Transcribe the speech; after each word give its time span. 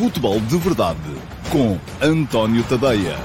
Futebol 0.00 0.40
de 0.40 0.56
Verdade 0.56 0.98
com 1.52 1.78
António 2.02 2.66
Tadeia. 2.66 3.18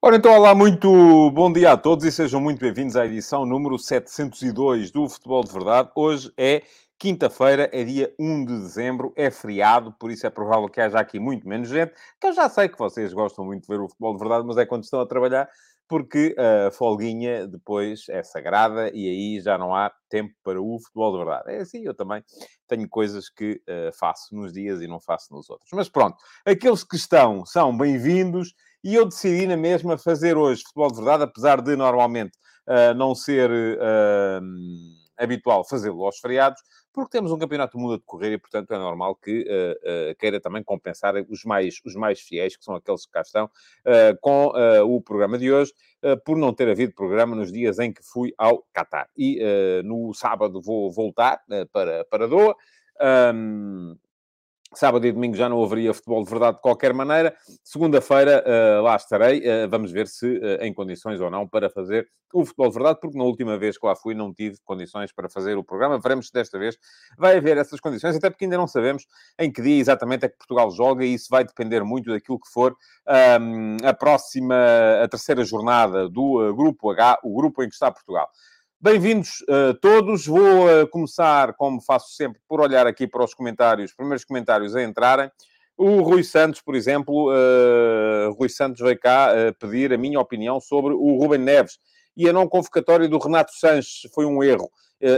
Ora 0.00 0.16
então, 0.16 0.32
olá, 0.32 0.54
muito 0.54 1.30
bom 1.32 1.52
dia 1.52 1.72
a 1.72 1.76
todos 1.76 2.06
e 2.06 2.10
sejam 2.10 2.40
muito 2.40 2.58
bem-vindos 2.58 2.96
à 2.96 3.04
edição 3.04 3.44
número 3.44 3.78
702 3.78 4.90
do 4.90 5.06
Futebol 5.06 5.44
de 5.44 5.52
Verdade. 5.52 5.90
Hoje 5.94 6.32
é 6.34 6.62
Quinta-feira 6.98 7.68
é 7.74 7.84
dia 7.84 8.14
1 8.18 8.46
de 8.46 8.58
dezembro, 8.58 9.12
é 9.14 9.30
feriado, 9.30 9.92
por 10.00 10.10
isso 10.10 10.26
é 10.26 10.30
provável 10.30 10.66
que 10.66 10.80
haja 10.80 10.98
aqui 10.98 11.20
muito 11.20 11.46
menos 11.46 11.68
gente, 11.68 11.92
que 12.18 12.26
eu 12.26 12.32
já 12.32 12.48
sei 12.48 12.70
que 12.70 12.78
vocês 12.78 13.12
gostam 13.12 13.44
muito 13.44 13.62
de 13.62 13.68
ver 13.68 13.82
o 13.82 13.88
futebol 13.88 14.14
de 14.14 14.20
verdade, 14.20 14.46
mas 14.46 14.56
é 14.56 14.64
quando 14.64 14.84
estão 14.84 15.00
a 15.00 15.06
trabalhar, 15.06 15.46
porque 15.86 16.34
a 16.38 16.70
folguinha 16.70 17.46
depois 17.46 18.08
é 18.08 18.22
sagrada 18.22 18.90
e 18.94 19.08
aí 19.08 19.40
já 19.40 19.58
não 19.58 19.74
há 19.74 19.92
tempo 20.08 20.34
para 20.42 20.60
o 20.60 20.78
futebol 20.80 21.12
de 21.12 21.18
verdade. 21.18 21.52
É 21.52 21.60
assim, 21.60 21.82
eu 21.84 21.94
também 21.94 22.24
tenho 22.66 22.88
coisas 22.88 23.28
que 23.28 23.60
uh, 23.68 23.96
faço 23.96 24.34
nos 24.34 24.52
dias 24.52 24.80
e 24.80 24.86
não 24.86 24.98
faço 24.98 25.32
nos 25.32 25.48
outros. 25.50 25.70
Mas 25.74 25.88
pronto, 25.88 26.16
aqueles 26.44 26.82
que 26.82 26.96
estão 26.96 27.44
são 27.44 27.76
bem-vindos 27.76 28.54
e 28.82 28.94
eu 28.94 29.04
decidi 29.04 29.46
na 29.46 29.56
mesma 29.56 29.98
fazer 29.98 30.36
hoje 30.36 30.62
futebol 30.62 30.88
de 30.88 30.96
verdade, 30.96 31.24
apesar 31.24 31.60
de 31.60 31.76
normalmente 31.76 32.36
uh, 32.66 32.94
não 32.94 33.14
ser 33.14 33.50
uh, 33.50 34.40
habitual 35.18 35.64
fazê-lo 35.64 36.04
aos 36.04 36.18
feriados, 36.18 36.60
porque 36.96 37.10
temos 37.10 37.30
um 37.30 37.38
campeonato 37.38 37.76
do 37.76 37.82
mundo 37.82 37.92
a 37.92 37.96
decorrer 37.98 38.32
e, 38.32 38.38
portanto, 38.38 38.72
é 38.72 38.78
normal 38.78 39.14
que 39.16 39.42
uh, 39.42 40.12
uh, 40.12 40.14
queira 40.18 40.40
também 40.40 40.64
compensar 40.64 41.14
os 41.28 41.44
mais, 41.44 41.78
os 41.84 41.94
mais 41.94 42.18
fiéis, 42.18 42.56
que 42.56 42.64
são 42.64 42.74
aqueles 42.74 43.04
que 43.04 43.12
cá 43.12 43.20
estão, 43.20 43.44
uh, 43.44 44.18
com 44.22 44.46
o 44.86 44.98
programa 45.02 45.36
de 45.36 45.52
hoje, 45.52 45.74
por 46.24 46.38
não 46.38 46.54
ter 46.54 46.70
havido 46.70 46.94
programa 46.94 47.36
nos 47.36 47.52
dias 47.52 47.78
em 47.78 47.92
que 47.92 48.02
fui 48.02 48.32
ao 48.38 48.64
Qatar. 48.72 49.10
E 49.14 49.38
no 49.84 50.14
sábado 50.14 50.62
vou 50.62 50.90
voltar 50.90 51.42
para, 51.70 52.04
para 52.06 52.26
Doha. 52.26 52.54
Um, 53.34 53.96
Sábado 54.74 55.06
e 55.06 55.12
domingo 55.12 55.36
já 55.36 55.48
não 55.48 55.62
haveria 55.62 55.94
futebol 55.94 56.24
de 56.24 56.30
verdade 56.30 56.56
de 56.56 56.62
qualquer 56.62 56.92
maneira. 56.92 57.34
Segunda-feira 57.62 58.44
uh, 58.44 58.82
lá 58.82 58.96
estarei. 58.96 59.38
Uh, 59.38 59.68
vamos 59.70 59.92
ver 59.92 60.08
se 60.08 60.26
uh, 60.26 60.62
em 60.62 60.74
condições 60.74 61.20
ou 61.20 61.30
não 61.30 61.46
para 61.46 61.70
fazer 61.70 62.08
o 62.32 62.44
futebol 62.44 62.68
de 62.68 62.74
verdade, 62.74 62.98
porque 63.00 63.16
na 63.16 63.24
última 63.24 63.56
vez 63.56 63.78
que 63.78 63.86
lá 63.86 63.94
fui 63.94 64.12
não 64.12 64.34
tive 64.34 64.58
condições 64.64 65.12
para 65.12 65.28
fazer 65.28 65.56
o 65.56 65.62
programa. 65.62 65.98
Veremos 66.00 66.26
se 66.26 66.32
desta 66.32 66.58
vez 66.58 66.76
vai 67.16 67.36
haver 67.36 67.56
essas 67.56 67.78
condições, 67.78 68.16
até 68.16 68.28
porque 68.28 68.44
ainda 68.44 68.56
não 68.56 68.66
sabemos 68.66 69.06
em 69.38 69.50
que 69.50 69.62
dia 69.62 69.80
exatamente 69.80 70.26
é 70.26 70.28
que 70.28 70.36
Portugal 70.36 70.70
joga 70.72 71.04
e 71.04 71.14
isso 71.14 71.28
vai 71.30 71.44
depender 71.44 71.84
muito 71.84 72.10
daquilo 72.10 72.38
que 72.40 72.50
for 72.52 72.76
um, 73.40 73.76
a 73.86 73.94
próxima, 73.94 74.56
a 75.02 75.08
terceira 75.08 75.44
jornada 75.44 76.08
do 76.08 76.52
Grupo 76.54 76.90
H, 76.90 77.20
o 77.22 77.34
grupo 77.36 77.62
em 77.62 77.68
que 77.68 77.74
está 77.74 77.90
Portugal. 77.90 78.28
Bem-vindos 78.78 79.40
uh, 79.48 79.72
todos. 79.80 80.26
Vou 80.26 80.66
uh, 80.66 80.86
começar, 80.88 81.54
como 81.54 81.80
faço 81.80 82.14
sempre, 82.14 82.38
por 82.46 82.60
olhar 82.60 82.86
aqui 82.86 83.06
para 83.06 83.24
os 83.24 83.32
comentários, 83.32 83.90
os 83.90 83.96
primeiros 83.96 84.22
comentários 84.22 84.76
a 84.76 84.82
entrarem. 84.82 85.30
O 85.78 86.02
Rui 86.02 86.22
Santos, 86.22 86.60
por 86.60 86.74
exemplo, 86.74 87.30
uh, 87.30 88.34
Rui 88.34 88.50
Santos 88.50 88.82
veio 88.82 88.98
cá 89.00 89.30
pedir 89.58 89.94
a 89.94 89.96
minha 89.96 90.20
opinião 90.20 90.60
sobre 90.60 90.92
o 90.92 91.16
Ruben 91.16 91.38
Neves 91.38 91.78
e 92.14 92.28
a 92.28 92.34
não 92.34 92.46
convocatória 92.46 93.08
do 93.08 93.18
Renato 93.18 93.52
Sanches 93.54 94.10
foi 94.14 94.26
um 94.26 94.44
erro, 94.44 94.70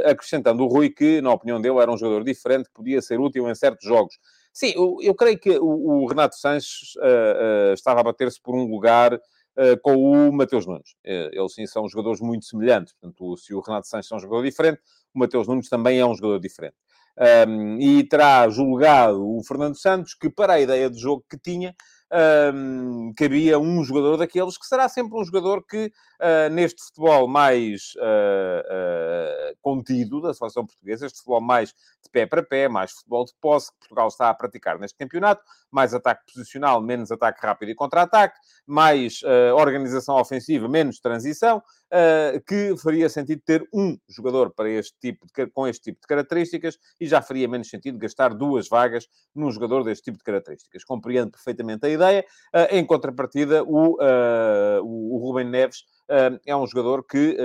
acrescentando 0.04 0.62
o 0.62 0.68
Rui 0.68 0.90
que, 0.90 1.20
na 1.20 1.32
opinião 1.32 1.60
dele, 1.60 1.78
era 1.78 1.90
um 1.90 1.98
jogador 1.98 2.22
diferente, 2.22 2.68
que 2.68 2.74
podia 2.74 3.02
ser 3.02 3.18
útil 3.18 3.48
em 3.50 3.54
certos 3.56 3.88
jogos. 3.88 4.14
Sim, 4.52 4.72
eu, 4.74 4.98
eu 5.02 5.14
creio 5.16 5.38
que 5.38 5.58
o, 5.58 6.02
o 6.02 6.06
Renato 6.06 6.36
Sanches 6.36 6.94
estava 7.74 8.00
a 8.00 8.04
bater-se 8.04 8.40
por 8.40 8.54
um 8.54 8.64
lugar 8.64 9.14
eh, 9.14 9.20
com 9.82 9.96
o 9.96 10.32
Mateus 10.32 10.66
Nunes. 10.66 10.94
Eh, 11.04 11.30
eles 11.32 11.52
sim 11.52 11.66
são 11.66 11.88
jogadores 11.88 12.20
muito 12.20 12.44
semelhantes. 12.44 12.92
Portanto, 12.92 13.36
se 13.36 13.54
o 13.54 13.60
Renato 13.60 13.88
Sanches 13.88 14.10
é 14.12 14.16
um 14.16 14.20
jogador 14.20 14.44
diferente, 14.44 14.80
o 15.14 15.18
Mateus 15.18 15.48
Nunes 15.48 15.68
também 15.68 15.98
é 15.98 16.06
um 16.06 16.14
jogador 16.14 16.38
diferente. 16.38 16.76
Um, 17.48 17.80
e 17.80 18.04
terá 18.04 18.48
julgado 18.48 19.20
o 19.20 19.42
Fernando 19.42 19.76
Santos 19.76 20.14
que, 20.14 20.30
para 20.30 20.52
a 20.52 20.60
ideia 20.60 20.88
de 20.88 21.00
jogo 21.00 21.24
que 21.28 21.36
tinha, 21.36 21.74
um, 22.12 23.12
cabia 23.14 23.58
um 23.58 23.84
jogador 23.84 24.16
daqueles 24.16 24.56
que 24.56 24.66
será 24.66 24.88
sempre 24.88 25.18
um 25.18 25.24
jogador 25.24 25.62
que, 25.62 25.92
uh, 26.20 26.50
neste 26.50 26.82
futebol 26.82 27.28
mais 27.28 27.92
uh, 27.96 29.52
uh, 29.52 29.56
contido 29.60 30.20
da 30.20 30.32
seleção 30.32 30.66
portuguesa, 30.66 31.06
este 31.06 31.18
futebol 31.18 31.40
mais 31.40 31.70
de 31.70 32.10
pé 32.10 32.26
para 32.26 32.42
pé, 32.42 32.68
mais 32.68 32.92
futebol 32.92 33.24
de 33.24 33.32
posse, 33.40 33.70
que 33.72 33.78
Portugal 33.80 34.08
está 34.08 34.30
a 34.30 34.34
praticar 34.34 34.78
neste 34.78 34.96
campeonato, 34.96 35.42
mais 35.70 35.92
ataque 35.92 36.22
posicional, 36.32 36.80
menos 36.80 37.10
ataque 37.10 37.44
rápido 37.44 37.70
e 37.70 37.74
contra-ataque, 37.74 38.38
mais 38.66 39.20
organização 39.56 40.16
ofensiva, 40.16 40.66
menos 40.68 41.00
transição, 41.00 41.62
que 42.46 42.76
faria 42.82 43.08
sentido 43.08 43.42
ter 43.44 43.66
um 43.72 43.96
jogador 44.08 44.52
para 44.54 44.68
este 44.68 44.94
tipo 45.00 45.26
de, 45.26 45.46
com 45.48 45.66
este 45.66 45.84
tipo 45.84 46.00
de 46.00 46.06
características 46.06 46.78
e 47.00 47.06
já 47.06 47.22
faria 47.22 47.48
menos 47.48 47.68
sentido 47.68 47.98
gastar 47.98 48.34
duas 48.34 48.68
vagas 48.68 49.08
num 49.34 49.50
jogador 49.50 49.84
deste 49.84 50.04
tipo 50.04 50.18
de 50.18 50.24
características. 50.24 50.84
Compreendo 50.84 51.30
perfeitamente 51.30 51.86
a 51.86 51.88
ideia. 51.88 52.24
Uh, 52.54 52.76
em 52.76 52.84
contrapartida, 52.84 53.62
o, 53.64 53.94
uh, 53.94 54.82
o 54.82 55.18
Rubem 55.18 55.48
Neves 55.48 55.80
uh, 56.10 56.38
é 56.46 56.56
um 56.56 56.66
jogador 56.66 57.04
que 57.04 57.36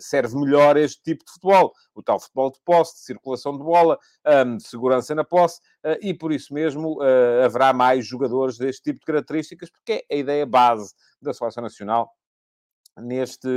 serve 0.00 0.36
melhor 0.36 0.76
este 0.76 1.02
tipo 1.02 1.24
de 1.24 1.32
futebol. 1.32 1.72
O 1.94 2.02
tal 2.02 2.20
futebol 2.20 2.50
de 2.50 2.60
posse, 2.64 2.94
de 2.94 3.00
circulação 3.00 3.56
de 3.56 3.64
bola, 3.64 3.98
de 4.56 4.68
segurança 4.68 5.14
na 5.14 5.24
posse, 5.24 5.60
e 6.00 6.12
por 6.12 6.32
isso 6.32 6.52
mesmo 6.52 6.98
haverá 7.44 7.72
mais 7.72 8.06
jogadores 8.06 8.58
deste 8.58 8.82
tipo 8.82 9.00
de 9.00 9.06
características, 9.06 9.70
porque 9.70 10.04
é 10.10 10.14
a 10.14 10.18
ideia 10.18 10.46
base 10.46 10.92
da 11.20 11.32
Seleção 11.32 11.62
Nacional 11.62 12.10
neste, 13.00 13.48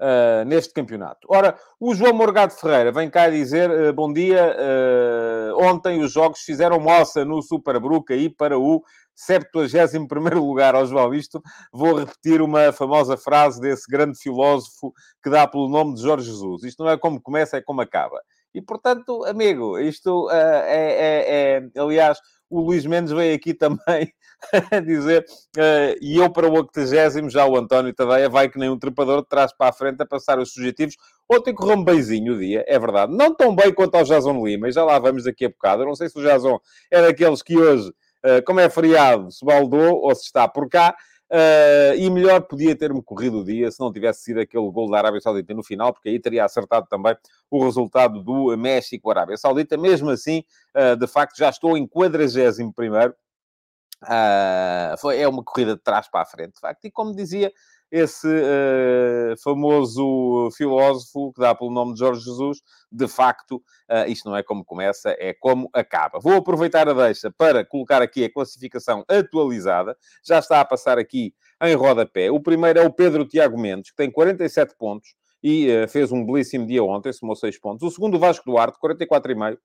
uh, 0.00 0.44
neste 0.46 0.72
campeonato. 0.72 1.26
Ora, 1.30 1.56
o 1.80 1.94
João 1.94 2.12
Morgado 2.12 2.52
Ferreira 2.52 2.92
vem 2.92 3.10
cá 3.10 3.28
dizer 3.28 3.70
uh, 3.70 3.92
bom 3.92 4.12
dia. 4.12 4.56
Uh, 4.56 5.64
ontem 5.64 6.02
os 6.02 6.12
jogos 6.12 6.40
fizeram 6.40 6.80
moça 6.80 7.24
no 7.24 7.42
Superbrook 7.42 8.12
aí 8.12 8.28
para 8.28 8.58
o 8.58 8.82
71 9.14 10.08
lugar 10.40 10.74
ao 10.74 10.86
João. 10.86 11.14
Isto 11.14 11.42
vou 11.72 11.96
repetir 11.96 12.40
uma 12.40 12.72
famosa 12.72 13.16
frase 13.16 13.60
desse 13.60 13.90
grande 13.90 14.18
filósofo 14.18 14.92
que 15.22 15.30
dá 15.30 15.46
pelo 15.46 15.68
nome 15.68 15.94
de 15.94 16.02
Jorge 16.02 16.26
Jesus. 16.26 16.64
Isto 16.64 16.84
não 16.84 16.90
é 16.90 16.98
como 16.98 17.20
começa, 17.20 17.56
é 17.56 17.62
como 17.62 17.80
acaba. 17.80 18.20
E, 18.54 18.60
portanto, 18.60 19.24
amigo, 19.24 19.78
isto 19.78 20.30
é, 20.30 20.36
é, 20.36 21.62
é, 21.74 21.80
Aliás, 21.80 22.18
o 22.52 22.60
Luís 22.60 22.84
Mendes 22.84 23.12
veio 23.12 23.34
aqui 23.34 23.54
também 23.54 24.12
dizer, 24.84 25.24
uh, 25.56 25.96
e 26.02 26.18
eu 26.18 26.30
para 26.30 26.46
o 26.46 26.52
80 26.52 27.30
já 27.30 27.46
o 27.46 27.56
António 27.56 27.94
Tadeia 27.94 28.28
vai 28.28 28.48
que 28.48 28.58
nem 28.58 28.68
um 28.68 28.78
trepador 28.78 29.22
de 29.22 29.28
trás 29.28 29.52
para 29.56 29.70
a 29.70 29.72
frente 29.72 30.02
a 30.02 30.06
passar 30.06 30.38
os 30.38 30.52
subjetivos. 30.52 30.96
Ontem 31.30 31.54
correu 31.54 31.78
um 31.78 31.84
beizinho 31.84 32.34
o 32.34 32.38
dia, 32.38 32.62
é 32.68 32.78
verdade. 32.78 33.16
Não 33.16 33.34
tão 33.34 33.56
bem 33.56 33.72
quanto 33.72 33.94
ao 33.94 34.04
Jason 34.04 34.44
Lima, 34.44 34.68
e 34.68 34.72
já 34.72 34.84
lá 34.84 34.98
vamos 34.98 35.24
daqui 35.24 35.46
a 35.46 35.48
bocado. 35.48 35.82
Eu 35.82 35.86
não 35.86 35.94
sei 35.94 36.10
se 36.10 36.18
o 36.18 36.22
Jason 36.22 36.60
é 36.90 37.00
daqueles 37.00 37.42
que 37.42 37.56
hoje, 37.56 37.88
uh, 37.88 38.44
como 38.44 38.60
é 38.60 38.68
feriado, 38.68 39.30
se 39.30 39.42
baldou 39.44 40.02
ou 40.02 40.14
se 40.14 40.24
está 40.24 40.46
por 40.46 40.68
cá. 40.68 40.94
Uh, 41.32 41.96
e 41.96 42.10
melhor 42.10 42.42
podia 42.42 42.76
ter-me 42.76 43.02
corrido 43.02 43.38
o 43.38 43.44
dia 43.44 43.70
se 43.70 43.80
não 43.80 43.90
tivesse 43.90 44.22
sido 44.22 44.38
aquele 44.38 44.70
gol 44.70 44.90
da 44.90 44.98
Arábia 44.98 45.18
Saudita 45.18 45.54
no 45.54 45.62
final, 45.62 45.90
porque 45.90 46.10
aí 46.10 46.20
teria 46.20 46.44
acertado 46.44 46.86
também 46.90 47.16
o 47.50 47.64
resultado 47.64 48.22
do 48.22 48.54
México-Arábia 48.54 49.38
Saudita. 49.38 49.78
Mesmo 49.78 50.10
assim, 50.10 50.44
uh, 50.76 50.94
de 50.94 51.06
facto, 51.06 51.38
já 51.38 51.48
estou 51.48 51.74
em 51.74 51.86
41 51.86 52.70
primeiro. 52.72 53.14
Uh, 54.02 54.98
foi, 54.98 55.20
é 55.20 55.26
uma 55.26 55.42
corrida 55.42 55.74
de 55.74 55.80
trás 55.80 56.06
para 56.06 56.20
a 56.20 56.26
frente, 56.26 56.52
de 56.52 56.60
facto. 56.60 56.84
E 56.84 56.90
como 56.90 57.16
dizia 57.16 57.50
esse 57.92 58.26
uh, 58.26 59.36
famoso 59.44 60.50
filósofo 60.56 61.30
que 61.34 61.40
dá 61.42 61.54
pelo 61.54 61.70
nome 61.70 61.92
de 61.92 61.98
Jorge 61.98 62.24
Jesus, 62.24 62.62
de 62.90 63.06
facto, 63.06 63.56
uh, 63.56 64.08
isto 64.08 64.30
não 64.30 64.36
é 64.36 64.42
como 64.42 64.64
começa, 64.64 65.14
é 65.18 65.34
como 65.34 65.68
acaba. 65.74 66.18
Vou 66.18 66.36
aproveitar 66.36 66.88
a 66.88 66.94
deixa 66.94 67.30
para 67.30 67.66
colocar 67.66 68.00
aqui 68.00 68.24
a 68.24 68.32
classificação 68.32 69.04
atualizada. 69.06 69.94
Já 70.24 70.38
está 70.38 70.62
a 70.62 70.64
passar 70.64 70.98
aqui 70.98 71.34
em 71.62 71.74
rodapé. 71.74 72.30
O 72.30 72.40
primeiro 72.40 72.78
é 72.78 72.86
o 72.86 72.90
Pedro 72.90 73.26
Tiago 73.26 73.60
Mendes, 73.60 73.90
que 73.90 73.96
tem 73.96 74.10
47 74.10 74.74
pontos 74.78 75.14
e 75.42 75.68
uh, 75.68 75.86
fez 75.86 76.10
um 76.10 76.24
belíssimo 76.24 76.66
dia 76.66 76.82
ontem, 76.82 77.12
somou 77.12 77.36
6 77.36 77.58
pontos. 77.60 77.86
O 77.86 77.90
segundo, 77.90 78.14
o 78.14 78.18
Vasco 78.18 78.50
Duarte, 78.50 78.78
44,5. 78.82 79.58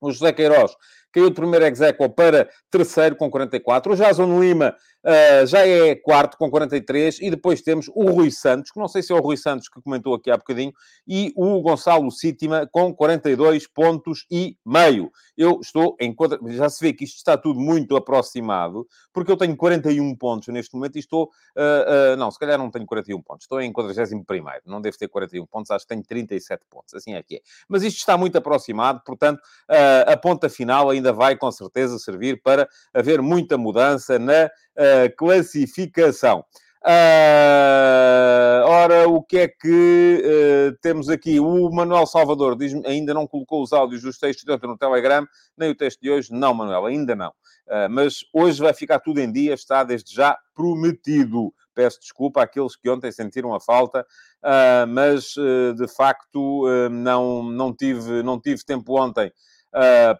O 0.00 0.10
José 0.10 0.32
Queiroz 0.32 0.74
caiu 1.12 1.28
de 1.28 1.34
primeiro 1.34 1.64
exequo 1.66 2.08
para 2.08 2.48
terceiro 2.70 3.16
com 3.16 3.30
44. 3.30 3.92
O 3.92 3.96
Jason 3.96 4.40
Lima 4.40 4.74
uh, 5.04 5.46
já 5.46 5.66
é 5.66 5.94
quarto 5.94 6.36
com 6.36 6.50
43. 6.50 7.20
E 7.20 7.30
depois 7.30 7.62
temos 7.62 7.88
o 7.94 8.10
Rui 8.10 8.30
Santos, 8.30 8.70
que 8.70 8.78
não 8.78 8.88
sei 8.88 9.02
se 9.02 9.12
é 9.12 9.16
o 9.16 9.20
Rui 9.20 9.36
Santos 9.36 9.68
que 9.68 9.80
comentou 9.80 10.14
aqui 10.14 10.30
há 10.30 10.36
bocadinho, 10.36 10.72
e 11.06 11.32
o 11.36 11.60
Gonçalo 11.60 12.10
Sítima 12.10 12.68
com 12.70 12.94
42 12.94 13.66
pontos 13.66 14.26
e 14.30 14.56
meio. 14.64 15.10
Eu 15.36 15.60
estou 15.60 15.96
em. 16.00 16.14
Já 16.50 16.68
se 16.68 16.84
vê 16.84 16.92
que 16.92 17.04
isto 17.04 17.16
está 17.16 17.36
tudo 17.36 17.60
muito 17.60 17.96
aproximado, 17.96 18.86
porque 19.12 19.30
eu 19.30 19.36
tenho 19.36 19.56
41 19.56 20.14
pontos 20.16 20.48
neste 20.48 20.74
momento 20.74 20.96
e 20.96 21.00
estou... 21.00 21.24
Uh, 21.56 22.14
uh, 22.14 22.16
não, 22.16 22.30
se 22.30 22.38
calhar 22.38 22.58
não 22.58 22.70
tenho 22.70 22.86
41 22.86 23.20
pontos. 23.22 23.44
Estou 23.44 23.60
em 23.60 23.72
41 23.72 24.24
primeiro. 24.24 24.60
Não 24.66 24.80
devo 24.80 24.96
ter 24.96 25.08
41 25.08 25.46
pontos, 25.46 25.70
acho 25.70 25.84
que 25.84 25.88
tenho 25.88 26.02
37 26.02 26.62
pontos. 26.70 26.94
Assim 26.94 27.14
é 27.14 27.22
que 27.22 27.36
é. 27.36 27.40
Mas 27.68 27.82
isto 27.82 27.98
está 27.98 28.16
muito 28.16 28.36
aproximado, 28.36 29.02
portanto, 29.04 29.40
a 30.06 30.16
ponta 30.16 30.48
final 30.48 30.90
ainda 30.90 31.01
ainda 31.02 31.12
vai 31.12 31.36
com 31.36 31.50
certeza 31.50 31.98
servir 31.98 32.40
para 32.40 32.68
haver 32.94 33.20
muita 33.20 33.58
mudança 33.58 34.18
na 34.18 34.46
uh, 34.46 35.16
classificação. 35.16 36.44
Uh, 36.84 38.66
ora, 38.66 39.08
o 39.08 39.22
que 39.22 39.38
é 39.38 39.48
que 39.48 40.20
uh, 40.24 40.76
temos 40.80 41.08
aqui? 41.08 41.38
O 41.38 41.70
Manuel 41.70 42.06
Salvador 42.06 42.56
diz 42.56 42.74
ainda 42.84 43.14
não 43.14 43.24
colocou 43.26 43.62
os 43.62 43.72
áudios 43.72 44.02
dos 44.02 44.18
textos 44.18 44.44
de 44.44 44.52
ontem 44.52 44.66
no 44.66 44.76
Telegram, 44.76 45.24
nem 45.56 45.70
o 45.70 45.76
texto 45.76 46.00
de 46.00 46.10
hoje. 46.10 46.32
Não, 46.32 46.52
Manuel, 46.54 46.86
ainda 46.86 47.14
não. 47.14 47.30
Uh, 47.68 47.88
mas 47.88 48.24
hoje 48.32 48.60
vai 48.60 48.74
ficar 48.74 48.98
tudo 48.98 49.20
em 49.20 49.30
dia, 49.30 49.54
está 49.54 49.84
desde 49.84 50.12
já 50.12 50.36
prometido. 50.54 51.54
Peço 51.72 52.00
desculpa 52.00 52.42
àqueles 52.42 52.74
que 52.74 52.90
ontem 52.90 53.10
sentiram 53.10 53.54
a 53.54 53.60
falta, 53.60 54.04
mas 54.88 55.34
de 55.74 55.88
facto 55.88 56.66
não, 56.90 57.42
não, 57.42 57.74
tive, 57.74 58.22
não 58.22 58.38
tive 58.38 58.62
tempo 58.62 59.00
ontem 59.00 59.32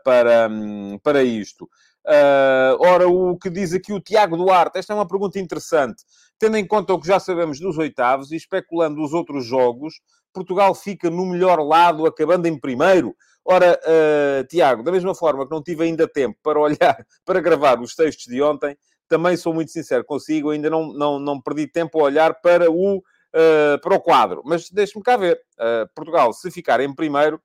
para, 0.05 0.49
um, 0.51 0.99
para 1.03 1.23
isto. 1.23 1.69
Uh, 2.05 2.75
ora, 2.81 3.09
o 3.09 3.39
que 3.39 3.49
diz 3.49 3.73
aqui 3.73 3.93
o 3.93 4.01
Tiago 4.01 4.37
Duarte, 4.37 4.79
esta 4.79 4.93
é 4.93 4.97
uma 4.97 5.07
pergunta 5.07 5.39
interessante. 5.39 6.03
Tendo 6.39 6.57
em 6.57 6.67
conta 6.67 6.93
o 6.93 7.01
que 7.01 7.07
já 7.07 7.21
sabemos 7.21 7.61
dos 7.61 7.79
oitavos 7.79 8.33
e 8.33 8.37
especulando 8.37 9.03
os 9.03 9.13
outros 9.13 9.45
jogos, 9.45 10.01
Portugal 10.33 10.75
fica 10.75 11.09
no 11.09 11.25
melhor 11.27 11.61
lado, 11.61 12.07
acabando 12.07 12.47
em 12.47 12.59
primeiro. 12.59 13.15
Ora, 13.45 13.79
uh, 13.85 14.45
Tiago, 14.49 14.83
da 14.83 14.91
mesma 14.91 15.15
forma 15.15 15.45
que 15.47 15.53
não 15.53 15.63
tive 15.63 15.85
ainda 15.85 16.09
tempo 16.09 16.37
para 16.43 16.59
olhar, 16.59 17.07
para 17.25 17.41
gravar 17.41 17.81
os 17.81 17.95
textos 17.95 18.27
de 18.27 18.43
ontem, 18.43 18.77
também 19.09 19.37
sou 19.37 19.53
muito 19.53 19.71
sincero 19.71 20.05
consigo, 20.05 20.51
ainda 20.51 20.71
não, 20.71 20.93
não, 20.93 21.19
não 21.19 21.41
perdi 21.41 21.67
tempo 21.67 22.01
a 22.01 22.05
olhar 22.05 22.41
para 22.41 22.71
o, 22.71 22.99
uh, 22.99 23.81
para 23.81 23.95
o 23.95 24.01
quadro. 24.01 24.43
Mas 24.45 24.71
deixe-me 24.71 25.03
cá 25.05 25.17
ver. 25.17 25.41
Uh, 25.59 25.87
Portugal, 25.95 26.33
se 26.33 26.51
ficar 26.51 26.81
em 26.81 26.93
primeiro, 26.93 27.41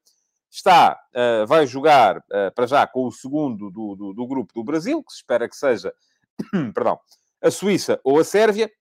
está, 0.49 0.99
uh, 1.13 1.45
vai 1.45 1.67
jogar 1.67 2.17
uh, 2.17 2.53
para 2.55 2.65
já 2.65 2.87
com 2.87 3.05
o 3.05 3.11
segundo 3.11 3.69
do, 3.69 3.95
do, 3.95 4.13
do, 4.13 4.27
grupo 4.27 4.53
do 4.53 4.63
Brasil, 4.63 5.03
que 5.03 5.11
se 5.11 5.17
espera 5.17 5.47
que 5.47 5.55
seja, 5.55 5.93
perdão, 6.73 6.99
a 7.41 7.51
Suíça 7.51 7.99
ou 8.03 8.19
a 8.19 8.23
Sérvia, 8.23 8.71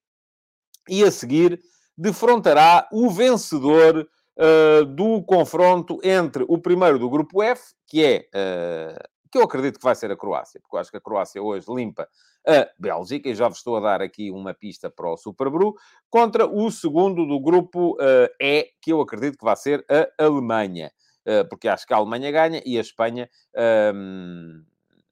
e 0.89 1.03
a 1.03 1.11
seguir 1.11 1.61
defrontará 1.99 2.89
o 2.93 3.11
vencedor 3.11 4.09
uh, 4.39 4.85
do 4.85 5.23
confronto 5.25 5.99
entre 6.03 6.45
o 6.49 6.59
primeiro 6.59 6.99
do 6.99 7.11
grupo 7.11 7.43
F, 7.43 7.75
que 7.87 8.05
é, 8.05 8.29
que 9.31 9.39
eu 9.39 9.43
acredito 9.43 9.79
que 9.79 9.85
vai 9.85 9.95
ser 9.95 10.11
a 10.11 10.17
Croácia, 10.17 10.61
porque 10.61 10.77
eu 10.77 10.81
acho 10.81 10.91
que 10.91 10.97
a 10.97 11.01
Croácia 11.01 11.43
hoje 11.43 11.67
limpa 11.69 12.09
a 12.47 12.69
Bélgica, 12.79 13.29
e 13.29 13.35
já 13.35 13.49
vos 13.49 13.59
estou 13.59 13.77
a 13.77 13.81
dar 13.81 14.03
aqui 14.03 14.31
uma 14.31 14.55
pista 14.55 14.91
para 14.91 15.11
o 15.11 15.17
Super 15.17 15.51
Bru, 15.51 15.75
contra 16.11 16.47
o 16.47 16.71
segundo 16.71 17.27
do 17.27 17.41
grupo 17.41 17.97
E, 18.41 18.69
que 18.81 18.93
eu 18.93 19.01
acredito 19.01 19.39
que 19.39 19.45
vai 19.45 19.57
ser 19.57 19.85
a 19.89 20.25
Alemanha. 20.25 20.91
Eh, 21.27 21.43
porque 21.43 21.67
acho 21.67 21.85
que 21.85 21.93
a 21.93 21.97
Alemanha 21.97 22.31
ganha 22.31 22.63
e 22.65 22.79
a 22.79 22.81
Espanha 22.81 23.29
ehm, 23.57 24.63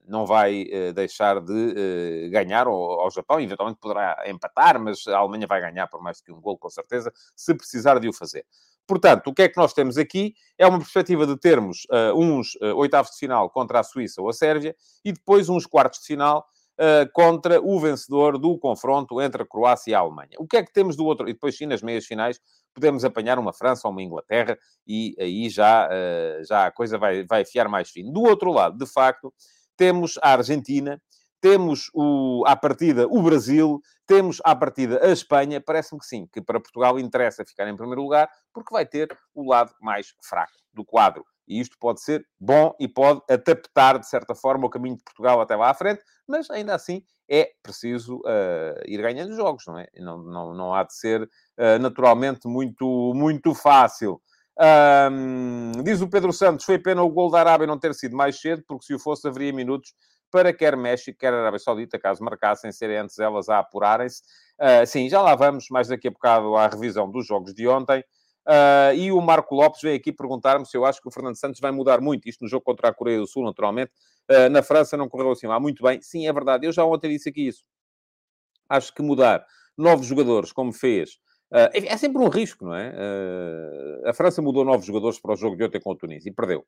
não 0.07 0.25
vai 0.25 0.63
uh, 0.63 0.93
deixar 0.93 1.41
de 1.41 1.51
uh, 1.51 2.31
ganhar 2.31 2.67
ao, 2.67 3.09
Japão, 3.11 3.41
eventualmente 3.41 3.79
poderá 3.81 4.23
empatar, 4.27 4.79
mas 4.79 5.05
a 5.07 5.17
Alemanha 5.17 5.47
vai 5.47 5.59
ganhar 5.59 5.87
por 5.87 6.01
mais 6.01 6.19
do 6.19 6.23
que 6.23 6.31
um 6.31 6.39
gol, 6.39 6.57
com 6.57 6.69
certeza, 6.69 7.11
se 7.35 7.53
precisar 7.55 7.99
de 7.99 8.07
o 8.07 8.13
fazer. 8.13 8.45
Portanto, 8.87 9.27
o 9.27 9.33
que 9.33 9.41
é 9.41 9.49
que 9.49 9.57
nós 9.57 9.73
temos 9.73 9.97
aqui? 9.97 10.35
É 10.57 10.65
uma 10.67 10.77
perspectiva 10.77 11.25
de 11.25 11.35
termos 11.37 11.85
uh, 11.85 12.15
uns 12.15 12.55
oitavos 12.75 13.11
de 13.11 13.17
final 13.17 13.49
contra 13.49 13.79
a 13.79 13.83
Suíça 13.83 14.21
ou 14.21 14.29
a 14.29 14.33
Sérvia 14.33 14.75
e 15.03 15.11
depois 15.11 15.49
uns 15.49 15.65
quartos 15.65 15.99
de 15.99 16.05
final 16.05 16.47
contra 17.13 17.61
o 17.61 17.79
vencedor 17.79 18.37
do 18.37 18.57
confronto 18.59 19.21
entre 19.21 19.43
a 19.43 19.45
Croácia 19.45 19.91
e 19.91 19.93
a 19.95 19.99
Alemanha. 19.99 20.35
O 20.37 20.45
que 20.45 20.57
é 20.57 20.63
que 20.63 20.73
temos 20.73 20.97
do 20.97 21.05
outro? 21.05 21.29
E 21.29 21.31
depois, 21.31 21.55
sim, 21.55 21.65
nas 21.65 21.81
meias 21.81 22.05
finais, 22.05 22.37
podemos 22.75 23.05
apanhar 23.05 23.39
uma 23.39 23.53
França 23.53 23.87
ou 23.87 23.91
uma 23.91 24.03
Inglaterra 24.03 24.57
e 24.85 25.15
aí 25.17 25.49
já, 25.49 25.87
uh, 25.87 26.43
já 26.43 26.67
a 26.67 26.71
coisa 26.71 26.97
vai, 26.97 27.25
vai 27.25 27.45
fiar 27.45 27.67
mais 27.69 27.89
fino. 27.89 28.11
Do 28.11 28.21
outro 28.21 28.51
lado, 28.51 28.77
de 28.77 28.85
facto, 28.85 29.33
temos 29.77 30.19
a 30.21 30.33
Argentina, 30.33 31.01
temos 31.41 31.89
o, 31.93 32.43
à 32.45 32.55
partida 32.55 33.07
o 33.07 33.21
Brasil, 33.21 33.79
temos 34.05 34.41
à 34.43 34.55
partida 34.55 35.03
a 35.03 35.09
Espanha. 35.09 35.61
Parece-me 35.61 35.99
que 35.99 36.05
sim, 36.05 36.27
que 36.31 36.41
para 36.41 36.59
Portugal 36.59 36.99
interessa 36.99 37.45
ficar 37.45 37.67
em 37.67 37.75
primeiro 37.75 38.01
lugar, 38.01 38.29
porque 38.53 38.73
vai 38.73 38.85
ter 38.85 39.17
o 39.33 39.49
lado 39.49 39.73
mais 39.81 40.13
fraco 40.21 40.53
do 40.73 40.83
quadro. 40.83 41.25
E 41.47 41.59
isto 41.59 41.77
pode 41.79 42.01
ser 42.01 42.25
bom 42.39 42.73
e 42.79 42.87
pode 42.87 43.21
adaptar, 43.29 43.99
de 43.99 44.07
certa 44.09 44.35
forma, 44.35 44.65
o 44.65 44.69
caminho 44.69 44.97
de 44.97 45.03
Portugal 45.03 45.39
até 45.39 45.55
lá 45.55 45.69
à 45.69 45.73
frente, 45.73 46.01
mas 46.27 46.49
ainda 46.49 46.75
assim 46.75 47.03
é 47.29 47.51
preciso 47.61 48.17
uh, 48.17 48.81
ir 48.85 49.01
ganhando 49.01 49.35
jogos, 49.35 49.65
não 49.67 49.79
é? 49.79 49.87
Não, 49.97 50.17
não, 50.17 50.53
não 50.53 50.73
há 50.73 50.83
de 50.83 50.93
ser 50.93 51.23
uh, 51.23 51.79
naturalmente 51.79 52.47
muito, 52.47 53.13
muito 53.15 53.53
fácil. 53.53 54.21
Um, 54.57 55.83
diz 55.83 56.01
o 56.01 56.07
Pedro 56.07 56.31
Santos: 56.31 56.65
foi 56.65 56.79
pena 56.79 57.03
o 57.03 57.09
gol 57.09 57.29
da 57.29 57.39
Arábia 57.39 57.67
não 57.67 57.79
ter 57.79 57.93
sido 57.93 58.15
mais 58.15 58.39
cedo, 58.39 58.63
porque 58.67 58.85
se 58.85 58.93
o 58.93 58.99
fosse, 58.99 59.27
haveria 59.27 59.51
minutos 59.51 59.93
para 60.31 60.53
quer 60.53 60.75
México, 60.75 61.17
quer 61.17 61.33
Arábia 61.33 61.59
Saudita, 61.59 61.99
caso 61.99 62.23
marcassem, 62.23 62.71
serem 62.71 62.97
antes 62.97 63.19
elas 63.19 63.49
a 63.49 63.59
apurarem-se. 63.59 64.21
Uh, 64.59 64.85
sim, 64.85 65.09
já 65.09 65.21
lá 65.21 65.35
vamos, 65.35 65.67
mais 65.69 65.87
daqui 65.87 66.07
a 66.07 66.11
bocado, 66.11 66.55
à 66.55 66.67
revisão 66.67 67.09
dos 67.09 67.25
jogos 67.25 67.53
de 67.53 67.67
ontem. 67.67 68.03
Uh, 68.47 68.93
e 68.95 69.11
o 69.11 69.19
Marco 69.21 69.55
Lopes 69.55 69.81
veio 69.81 69.95
aqui 69.95 70.11
perguntar-me 70.11 70.65
se 70.65 70.77
eu 70.77 70.85
acho 70.85 71.01
que 71.01 71.07
o 71.07 71.11
Fernando 71.11 71.35
Santos 71.35 71.59
vai 71.59 71.71
mudar 71.71 71.99
muito, 71.99 72.29
isto 72.29 72.43
no 72.43 72.47
jogo 72.47 72.63
contra 72.63 72.89
a 72.89 72.93
Coreia 72.93 73.19
do 73.19 73.27
Sul, 73.27 73.43
naturalmente. 73.43 73.91
Uh, 74.29 74.49
na 74.49 74.63
França 74.63 74.97
não 74.97 75.07
correu 75.07 75.31
assim 75.31 75.47
lá 75.47 75.59
muito 75.59 75.83
bem. 75.83 76.01
Sim, 76.01 76.27
é 76.27 76.33
verdade, 76.33 76.65
eu 76.65 76.71
já 76.71 76.83
ontem 76.83 77.09
disse 77.09 77.29
aqui 77.29 77.47
isso. 77.47 77.63
Acho 78.69 78.93
que 78.93 79.01
mudar 79.01 79.45
novos 79.77 80.07
jogadores, 80.07 80.51
como 80.51 80.73
fez, 80.73 81.11
uh, 81.53 81.69
é 81.71 81.97
sempre 81.97 82.21
um 82.21 82.29
risco, 82.29 82.65
não 82.65 82.75
é? 82.75 82.93
a 84.05 84.13
França 84.13 84.41
mudou 84.41 84.63
novos 84.65 84.85
jogadores 84.85 85.19
para 85.19 85.33
o 85.33 85.35
jogo 85.35 85.55
de 85.55 85.63
ontem 85.63 85.79
com 85.79 85.91
o 85.91 85.95
Tunísia 85.95 86.29
e 86.29 86.33
perdeu. 86.33 86.65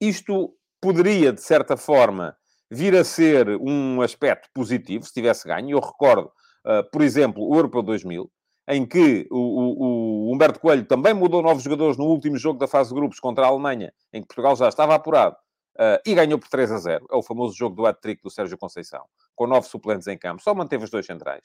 isto 0.00 0.54
poderia, 0.80 1.32
de 1.32 1.40
certa 1.40 1.76
forma, 1.76 2.36
vir 2.70 2.94
a 2.96 3.04
ser 3.04 3.48
um 3.60 4.00
aspecto 4.00 4.48
positivo 4.54 5.04
se 5.04 5.12
tivesse 5.12 5.46
ganho. 5.46 5.70
Eu 5.70 5.80
recordo, 5.80 6.30
por 6.92 7.02
exemplo, 7.02 7.42
o 7.48 7.56
Europeu 7.56 7.82
2000, 7.82 8.30
em 8.68 8.84
que 8.84 9.26
o, 9.30 9.38
o, 9.38 10.28
o, 10.28 10.32
Humberto 10.32 10.58
Coelho 10.58 10.84
também 10.84 11.14
mudou 11.14 11.42
novos 11.42 11.62
jogadores 11.62 11.96
no 11.96 12.04
último 12.04 12.36
jogo 12.36 12.58
da 12.58 12.66
fase 12.66 12.88
de 12.90 12.94
grupos 12.94 13.20
contra 13.20 13.44
a 13.44 13.48
Alemanha, 13.48 13.92
em 14.12 14.20
que 14.20 14.26
Portugal 14.26 14.56
já 14.56 14.68
estava 14.68 14.94
apurado, 14.94 15.36
uh, 15.76 16.00
e 16.04 16.14
ganhou 16.14 16.38
por 16.38 16.48
3 16.48 16.72
a 16.72 16.78
0. 16.78 17.06
É 17.10 17.16
o 17.16 17.22
famoso 17.22 17.56
jogo 17.56 17.76
do 17.76 17.86
hat-trick 17.86 18.22
do 18.22 18.30
Sérgio 18.30 18.58
Conceição, 18.58 19.04
com 19.34 19.46
nove 19.46 19.68
suplentes 19.68 20.06
em 20.08 20.18
campo. 20.18 20.42
Só 20.42 20.54
manteve 20.54 20.84
os 20.84 20.90
dois 20.90 21.06
centrais. 21.06 21.44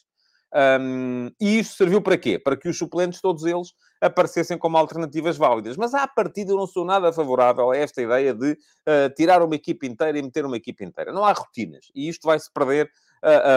Um, 0.54 1.32
e 1.40 1.60
isto 1.60 1.76
serviu 1.76 2.02
para 2.02 2.18
quê? 2.18 2.38
Para 2.38 2.58
que 2.58 2.68
os 2.68 2.78
suplentes, 2.78 3.22
todos 3.22 3.46
eles, 3.46 3.74
aparecessem 4.02 4.58
como 4.58 4.78
alternativas 4.78 5.38
válidas. 5.38 5.78
Mas 5.78 5.94
à 5.94 6.08
partida 6.08 6.52
eu 6.52 6.58
não 6.58 6.68
sou 6.68 6.84
nada 6.84 7.14
favorável 7.14 7.72
a 7.72 7.78
esta 7.78 8.02
ideia 8.02 8.34
de 8.34 8.52
uh, 8.52 9.14
tirar 9.16 9.42
uma 9.42 9.56
equipe 9.56 9.88
inteira 9.88 10.18
e 10.18 10.22
meter 10.22 10.46
uma 10.46 10.58
equipe 10.58 10.84
inteira. 10.84 11.14
Não 11.14 11.24
há 11.24 11.32
rotinas. 11.32 11.86
E 11.96 12.10
isto 12.10 12.28
vai-se 12.28 12.52
perder, 12.52 12.92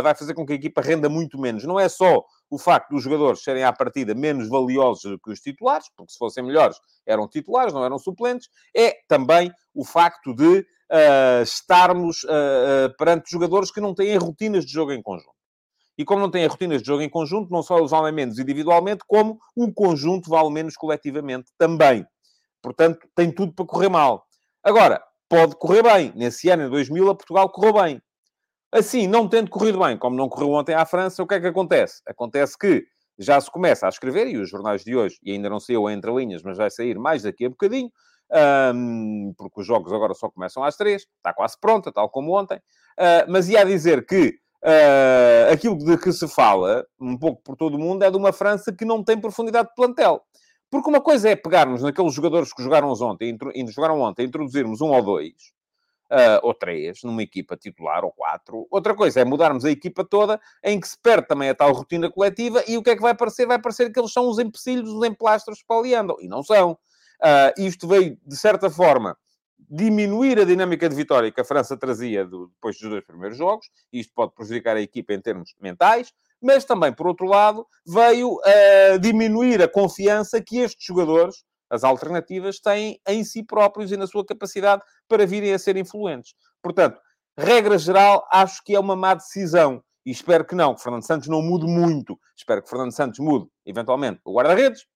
vai 0.02 0.14
fazer 0.14 0.34
com 0.34 0.44
que 0.44 0.52
a 0.52 0.56
equipa 0.56 0.80
renda 0.80 1.08
muito 1.08 1.38
menos. 1.38 1.64
Não 1.64 1.78
é 1.80 1.88
só 1.88 2.24
o 2.50 2.58
facto 2.58 2.90
dos 2.90 3.02
jogadores 3.02 3.42
serem 3.42 3.64
à 3.64 3.72
partida 3.72 4.14
menos 4.14 4.48
valiosos 4.48 5.18
que 5.24 5.30
os 5.30 5.40
titulares, 5.40 5.86
porque 5.96 6.12
se 6.12 6.18
fossem 6.18 6.44
melhores 6.44 6.76
eram 7.06 7.28
titulares, 7.28 7.72
não 7.72 7.84
eram 7.84 7.98
suplentes, 7.98 8.48
é 8.76 8.96
também 9.08 9.52
o 9.74 9.84
facto 9.84 10.34
de 10.34 10.58
uh, 10.58 11.42
estarmos 11.42 12.22
uh, 12.24 12.28
uh, 12.28 12.96
perante 12.96 13.30
jogadores 13.30 13.70
que 13.70 13.80
não 13.80 13.94
têm 13.94 14.16
rotinas 14.16 14.64
de 14.64 14.72
jogo 14.72 14.92
em 14.92 15.02
conjunto. 15.02 15.34
E 15.96 16.04
como 16.04 16.20
não 16.20 16.30
têm 16.30 16.46
rotinas 16.46 16.82
de 16.82 16.86
jogo 16.86 17.02
em 17.02 17.08
conjunto, 17.08 17.50
não 17.50 17.62
só 17.62 17.78
eles 17.78 17.90
valem 17.90 18.12
menos 18.12 18.38
individualmente, 18.38 19.04
como 19.06 19.38
o 19.54 19.72
conjunto 19.72 20.28
vale 20.28 20.50
menos 20.50 20.74
coletivamente 20.74 21.52
também. 21.56 22.04
Portanto, 22.60 23.06
tem 23.14 23.30
tudo 23.30 23.52
para 23.52 23.66
correr 23.66 23.88
mal. 23.88 24.26
Agora, 24.62 25.00
pode 25.28 25.54
correr 25.56 25.82
bem. 25.82 26.12
Nesse 26.16 26.48
ano, 26.48 26.64
em 26.64 26.70
2000, 26.70 27.10
a 27.10 27.14
Portugal 27.14 27.48
correu 27.48 27.74
bem. 27.74 28.02
Assim, 28.74 29.06
não 29.06 29.28
tendo 29.28 29.50
corrido 29.50 29.78
bem, 29.78 29.96
como 29.96 30.16
não 30.16 30.28
correu 30.28 30.50
ontem 30.50 30.74
à 30.74 30.84
França, 30.84 31.22
o 31.22 31.26
que 31.28 31.34
é 31.34 31.40
que 31.40 31.46
acontece? 31.46 32.02
Acontece 32.08 32.58
que 32.58 32.84
já 33.16 33.40
se 33.40 33.48
começa 33.48 33.86
a 33.86 33.88
escrever, 33.88 34.26
e 34.26 34.36
os 34.36 34.50
jornais 34.50 34.82
de 34.82 34.96
hoje, 34.96 35.16
e 35.22 35.30
ainda 35.30 35.48
não 35.48 35.60
saiu 35.60 35.88
entre 35.88 36.12
linhas, 36.12 36.42
mas 36.42 36.56
vai 36.56 36.68
sair 36.68 36.98
mais 36.98 37.22
daqui 37.22 37.44
a 37.44 37.48
bocadinho, 37.48 37.88
um, 38.74 39.32
porque 39.38 39.60
os 39.60 39.66
jogos 39.66 39.92
agora 39.92 40.12
só 40.12 40.28
começam 40.28 40.64
às 40.64 40.76
três, 40.76 41.02
está 41.02 41.32
quase 41.32 41.56
pronta, 41.60 41.92
tal 41.92 42.10
como 42.10 42.36
ontem, 42.36 42.56
uh, 42.56 43.30
mas 43.30 43.48
ia 43.48 43.64
dizer 43.64 44.04
que 44.04 44.30
uh, 44.64 45.52
aquilo 45.52 45.78
de 45.78 45.96
que 45.96 46.12
se 46.12 46.26
fala, 46.26 46.84
um 47.00 47.16
pouco 47.16 47.44
por 47.44 47.54
todo 47.54 47.76
o 47.76 47.78
mundo, 47.78 48.02
é 48.02 48.10
de 48.10 48.16
uma 48.16 48.32
França 48.32 48.72
que 48.72 48.84
não 48.84 49.04
tem 49.04 49.20
profundidade 49.20 49.68
de 49.68 49.74
plantel. 49.76 50.20
Porque 50.68 50.90
uma 50.90 51.00
coisa 51.00 51.28
é 51.28 51.36
pegarmos 51.36 51.80
naqueles 51.80 52.12
jogadores 52.12 52.52
que 52.52 52.60
jogaram 52.60 52.90
ontem, 52.90 53.38
jogaram 53.68 54.00
ontem, 54.00 54.26
introduzirmos 54.26 54.80
um 54.80 54.88
ou 54.88 55.00
dois, 55.00 55.54
uh, 56.10 56.40
ou 56.42 56.54
três 56.54 57.02
numa 57.02 57.22
equipa 57.22 57.56
titular, 57.56 58.04
ou 58.04 58.12
quatro. 58.12 58.66
Outra 58.70 58.94
coisa 58.94 59.20
é 59.20 59.24
mudarmos 59.24 59.64
a 59.64 59.70
equipa 59.70 60.04
toda, 60.04 60.40
em 60.62 60.80
que 60.80 60.88
se 60.88 60.98
perde 60.98 61.26
também 61.26 61.48
a 61.48 61.54
tal 61.54 61.72
rotina 61.72 62.10
coletiva, 62.10 62.62
e 62.66 62.76
o 62.76 62.82
que 62.82 62.90
é 62.90 62.96
que 62.96 63.02
vai 63.02 63.14
parecer? 63.14 63.46
Vai 63.46 63.60
parecer 63.60 63.92
que 63.92 63.98
eles 63.98 64.12
são 64.12 64.28
os 64.28 64.38
empecilhos, 64.38 64.90
os 64.90 65.04
emplastros 65.06 65.62
para 65.62 65.78
ali 65.78 65.94
andam. 65.94 66.16
E 66.20 66.28
não 66.28 66.42
são. 66.42 66.72
Uh, 66.72 67.62
isto 67.62 67.86
veio, 67.86 68.18
de 68.26 68.36
certa 68.36 68.68
forma, 68.68 69.16
diminuir 69.58 70.38
a 70.38 70.44
dinâmica 70.44 70.88
de 70.88 70.94
vitória 70.94 71.32
que 71.32 71.40
a 71.40 71.44
França 71.44 71.76
trazia 71.76 72.24
do, 72.24 72.48
depois 72.48 72.78
dos 72.78 72.90
dois 72.90 73.04
primeiros 73.04 73.38
jogos, 73.38 73.66
e 73.92 74.00
isto 74.00 74.12
pode 74.14 74.34
prejudicar 74.34 74.76
a 74.76 74.80
equipa 74.80 75.14
em 75.14 75.20
termos 75.20 75.54
mentais, 75.60 76.12
mas 76.40 76.64
também, 76.64 76.92
por 76.92 77.06
outro 77.06 77.26
lado, 77.26 77.66
veio 77.86 78.34
uh, 78.34 78.98
diminuir 79.00 79.62
a 79.62 79.68
confiança 79.68 80.42
que 80.42 80.58
estes 80.58 80.84
jogadores 80.84 81.42
as 81.74 81.84
alternativas 81.84 82.60
têm 82.60 83.00
em 83.06 83.24
si 83.24 83.42
próprios 83.42 83.90
e 83.90 83.96
na 83.96 84.06
sua 84.06 84.24
capacidade 84.24 84.82
para 85.08 85.26
virem 85.26 85.52
a 85.52 85.58
ser 85.58 85.76
influentes. 85.76 86.34
Portanto, 86.62 87.00
regra 87.36 87.76
geral, 87.76 88.26
acho 88.32 88.62
que 88.64 88.74
é 88.74 88.80
uma 88.80 88.94
má 88.94 89.14
decisão. 89.14 89.82
E 90.06 90.10
espero 90.10 90.44
que 90.44 90.54
não, 90.54 90.74
que 90.74 90.82
Fernando 90.82 91.06
Santos 91.06 91.28
não 91.28 91.42
mude 91.42 91.66
muito. 91.66 92.18
Espero 92.36 92.62
que 92.62 92.68
Fernando 92.68 92.92
Santos 92.92 93.18
mude, 93.18 93.48
eventualmente, 93.64 94.20
o 94.24 94.34
guarda-redes, 94.34 94.86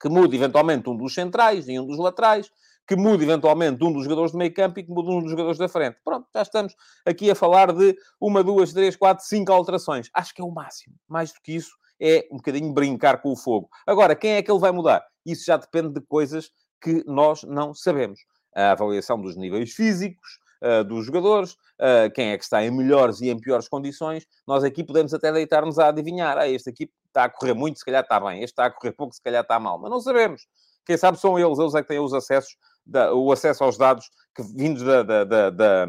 que 0.00 0.08
mude, 0.08 0.36
eventualmente, 0.36 0.90
um 0.90 0.96
dos 0.96 1.14
centrais 1.14 1.68
e 1.68 1.78
um 1.78 1.86
dos 1.86 1.98
laterais, 1.98 2.50
que 2.86 2.96
mude, 2.96 3.22
eventualmente, 3.22 3.82
um 3.84 3.92
dos 3.92 4.04
jogadores 4.04 4.32
de 4.32 4.38
meio 4.38 4.52
campo 4.52 4.80
e 4.80 4.82
que 4.82 4.90
mude 4.90 5.10
um 5.10 5.20
dos 5.20 5.30
jogadores 5.30 5.58
da 5.58 5.68
frente. 5.68 5.98
Pronto, 6.04 6.26
já 6.34 6.42
estamos 6.42 6.74
aqui 7.06 7.30
a 7.30 7.34
falar 7.34 7.72
de 7.72 7.96
uma, 8.20 8.42
duas, 8.42 8.72
três, 8.72 8.96
quatro, 8.96 9.24
cinco 9.24 9.52
alterações. 9.52 10.08
Acho 10.12 10.34
que 10.34 10.40
é 10.40 10.44
o 10.44 10.50
máximo. 10.50 10.96
Mais 11.06 11.32
do 11.32 11.40
que 11.42 11.52
isso, 11.54 11.72
é 12.00 12.26
um 12.30 12.36
bocadinho 12.36 12.72
brincar 12.72 13.20
com 13.20 13.32
o 13.32 13.36
fogo. 13.36 13.68
Agora, 13.86 14.14
quem 14.14 14.32
é 14.32 14.42
que 14.42 14.50
ele 14.50 14.60
vai 14.60 14.70
mudar? 14.70 15.04
Isso 15.24 15.44
já 15.44 15.56
depende 15.56 15.94
de 15.94 16.00
coisas 16.00 16.50
que 16.80 17.02
nós 17.06 17.42
não 17.42 17.74
sabemos. 17.74 18.20
A 18.54 18.72
avaliação 18.72 19.20
dos 19.20 19.36
níveis 19.36 19.72
físicos, 19.72 20.38
uh, 20.62 20.84
dos 20.84 21.06
jogadores, 21.06 21.52
uh, 21.52 22.10
quem 22.14 22.30
é 22.30 22.38
que 22.38 22.44
está 22.44 22.64
em 22.64 22.70
melhores 22.70 23.20
e 23.20 23.28
em 23.28 23.38
piores 23.38 23.68
condições. 23.68 24.26
Nós 24.46 24.64
aqui 24.64 24.84
podemos 24.84 25.12
até 25.12 25.32
deitar-nos 25.32 25.78
a 25.78 25.88
adivinhar. 25.88 26.38
Ah, 26.38 26.48
este 26.48 26.70
aqui 26.70 26.90
está 27.06 27.24
a 27.24 27.28
correr 27.28 27.54
muito, 27.54 27.78
se 27.78 27.84
calhar 27.84 28.02
está 28.02 28.20
bem. 28.20 28.38
Este 28.38 28.52
está 28.52 28.66
a 28.66 28.70
correr 28.70 28.92
pouco, 28.92 29.14
se 29.14 29.22
calhar 29.22 29.42
está 29.42 29.58
mal. 29.58 29.78
Mas 29.78 29.90
não 29.90 30.00
sabemos. 30.00 30.46
Quem 30.84 30.96
sabe 30.96 31.20
são 31.20 31.38
eles, 31.38 31.58
eles 31.58 31.74
é 31.74 31.82
que 31.82 31.88
têm 31.88 32.00
os 32.00 32.14
acessos, 32.14 32.56
da, 32.86 33.12
o 33.12 33.30
acesso 33.30 33.62
aos 33.62 33.76
dados 33.76 34.08
que, 34.34 34.42
vindos 34.42 34.82
da, 34.82 35.02
da, 35.02 35.24
da, 35.24 35.50
da, 35.50 35.86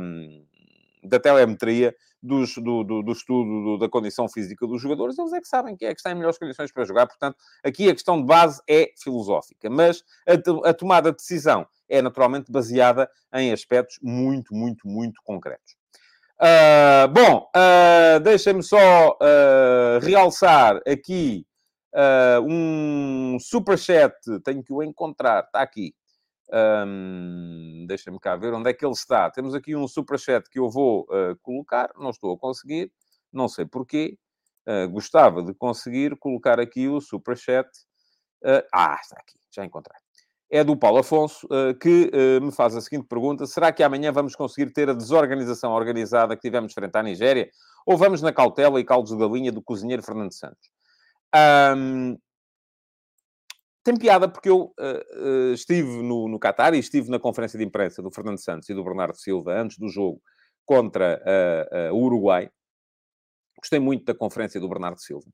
da 1.10 1.20
telemetria 1.20 1.96
dos, 2.22 2.56
do, 2.56 2.84
do, 2.84 3.02
do, 3.02 3.12
estudo 3.12 3.64
do, 3.64 3.78
da 3.78 3.90
condição 3.90 4.28
física 4.28 4.68
dos 4.68 4.82
jogadores, 4.82 5.18
eles 5.18 5.34
é 5.34 5.40
que 5.40 5.48
sabem 5.48 5.76
quem 5.76 5.88
é 5.88 5.94
que 5.94 6.00
está 6.00 6.12
em 6.12 6.16
melhores 6.16 6.38
condições 6.38 6.72
para 6.72 6.84
jogar. 6.84 7.08
Portanto, 7.08 7.38
aqui 7.64 7.90
a 7.90 7.94
questão 7.94 8.20
de 8.20 8.26
base 8.26 8.62
é 8.70 8.92
filosófica, 9.02 9.70
mas 9.70 10.04
a, 10.28 10.70
a 10.70 10.74
tomada 10.74 11.12
de 11.12 11.18
decisão 11.18 11.66
é 11.88 12.02
naturalmente 12.02 12.52
baseada 12.52 13.10
em 13.34 13.52
aspectos 13.52 13.98
muito, 14.02 14.54
muito, 14.54 14.88
muito 14.88 15.22
concretos. 15.24 15.80
Uh, 16.40 17.08
bom, 17.10 17.50
uh, 17.54 18.20
deixem-me 18.22 18.64
só 18.64 19.10
uh, 19.10 20.00
realçar 20.02 20.80
aqui 20.88 21.46
um 22.46 23.38
superchat, 23.40 24.14
tenho 24.46 24.64
que 24.64 24.72
o 24.72 24.84
encontrar, 24.84 25.44
está 25.44 25.62
aqui. 25.62 25.94
Um, 26.52 27.86
Deixem-me 27.88 28.20
cá 28.20 28.36
ver 28.36 28.54
onde 28.54 28.70
é 28.70 28.74
que 28.74 28.86
ele 28.86 28.94
está. 28.94 29.30
Temos 29.30 29.54
aqui 29.54 29.76
um 29.76 29.88
superchat 29.88 30.50
que 30.50 30.60
eu 30.60 30.70
vou 30.70 31.08
colocar, 31.42 31.92
não 31.98 32.12
estou 32.12 32.34
a 32.34 32.38
conseguir, 32.38 32.92
não 33.32 33.48
sei 33.48 33.66
porquê. 33.66 34.18
gostava 34.92 35.42
de 35.42 35.54
conseguir 35.54 36.16
colocar 36.18 36.60
aqui 36.60 36.88
o 36.88 37.02
superchat. 37.02 37.68
ah, 38.72 39.00
está 39.02 39.18
aqui, 39.20 39.40
já 39.52 39.66
encontrei 39.66 39.98
é 40.50 40.64
do 40.64 40.76
Paulo 40.76 40.98
Afonso, 40.98 41.48
eh, 41.52 41.74
que 41.76 42.12
me 42.42 42.52
faz 42.52 42.76
a 42.76 42.82
seguinte 42.82 43.06
pergunta: 43.08 43.46
será 43.46 43.72
que 43.72 43.84
amanhã 43.84 44.12
vamos 44.12 44.36
conseguir 44.36 44.72
ter 44.72 44.90
a 44.90 44.94
desorganização 44.94 45.72
organizada 45.72 46.36
que 46.36 46.42
tivemos 46.42 46.74
frente 46.74 46.96
à 46.96 47.04
Nigéria? 47.04 47.50
Ou 47.86 47.98
vamos 47.98 48.22
na 48.22 48.34
cautela 48.34 48.80
e 48.80 48.84
caldos 48.84 49.12
de 49.12 49.18
galinha 49.18 49.52
do 49.52 49.62
cozinheiro 49.62 50.02
Fernando 50.02 50.34
Santos? 50.34 50.72
Um, 51.76 52.18
tem 53.90 53.98
piada 53.98 54.30
porque 54.30 54.50
eu 54.50 54.72
uh, 54.80 55.50
uh, 55.50 55.54
estive 55.54 56.04
no, 56.04 56.28
no 56.28 56.40
Qatar 56.40 56.76
e 56.76 56.80
estive 56.80 57.10
na 57.10 57.18
conferência 57.18 57.58
de 57.58 57.66
imprensa 57.66 58.04
do 58.04 58.12
Fernando 58.12 58.38
Santos 58.38 58.70
e 58.70 58.74
do 58.74 58.84
Bernardo 58.84 59.18
Silva 59.18 59.60
antes 59.60 59.80
do 59.80 59.90
jogo 59.90 60.22
contra 60.64 61.20
uh, 61.92 61.96
o 61.96 62.04
Uruguai. 62.04 62.52
Gostei 63.60 63.80
muito 63.80 64.06
da 64.06 64.14
conferência 64.14 64.60
do 64.60 64.70
Bernardo 64.70 65.02
Silva. 65.02 65.26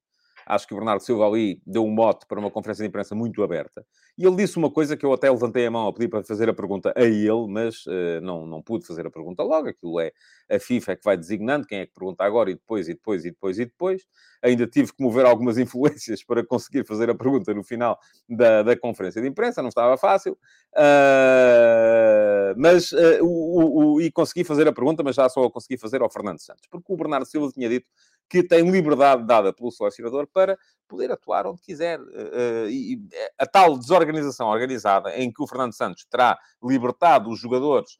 Acho 0.45 0.67
que 0.67 0.73
o 0.73 0.77
Bernardo 0.77 1.01
Silva 1.01 1.27
ali 1.27 1.61
deu 1.65 1.83
um 1.83 1.91
mote 1.91 2.25
para 2.27 2.39
uma 2.39 2.51
conferência 2.51 2.83
de 2.83 2.89
imprensa 2.89 3.15
muito 3.15 3.41
aberta. 3.43 3.85
E 4.17 4.25
ele 4.25 4.35
disse 4.35 4.57
uma 4.57 4.71
coisa 4.71 4.95
que 4.95 5.05
eu 5.05 5.11
até 5.11 5.29
levantei 5.29 5.65
a 5.65 5.71
mão 5.71 5.87
a 5.87 5.93
pedir 5.93 6.07
para 6.07 6.23
fazer 6.23 6.49
a 6.49 6.53
pergunta 6.53 6.93
a 6.95 7.03
ele, 7.03 7.47
mas 7.49 7.85
uh, 7.85 8.21
não, 8.21 8.45
não 8.45 8.61
pude 8.61 8.85
fazer 8.85 9.05
a 9.05 9.11
pergunta 9.11 9.43
logo. 9.43 9.67
Aquilo 9.67 9.99
é 9.99 10.11
a 10.49 10.59
FIFA 10.59 10.91
é 10.91 10.95
que 10.95 11.03
vai 11.03 11.17
designando 11.17 11.65
quem 11.65 11.79
é 11.79 11.85
que 11.85 11.93
pergunta 11.93 12.23
agora 12.23 12.49
e 12.49 12.53
depois, 12.53 12.87
e 12.87 12.93
depois, 12.93 13.25
e 13.25 13.31
depois, 13.31 13.59
e 13.59 13.65
depois. 13.65 14.03
Ainda 14.41 14.67
tive 14.67 14.93
que 14.93 15.03
mover 15.03 15.25
algumas 15.25 15.57
influências 15.59 16.23
para 16.23 16.45
conseguir 16.45 16.85
fazer 16.85 17.09
a 17.09 17.15
pergunta 17.15 17.53
no 17.53 17.63
final 17.63 17.99
da, 18.29 18.63
da 18.63 18.77
conferência 18.77 19.21
de 19.21 19.27
imprensa, 19.27 19.61
não 19.61 19.69
estava 19.69 19.97
fácil. 19.97 20.37
Uh, 20.73 22.53
mas, 22.55 22.91
uh, 22.91 23.21
o, 23.21 23.95
o, 23.95 24.01
e 24.01 24.11
consegui 24.11 24.43
fazer 24.43 24.67
a 24.67 24.73
pergunta, 24.73 25.03
mas 25.03 25.15
já 25.15 25.27
só 25.27 25.43
a 25.43 25.51
consegui 25.51 25.77
fazer 25.77 26.01
ao 26.01 26.09
Fernando 26.09 26.39
Santos, 26.39 26.67
porque 26.69 26.93
o 26.93 26.95
Bernardo 26.97 27.25
Silva 27.25 27.51
tinha 27.51 27.67
dito 27.67 27.87
que 28.29 28.43
tem 28.43 28.69
liberdade 28.69 29.25
dada 29.25 29.53
pelo 29.53 29.71
selecionador 29.71 30.27
para 30.31 30.57
poder 30.87 31.11
atuar 31.11 31.47
onde 31.47 31.61
quiser. 31.61 31.99
Uh, 31.99 32.69
e 32.69 32.99
a 33.39 33.45
tal 33.45 33.77
desorganização 33.77 34.47
organizada 34.47 35.15
em 35.15 35.31
que 35.31 35.41
o 35.41 35.47
Fernando 35.47 35.73
Santos 35.73 36.05
terá 36.09 36.37
libertado 36.63 37.29
os 37.29 37.39
jogadores 37.39 37.97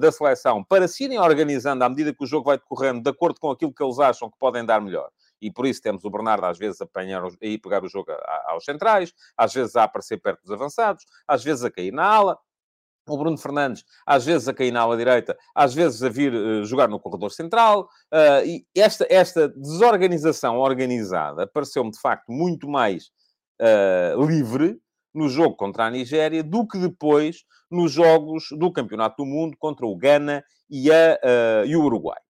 da 0.00 0.10
seleção 0.10 0.64
para 0.64 0.88
se 0.88 1.04
irem 1.04 1.20
organizando 1.20 1.84
à 1.84 1.88
medida 1.88 2.12
que 2.12 2.24
o 2.24 2.26
jogo 2.26 2.46
vai 2.46 2.58
decorrendo, 2.58 3.00
de 3.00 3.10
acordo 3.10 3.38
com 3.38 3.48
aquilo 3.48 3.72
que 3.72 3.80
eles 3.80 4.00
acham 4.00 4.28
que 4.28 4.36
podem 4.36 4.64
dar 4.64 4.80
melhor. 4.80 5.08
E 5.40 5.52
por 5.52 5.66
isso 5.66 5.80
temos 5.80 6.04
o 6.04 6.10
Bernardo 6.10 6.46
às 6.46 6.58
vezes 6.58 6.80
a 6.80 6.84
apanhar 6.84 7.22
e 7.40 7.58
pegar 7.58 7.84
o 7.84 7.88
jogo 7.88 8.10
aos 8.46 8.64
centrais, 8.64 9.12
às 9.36 9.54
vezes 9.54 9.76
a 9.76 9.84
aparecer 9.84 10.16
perto 10.18 10.42
dos 10.42 10.50
avançados, 10.50 11.04
às 11.28 11.44
vezes 11.44 11.62
a 11.62 11.70
cair 11.70 11.92
na 11.92 12.04
ala 12.04 12.38
o 13.14 13.18
Bruno 13.18 13.38
Fernandes, 13.38 13.84
às 14.06 14.24
vezes 14.24 14.48
a 14.48 14.54
cair 14.54 14.72
na 14.72 14.80
ala 14.80 14.96
direita, 14.96 15.36
às 15.54 15.74
vezes 15.74 16.02
a 16.02 16.08
vir 16.08 16.34
uh, 16.34 16.64
jogar 16.64 16.88
no 16.88 17.00
corredor 17.00 17.30
central. 17.30 17.88
Uh, 18.12 18.44
e 18.44 18.66
esta, 18.74 19.06
esta 19.08 19.48
desorganização 19.48 20.58
organizada 20.58 21.46
pareceu-me, 21.46 21.90
de 21.90 22.00
facto, 22.00 22.30
muito 22.30 22.68
mais 22.68 23.10
uh, 23.60 24.24
livre 24.24 24.78
no 25.14 25.28
jogo 25.28 25.56
contra 25.56 25.86
a 25.86 25.90
Nigéria 25.90 26.42
do 26.42 26.66
que 26.66 26.78
depois 26.78 27.44
nos 27.70 27.92
jogos 27.92 28.48
do 28.52 28.70
Campeonato 28.70 29.16
do 29.22 29.26
Mundo 29.26 29.56
contra 29.58 29.86
o 29.86 29.96
Ghana 29.96 30.44
e, 30.70 30.90
a, 30.92 31.64
e 31.66 31.74
o 31.74 31.82
Uruguai. 31.82 32.20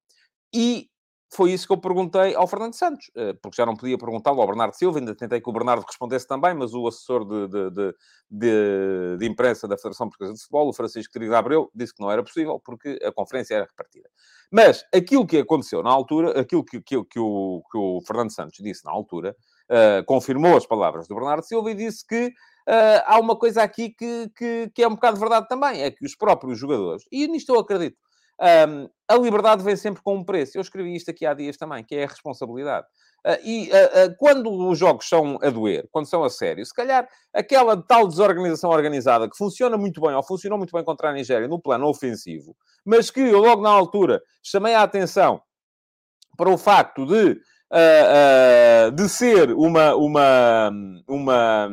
E 0.55 0.89
foi 1.37 1.53
isso 1.53 1.67
que 1.67 1.73
eu 1.75 1.77
perguntei 1.77 2.35
ao 2.35 2.47
Fernando 2.47 2.73
Santos, 2.73 3.11
eh, 3.15 3.35
porque 3.35 3.57
já 3.57 3.67
não 3.67 3.77
podia 3.77 3.99
perguntá-lo 3.99 4.41
ao 4.41 4.47
Bernardo 4.47 4.73
Silva, 4.73 4.99
ainda 4.99 5.15
tentei 5.15 5.39
que 5.39 5.51
o 5.51 5.53
Bernardo 5.53 5.85
respondesse 5.87 6.27
também, 6.27 6.55
mas 6.55 6.73
o 6.73 6.89
assessor 6.89 7.27
de, 7.27 7.47
de, 7.47 7.71
de, 7.71 7.95
de, 8.31 9.17
de 9.19 9.27
imprensa 9.27 9.69
da 9.69 9.77
Federação 9.77 10.09
Portuguesa 10.09 10.33
de 10.33 10.41
Futebol, 10.41 10.69
o 10.69 10.73
Francisco 10.73 11.13
Querido 11.13 11.37
Abreu, 11.37 11.71
disse 11.75 11.95
que 11.95 12.01
não 12.01 12.11
era 12.11 12.23
possível, 12.23 12.59
porque 12.59 12.99
a 13.05 13.13
conferência 13.13 13.55
era 13.55 13.67
repartida. 13.67 14.09
Mas 14.51 14.83
aquilo 14.95 15.27
que 15.27 15.37
aconteceu 15.37 15.83
na 15.83 15.91
altura, 15.91 16.41
aquilo 16.41 16.65
que, 16.65 16.81
que, 16.81 17.05
que, 17.05 17.19
o, 17.19 17.63
que 17.71 17.77
o 17.77 18.01
Fernando 18.07 18.33
Santos 18.33 18.59
disse 18.59 18.83
na 18.87 18.91
altura, 18.91 19.37
uh, 19.71 20.05
confirmou 20.07 20.57
as 20.57 20.65
palavras 20.65 21.07
do 21.07 21.15
Bernardo 21.15 21.45
Silva 21.45 21.71
e 21.71 21.75
disse 21.75 22.07
que 22.07 22.29
uh, 22.29 23.03
há 23.05 23.21
uma 23.21 23.37
coisa 23.37 23.63
aqui 23.63 23.91
que, 23.91 24.31
que, 24.35 24.71
que 24.75 24.83
é 24.83 24.89
um 24.89 24.95
bocado 24.95 25.21
verdade 25.21 25.47
também, 25.49 25.83
é 25.83 25.91
que 25.91 26.07
os 26.07 26.17
próprios 26.17 26.59
jogadores, 26.59 27.05
e 27.13 27.29
nisto 27.29 27.53
eu 27.53 27.61
acredito, 27.61 27.99
um, 28.41 28.89
a 29.09 29.17
liberdade 29.17 29.63
vem 29.63 29.77
sempre 29.77 30.03
com 30.03 30.17
um 30.17 30.25
preço. 30.25 30.57
Eu 30.57 30.63
escrevi 30.63 30.95
isto 30.95 31.11
aqui 31.11 31.25
há 31.25 31.33
dias 31.33 31.57
também, 31.57 31.85
que 31.85 31.95
é 31.95 32.05
a 32.05 32.09
responsabilidade. 32.09 32.87
Uh, 33.27 33.39
e 33.43 33.71
uh, 33.71 34.07
uh, 34.07 34.17
quando 34.19 34.51
os 34.69 34.79
jogos 34.79 35.09
são 35.09 35.39
a 35.43 35.51
doer, 35.51 35.89
quando 35.91 36.07
são 36.07 36.23
a 36.23 36.31
sério, 36.31 36.65
se 36.65 36.73
calhar 36.73 37.09
aquela 37.35 37.77
tal 37.77 38.07
desorganização 38.07 38.71
organizada 38.71 39.29
que 39.29 39.37
funciona 39.37 39.77
muito 39.77 40.01
bem, 40.01 40.15
ou 40.15 40.23
funcionou 40.23 40.59
muito 40.59 40.73
bem 40.73 40.85
contra 40.85 41.11
a 41.11 41.13
Nigéria 41.13 41.49
no 41.49 41.61
plano 41.61 41.87
ofensivo, 41.89 42.57
mas 42.85 43.11
que 43.11 43.21
eu 43.21 43.41
logo 43.41 43.63
na 43.63 43.71
altura 43.71 44.23
chamei 44.43 44.75
a 44.75 44.83
atenção 44.83 45.41
para 46.37 46.51
o 46.51 46.59
facto 46.59 47.05
de, 47.07 47.41
de 48.95 49.09
ser 49.09 49.51
uma, 49.53 49.97
uma, 49.97 50.71
uma 51.09 51.69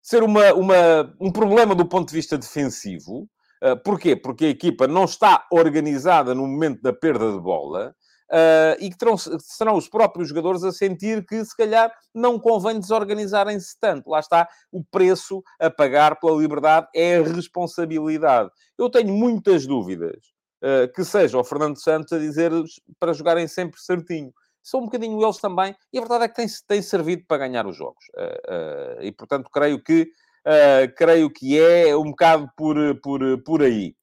ser 0.00 0.22
uma, 0.22 0.52
uma, 0.52 1.16
um 1.20 1.32
problema 1.32 1.74
do 1.74 1.86
ponto 1.86 2.10
de 2.10 2.14
vista 2.14 2.38
defensivo, 2.38 3.28
Uh, 3.62 3.76
porquê? 3.82 4.14
Porque 4.14 4.46
a 4.46 4.50
equipa 4.50 4.86
não 4.86 5.04
está 5.04 5.46
organizada 5.50 6.34
no 6.34 6.46
momento 6.46 6.82
da 6.82 6.92
perda 6.92 7.32
de 7.32 7.40
bola 7.40 7.94
uh, 8.30 8.76
e 8.78 8.90
que 8.90 8.96
terão, 8.96 9.16
serão 9.16 9.76
os 9.76 9.88
próprios 9.88 10.28
jogadores 10.28 10.62
a 10.64 10.72
sentir 10.72 11.24
que, 11.26 11.44
se 11.44 11.56
calhar, 11.56 11.92
não 12.14 12.38
convém 12.38 12.78
desorganizarem-se 12.78 13.78
tanto. 13.80 14.10
Lá 14.10 14.20
está 14.20 14.48
o 14.70 14.84
preço 14.84 15.42
a 15.58 15.70
pagar 15.70 16.18
pela 16.20 16.40
liberdade, 16.40 16.88
é 16.94 17.16
a 17.16 17.22
responsabilidade. 17.22 18.50
Eu 18.78 18.90
tenho 18.90 19.12
muitas 19.12 19.66
dúvidas 19.66 20.18
uh, 20.62 20.92
que 20.94 21.04
seja 21.04 21.38
o 21.38 21.44
Fernando 21.44 21.80
Santos 21.80 22.12
a 22.12 22.18
dizer 22.18 22.52
para 22.98 23.12
jogarem 23.12 23.46
sempre 23.48 23.80
certinho 23.80 24.32
são 24.64 24.80
um 24.80 24.84
bocadinho 24.84 25.22
eles 25.22 25.36
também, 25.36 25.76
e 25.92 25.98
a 25.98 26.00
verdade 26.00 26.24
é 26.24 26.28
que 26.28 26.46
tem 26.66 26.80
servido 26.80 27.22
para 27.28 27.46
ganhar 27.46 27.66
os 27.66 27.76
jogos. 27.76 28.02
Uh, 28.16 28.98
uh, 28.98 29.02
e, 29.02 29.12
portanto, 29.12 29.50
creio 29.52 29.78
que 29.78 30.10
Uh, 30.46 30.92
creio 30.96 31.30
que 31.30 31.58
é 31.58 31.96
um 31.96 32.10
bocado 32.10 32.50
por, 32.56 32.76
por, 33.00 33.42
por 33.42 33.62
aí. 33.62 33.94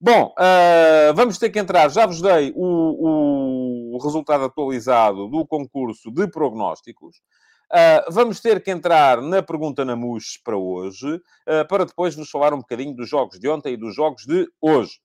Bom, 0.00 0.34
uh, 0.38 1.14
vamos 1.14 1.36
ter 1.38 1.50
que 1.50 1.58
entrar. 1.58 1.90
Já 1.90 2.06
vos 2.06 2.22
dei 2.22 2.54
o, 2.56 3.94
o 3.94 3.98
resultado 4.02 4.44
atualizado 4.44 5.28
do 5.28 5.46
concurso 5.46 6.10
de 6.10 6.26
prognósticos. 6.26 7.16
Uh, 7.70 8.10
vamos 8.10 8.40
ter 8.40 8.62
que 8.62 8.70
entrar 8.70 9.20
na 9.20 9.42
pergunta 9.42 9.84
na 9.84 9.94
MUS 9.94 10.40
para 10.42 10.56
hoje, 10.56 11.06
uh, 11.16 11.68
para 11.68 11.84
depois 11.84 12.16
vos 12.16 12.30
falar 12.30 12.52
um 12.54 12.58
bocadinho 12.58 12.96
dos 12.96 13.08
jogos 13.08 13.38
de 13.38 13.48
ontem 13.48 13.74
e 13.74 13.76
dos 13.76 13.94
jogos 13.94 14.24
de 14.26 14.48
hoje. 14.60 14.98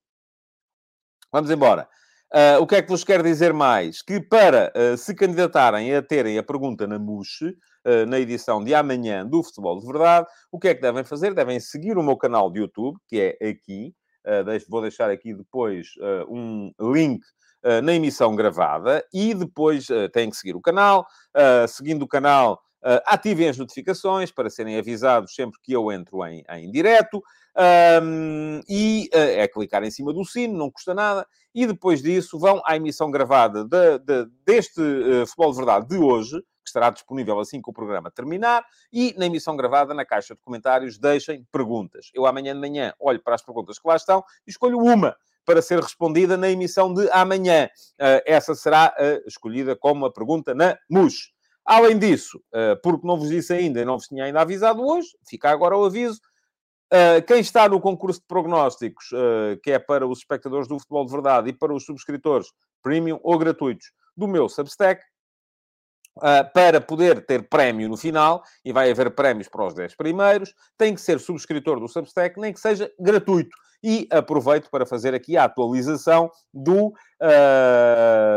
Vamos 1.31 1.51
embora. 1.51 1.87
Uh, 2.33 2.61
o 2.61 2.67
que 2.67 2.75
é 2.75 2.81
que 2.81 2.89
vos 2.89 3.03
quero 3.03 3.23
dizer 3.23 3.53
mais? 3.53 4.01
Que 4.01 4.19
para 4.19 4.71
se 4.97 5.15
candidatarem 5.15 5.95
a 5.95 6.01
terem 6.01 6.37
a 6.37 6.43
pergunta 6.43 6.85
na 6.85 6.99
MUS, 6.99 7.39
eh, 7.85 8.05
na 8.05 8.19
edição 8.19 8.63
de 8.63 8.73
amanhã 8.73 9.25
do 9.25 9.43
Futebol 9.43 9.79
de 9.79 9.85
Verdade. 9.85 10.27
O 10.51 10.59
que 10.59 10.69
é 10.69 10.75
que 10.75 10.81
devem 10.81 11.03
fazer? 11.03 11.33
Devem 11.33 11.59
seguir 11.59 11.97
o 11.97 12.03
meu 12.03 12.17
canal 12.17 12.51
de 12.51 12.59
YouTube, 12.59 12.97
que 13.07 13.37
é 13.39 13.47
aqui, 13.47 13.93
vou 14.67 14.81
deixar 14.81 15.09
aqui 15.11 15.35
depois 15.35 15.89
um 16.27 16.71
link 16.93 17.21
na 17.83 17.93
emissão 17.93 18.35
gravada 18.35 19.05
e 19.13 19.35
depois 19.35 19.87
têm 20.13 20.31
que 20.31 20.35
seguir 20.35 20.55
o 20.55 20.61
canal. 20.61 21.05
seguindo 21.67 22.01
o 22.01 22.07
canal, 22.07 22.59
ativem 23.05 23.49
as 23.49 23.57
notificações 23.57 24.31
para 24.31 24.49
serem 24.49 24.77
avisados 24.77 25.33
sempre 25.33 25.59
que 25.61 25.73
eu 25.73 25.91
entro 25.91 26.25
em, 26.25 26.43
em 26.49 26.69
direto. 26.71 27.21
Um, 27.57 28.59
e 28.67 29.09
uh, 29.13 29.17
é 29.17 29.47
clicar 29.47 29.81
em 29.83 29.89
cima 29.89 30.13
do 30.13 30.25
sino, 30.25 30.57
não 30.57 30.69
custa 30.69 30.93
nada. 30.93 31.25
E 31.53 31.65
depois 31.65 32.01
disso 32.01 32.37
vão 32.37 32.61
à 32.65 32.75
emissão 32.75 33.09
gravada 33.09 33.63
de, 33.63 33.99
de, 33.99 34.29
deste 34.45 34.81
uh, 34.81 35.25
Futebol 35.25 35.51
de 35.51 35.57
Verdade 35.57 35.87
de 35.87 35.97
hoje, 35.97 36.41
que 36.41 36.67
estará 36.69 36.89
disponível 36.89 37.39
assim 37.39 37.61
que 37.61 37.69
o 37.69 37.73
programa 37.73 38.11
terminar, 38.11 38.65
e 38.91 39.15
na 39.17 39.27
emissão 39.27 39.55
gravada, 39.55 39.93
na 39.93 40.03
caixa 40.03 40.35
de 40.35 40.41
comentários, 40.41 40.97
deixem 40.97 41.47
perguntas. 41.51 42.09
Eu 42.13 42.25
amanhã 42.25 42.53
de 42.53 42.59
manhã 42.59 42.93
olho 42.99 43.21
para 43.21 43.35
as 43.35 43.41
perguntas 43.41 43.79
que 43.79 43.87
lá 43.87 43.95
estão 43.95 44.23
e 44.45 44.51
escolho 44.51 44.79
uma 44.79 45.15
para 45.45 45.61
ser 45.61 45.79
respondida 45.79 46.35
na 46.35 46.49
emissão 46.49 46.93
de 46.93 47.07
amanhã. 47.11 47.69
Uh, 47.93 48.19
essa 48.25 48.53
será 48.53 48.93
escolhida 49.25 49.75
como 49.75 50.05
a 50.05 50.11
pergunta 50.11 50.53
na 50.53 50.77
MUS. 50.89 51.34
Além 51.65 51.97
disso, 51.97 52.39
porque 52.83 53.07
não 53.07 53.17
vos 53.17 53.29
disse 53.29 53.51
ainda 53.51 53.83
não 53.83 53.97
vos 53.97 54.07
tinha 54.07 54.25
ainda 54.25 54.41
avisado 54.41 54.85
hoje, 54.85 55.07
fica 55.27 55.49
agora 55.49 55.75
o 55.75 55.83
aviso, 55.83 56.19
Uh, 56.93 57.19
quem 57.25 57.39
está 57.39 57.67
no 57.67 57.81
concurso 57.81 58.19
de 58.19 58.27
prognósticos, 58.27 59.11
uh, 59.11 59.59
que 59.63 59.71
é 59.71 59.79
para 59.79 60.07
os 60.07 60.19
espectadores 60.19 60.67
do 60.67 60.79
futebol 60.79 61.05
de 61.05 61.11
verdade 61.11 61.49
e 61.49 61.53
para 61.53 61.73
os 61.73 61.83
subscritores 61.83 62.47
premium 62.83 63.19
ou 63.23 63.37
gratuitos 63.39 63.91
do 64.15 64.27
meu 64.27 64.47
Substack, 64.47 65.03
uh, 66.17 66.51
para 66.53 66.79
poder 66.81 67.25
ter 67.25 67.47
prémio 67.47 67.89
no 67.89 67.97
final, 67.97 68.43
e 68.63 68.71
vai 68.71 68.91
haver 68.91 69.11
prémios 69.11 69.47
para 69.47 69.65
os 69.65 69.73
10 69.73 69.95
primeiros, 69.95 70.53
tem 70.77 70.93
que 70.93 71.01
ser 71.01 71.19
subscritor 71.19 71.79
do 71.79 71.87
Substack, 71.87 72.39
nem 72.39 72.53
que 72.53 72.59
seja 72.59 72.91
gratuito. 72.99 73.55
E 73.83 74.07
aproveito 74.11 74.69
para 74.71 74.85
fazer 74.85 75.13
aqui 75.13 75.37
a 75.37 75.43
atualização 75.43 76.31
do 76.51 76.91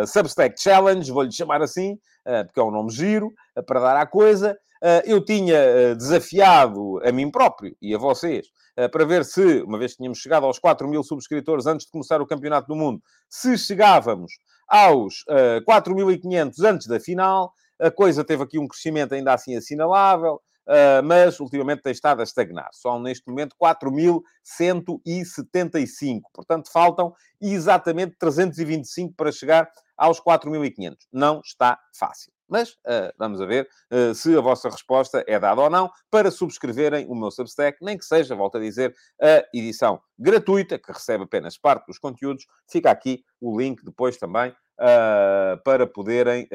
Substack 0.07 0.61
Challenge, 0.61 1.11
vou-lhe 1.11 1.33
chamar 1.33 1.63
assim, 1.63 1.99
porque 2.45 2.61
é 2.61 2.63
um 2.63 2.71
nome 2.71 2.91
giro, 2.91 3.33
para 3.67 3.81
dar 3.81 3.97
à 3.97 4.05
coisa. 4.05 4.59
Eu 5.07 5.25
tinha 5.25 5.95
desafiado 5.95 7.01
a 7.03 7.11
mim 7.11 7.31
próprio 7.31 7.75
e 7.81 7.95
a 7.95 7.99
vocês 7.99 8.49
para 8.93 9.07
ver 9.07 9.25
se, 9.25 9.63
uma 9.63 9.79
vez 9.79 9.93
que 9.93 9.99
tínhamos 9.99 10.19
chegado 10.19 10.45
aos 10.45 10.59
4 10.59 10.87
mil 10.87 11.03
subscritores 11.03 11.67
antes 11.67 11.87
de 11.87 11.93
começar 11.93 12.21
o 12.21 12.27
Campeonato 12.27 12.69
do 12.69 12.77
Mundo, 12.77 13.01
se 13.31 13.57
chegávamos 13.57 14.33
aos 14.69 15.25
4.500 15.67 16.53
antes 16.65 16.87
da 16.87 17.01
final. 17.01 17.53
A 17.81 17.91
coisa 17.91 18.25
teve 18.25 18.43
aqui 18.43 18.59
um 18.59 18.69
crescimento 18.69 19.15
ainda 19.15 19.35
assim 19.35 19.57
assinalável. 19.57 20.41
Uh, 20.69 21.01
mas 21.03 21.41
ultimamente 21.41 21.81
tem 21.81 21.93
estado 21.93 22.21
a 22.21 22.25
estagnar. 22.25 22.69
São 22.73 23.01
neste 23.01 23.27
momento 23.27 23.57
4.175. 23.59 26.21
Portanto, 26.35 26.71
faltam 26.71 27.15
exatamente 27.41 28.15
325 28.19 29.15
para 29.17 29.33
chegar 29.33 29.67
aos 29.97 30.21
4.500. 30.21 30.95
Não 31.11 31.41
está 31.43 31.79
fácil. 31.99 32.31
Mas 32.49 32.71
uh, 32.73 33.13
vamos 33.19 33.41
a 33.41 33.47
ver 33.47 33.69
uh, 33.93 34.15
se 34.15 34.37
a 34.37 34.41
vossa 34.41 34.69
resposta 34.71 35.23
é 35.27 35.39
dada 35.39 35.61
ou 35.61 35.69
não 35.69 35.91
para 36.11 36.31
subscreverem 36.31 37.07
o 37.09 37.15
meu 37.15 37.31
Substack, 37.31 37.79
nem 37.83 37.99
que 37.99 38.05
seja, 38.05 38.35
volto 38.35 38.57
a 38.57 38.61
dizer, 38.61 38.95
a 39.21 39.45
edição 39.53 40.01
gratuita, 40.19 40.79
que 40.79 40.91
recebe 40.91 41.25
apenas 41.25 41.59
parte 41.59 41.87
dos 41.87 41.99
conteúdos. 41.99 42.47
Fica 42.71 42.91
aqui 42.91 43.23
o 43.41 43.59
link 43.59 43.85
depois 43.85 44.17
também 44.17 44.51
uh, 44.51 45.63
para 45.63 45.87
poderem 45.87 46.49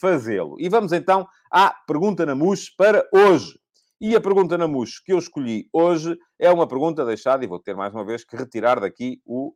fazê-lo. 0.00 0.56
E 0.58 0.68
vamos 0.68 0.92
então 0.92 1.26
à 1.50 1.74
pergunta 1.86 2.26
na 2.26 2.34
MUS 2.34 2.68
para 2.70 3.08
hoje. 3.12 3.58
E 4.00 4.14
a 4.14 4.20
pergunta 4.20 4.58
na 4.58 4.68
MUS 4.68 4.98
que 4.98 5.12
eu 5.12 5.18
escolhi 5.18 5.68
hoje 5.72 6.18
é 6.38 6.50
uma 6.50 6.66
pergunta 6.68 7.04
deixada, 7.04 7.44
e 7.44 7.48
vou 7.48 7.58
ter 7.58 7.74
mais 7.74 7.94
uma 7.94 8.04
vez 8.04 8.24
que 8.24 8.36
retirar 8.36 8.78
daqui 8.80 9.22
o, 9.24 9.54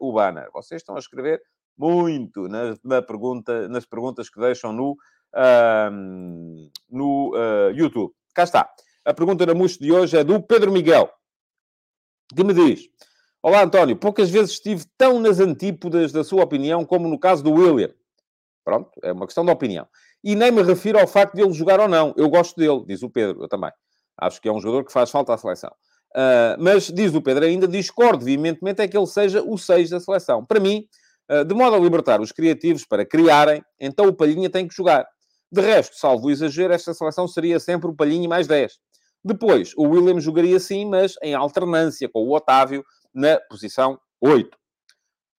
o 0.00 0.12
banner. 0.12 0.48
Vocês 0.52 0.80
estão 0.80 0.96
a 0.96 0.98
escrever 0.98 1.42
muito 1.76 2.48
na, 2.48 2.74
na 2.82 3.02
pergunta, 3.02 3.68
nas 3.68 3.84
perguntas 3.84 4.30
que 4.30 4.40
deixam 4.40 4.72
no 4.72 4.96
uh, 5.36 6.70
no 6.90 7.34
uh, 7.34 7.70
YouTube. 7.74 8.12
Cá 8.34 8.44
está. 8.44 8.68
A 9.04 9.14
pergunta 9.14 9.46
da 9.46 9.54
Muxo 9.54 9.78
de 9.78 9.92
hoje 9.92 10.16
é 10.16 10.24
do 10.24 10.42
Pedro 10.42 10.72
Miguel, 10.72 11.08
que 12.34 12.42
me 12.42 12.52
diz: 12.52 12.88
Olá, 13.42 13.62
António, 13.62 13.96
poucas 13.96 14.30
vezes 14.30 14.52
estive 14.52 14.84
tão 14.98 15.20
nas 15.20 15.38
antípodas 15.38 16.10
da 16.10 16.24
sua 16.24 16.42
opinião 16.42 16.84
como 16.84 17.08
no 17.08 17.18
caso 17.18 17.44
do 17.44 17.52
William. 17.52 17.90
Pronto, 18.64 18.90
é 19.02 19.12
uma 19.12 19.26
questão 19.26 19.44
de 19.44 19.52
opinião. 19.52 19.86
E 20.24 20.34
nem 20.34 20.50
me 20.50 20.60
refiro 20.60 20.98
ao 20.98 21.06
facto 21.06 21.34
de 21.34 21.42
ele 21.42 21.52
jogar 21.52 21.78
ou 21.78 21.86
não. 21.86 22.12
Eu 22.16 22.28
gosto 22.28 22.56
dele, 22.56 22.84
diz 22.84 23.04
o 23.04 23.08
Pedro, 23.08 23.44
eu 23.44 23.48
também. 23.48 23.70
Acho 24.18 24.40
que 24.40 24.48
é 24.48 24.52
um 24.52 24.60
jogador 24.60 24.84
que 24.84 24.92
faz 24.92 25.08
falta 25.08 25.32
à 25.32 25.38
seleção. 25.38 25.70
Uh, 26.10 26.58
mas, 26.58 26.90
diz 26.90 27.14
o 27.14 27.22
Pedro 27.22 27.44
ainda, 27.44 27.68
discordo 27.68 28.24
veementemente 28.24 28.82
é 28.82 28.88
que 28.88 28.96
ele 28.96 29.06
seja 29.06 29.42
o 29.42 29.56
6 29.56 29.90
da 29.90 30.00
seleção. 30.00 30.44
Para 30.44 30.58
mim, 30.58 30.84
uh, 31.30 31.44
de 31.44 31.54
modo 31.54 31.76
a 31.76 31.78
libertar 31.78 32.20
os 32.20 32.32
criativos 32.32 32.84
para 32.84 33.06
criarem, 33.06 33.62
então 33.78 34.06
o 34.06 34.12
Palhinha 34.12 34.50
tem 34.50 34.66
que 34.66 34.74
jogar. 34.74 35.06
De 35.50 35.60
resto, 35.60 35.96
salvo 35.96 36.26
o 36.26 36.30
exagero, 36.30 36.72
esta 36.72 36.92
seleção 36.92 37.28
seria 37.28 37.60
sempre 37.60 37.88
o 37.88 37.94
Palhinho 37.94 38.28
mais 38.28 38.46
10. 38.46 38.78
Depois, 39.24 39.72
o 39.76 39.88
William 39.88 40.20
jogaria 40.20 40.58
sim, 40.60 40.86
mas 40.86 41.14
em 41.22 41.34
alternância 41.34 42.08
com 42.08 42.20
o 42.20 42.34
Otávio 42.34 42.84
na 43.12 43.40
posição 43.48 43.98
8. 44.20 44.56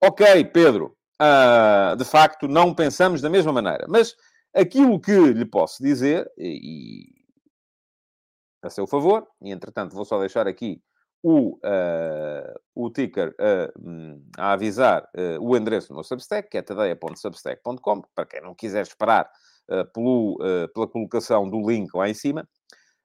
Ok, 0.03 0.45
Pedro, 0.47 0.97
uh, 1.21 1.97
de 1.97 2.05
facto 2.05 2.49
não 2.49 2.75
pensamos 2.75 3.21
da 3.21 3.31
mesma 3.31 3.53
maneira, 3.53 3.87
mas 3.89 4.15
aquilo 4.55 5.01
que 5.01 5.13
lhe 5.13 5.45
posso 5.45 5.83
dizer, 5.83 6.31
e, 6.37 7.07
a 8.63 8.71
seu 8.71 8.87
favor, 8.87 9.27
e 9.41 9.53
entretanto 9.53 9.95
vou 9.95 10.05
só 10.05 10.19
deixar 10.19 10.47
aqui 10.47 10.83
o, 11.23 11.57
uh, 11.57 12.61
o 12.75 12.91
ticker 12.91 13.35
uh, 13.41 14.23
a 14.37 14.53
avisar 14.53 15.09
o 15.41 15.57
endereço 15.57 15.93
no 15.93 16.03
Substack, 16.03 16.49
que 16.51 16.59
é 16.59 16.63
tadeia.substack.com, 16.63 18.03
para 18.15 18.27
quem 18.27 18.43
não 18.43 18.55
quiser 18.55 18.83
esperar 18.83 19.31
pelo, 19.93 20.35
uh, 20.35 20.69
pela 20.73 20.87
colocação 20.87 21.49
do 21.49 21.69
link 21.69 21.95
lá 21.95 22.09
em 22.09 22.15
cima. 22.15 22.49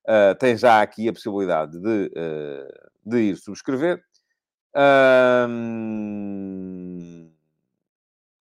Uh, 0.08 0.36
tem 0.40 0.58
já 0.58 0.82
aqui 0.82 1.08
a 1.08 1.14
possibilidade 1.14 1.80
de, 1.80 2.12
de 3.06 3.18
ir 3.20 3.38
subscrever. 3.38 4.02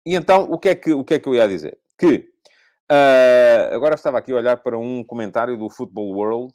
e 0.07 0.15
então, 0.15 0.45
o 0.51 0.59
que, 0.59 0.69
é 0.69 0.75
que, 0.75 0.93
o 0.93 1.05
que 1.05 1.15
é 1.15 1.19
que 1.19 1.29
eu 1.29 1.35
ia 1.35 1.49
dizer? 1.49 1.79
Que 1.99 2.29
agora 3.73 3.95
estava 3.95 4.19
aqui 4.19 4.33
a 4.33 4.37
olhar 4.37 4.57
para 4.59 4.79
um 4.79 5.05
comentário 5.05 5.57
do 5.57 5.69
Football 5.69 6.15
World 6.15 6.53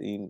e, 0.00 0.20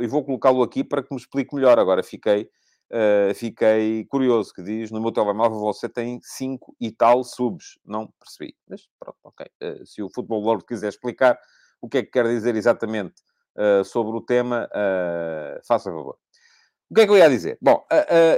e, 0.00 0.06
vou 0.06 0.24
colocá-lo 0.24 0.62
aqui 0.62 0.82
para 0.82 1.02
que 1.02 1.12
me 1.12 1.20
explique 1.20 1.54
melhor. 1.54 1.78
Agora 1.78 2.02
fiquei 2.02 2.48
Uh, 2.92 3.34
fiquei 3.34 4.04
curioso, 4.04 4.52
que 4.52 4.62
diz, 4.62 4.90
no 4.90 5.00
meu 5.00 5.10
telemóvel 5.10 5.58
você 5.60 5.88
tem 5.88 6.20
5 6.22 6.76
e 6.78 6.92
tal 6.92 7.24
subs. 7.24 7.78
Não 7.86 8.06
percebi. 8.20 8.54
Mas 8.68 8.86
pronto, 9.00 9.16
ok. 9.24 9.46
Uh, 9.62 9.86
se 9.86 10.02
o 10.02 10.10
Futebol 10.10 10.42
World 10.42 10.66
quiser 10.66 10.88
explicar 10.88 11.38
o 11.80 11.88
que 11.88 11.98
é 11.98 12.02
que 12.02 12.10
quer 12.10 12.26
dizer 12.28 12.54
exatamente 12.54 13.14
uh, 13.56 13.82
sobre 13.82 14.14
o 14.14 14.20
tema, 14.20 14.68
faça 15.66 15.90
favor. 15.90 16.18
O 16.90 16.94
que 16.94 17.00
é 17.00 17.06
que 17.06 17.12
eu 17.12 17.16
ia 17.16 17.30
dizer? 17.30 17.56
Bom, 17.62 17.82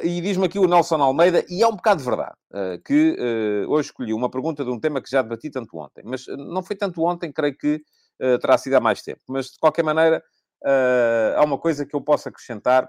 e 0.04 0.20
diz-me 0.20 0.46
aqui 0.46 0.60
o 0.60 0.68
Nelson 0.68 1.02
Almeida, 1.02 1.44
e 1.50 1.60
é 1.60 1.66
um 1.66 1.74
bocado 1.74 1.98
de 1.98 2.08
verdade, 2.08 2.36
que 2.84 3.16
hoje 3.68 3.88
escolhi 3.88 4.14
uma 4.14 4.30
pergunta 4.30 4.64
de 4.64 4.70
um 4.70 4.78
tema 4.78 5.02
que 5.02 5.10
já 5.10 5.22
debati 5.22 5.50
tanto 5.50 5.76
ontem. 5.76 6.04
Mas 6.04 6.24
não 6.28 6.62
foi 6.62 6.76
tanto 6.76 7.02
ontem, 7.02 7.32
creio 7.32 7.58
que 7.58 7.82
terá 8.40 8.56
sido 8.56 8.74
há 8.74 8.80
mais 8.80 9.02
tempo. 9.02 9.20
Mas, 9.28 9.46
de 9.46 9.58
qualquer 9.58 9.82
maneira, 9.82 10.22
há 11.36 11.42
uma 11.44 11.58
coisa 11.58 11.84
que 11.84 11.96
eu 11.96 12.00
posso 12.00 12.28
acrescentar 12.28 12.88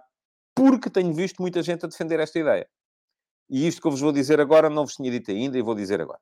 porque 0.67 0.89
tenho 0.89 1.13
visto 1.13 1.39
muita 1.39 1.62
gente 1.62 1.86
a 1.86 1.88
defender 1.88 2.19
esta 2.19 2.39
ideia. 2.39 2.67
E 3.47 3.67
isto 3.67 3.80
que 3.80 3.86
eu 3.86 3.91
vos 3.91 4.01
vou 4.01 4.12
dizer 4.12 4.41
agora 4.41 4.67
não 4.67 4.84
vos 4.84 4.95
tinha 4.95 5.12
dito 5.12 5.30
ainda 5.30 5.56
e 5.56 5.62
vou 5.62 5.75
dizer 5.75 6.01
agora. 6.01 6.19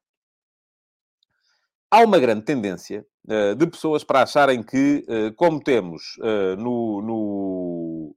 Há 1.90 2.02
uma 2.02 2.20
grande 2.20 2.44
tendência 2.44 3.06
uh, 3.26 3.56
de 3.56 3.66
pessoas 3.68 4.04
para 4.04 4.24
acharem 4.24 4.62
que, 4.62 5.06
uh, 5.08 5.34
como 5.36 5.64
temos 5.64 6.18
uh, 6.18 6.58
no, 6.58 7.02
no, 7.02 8.16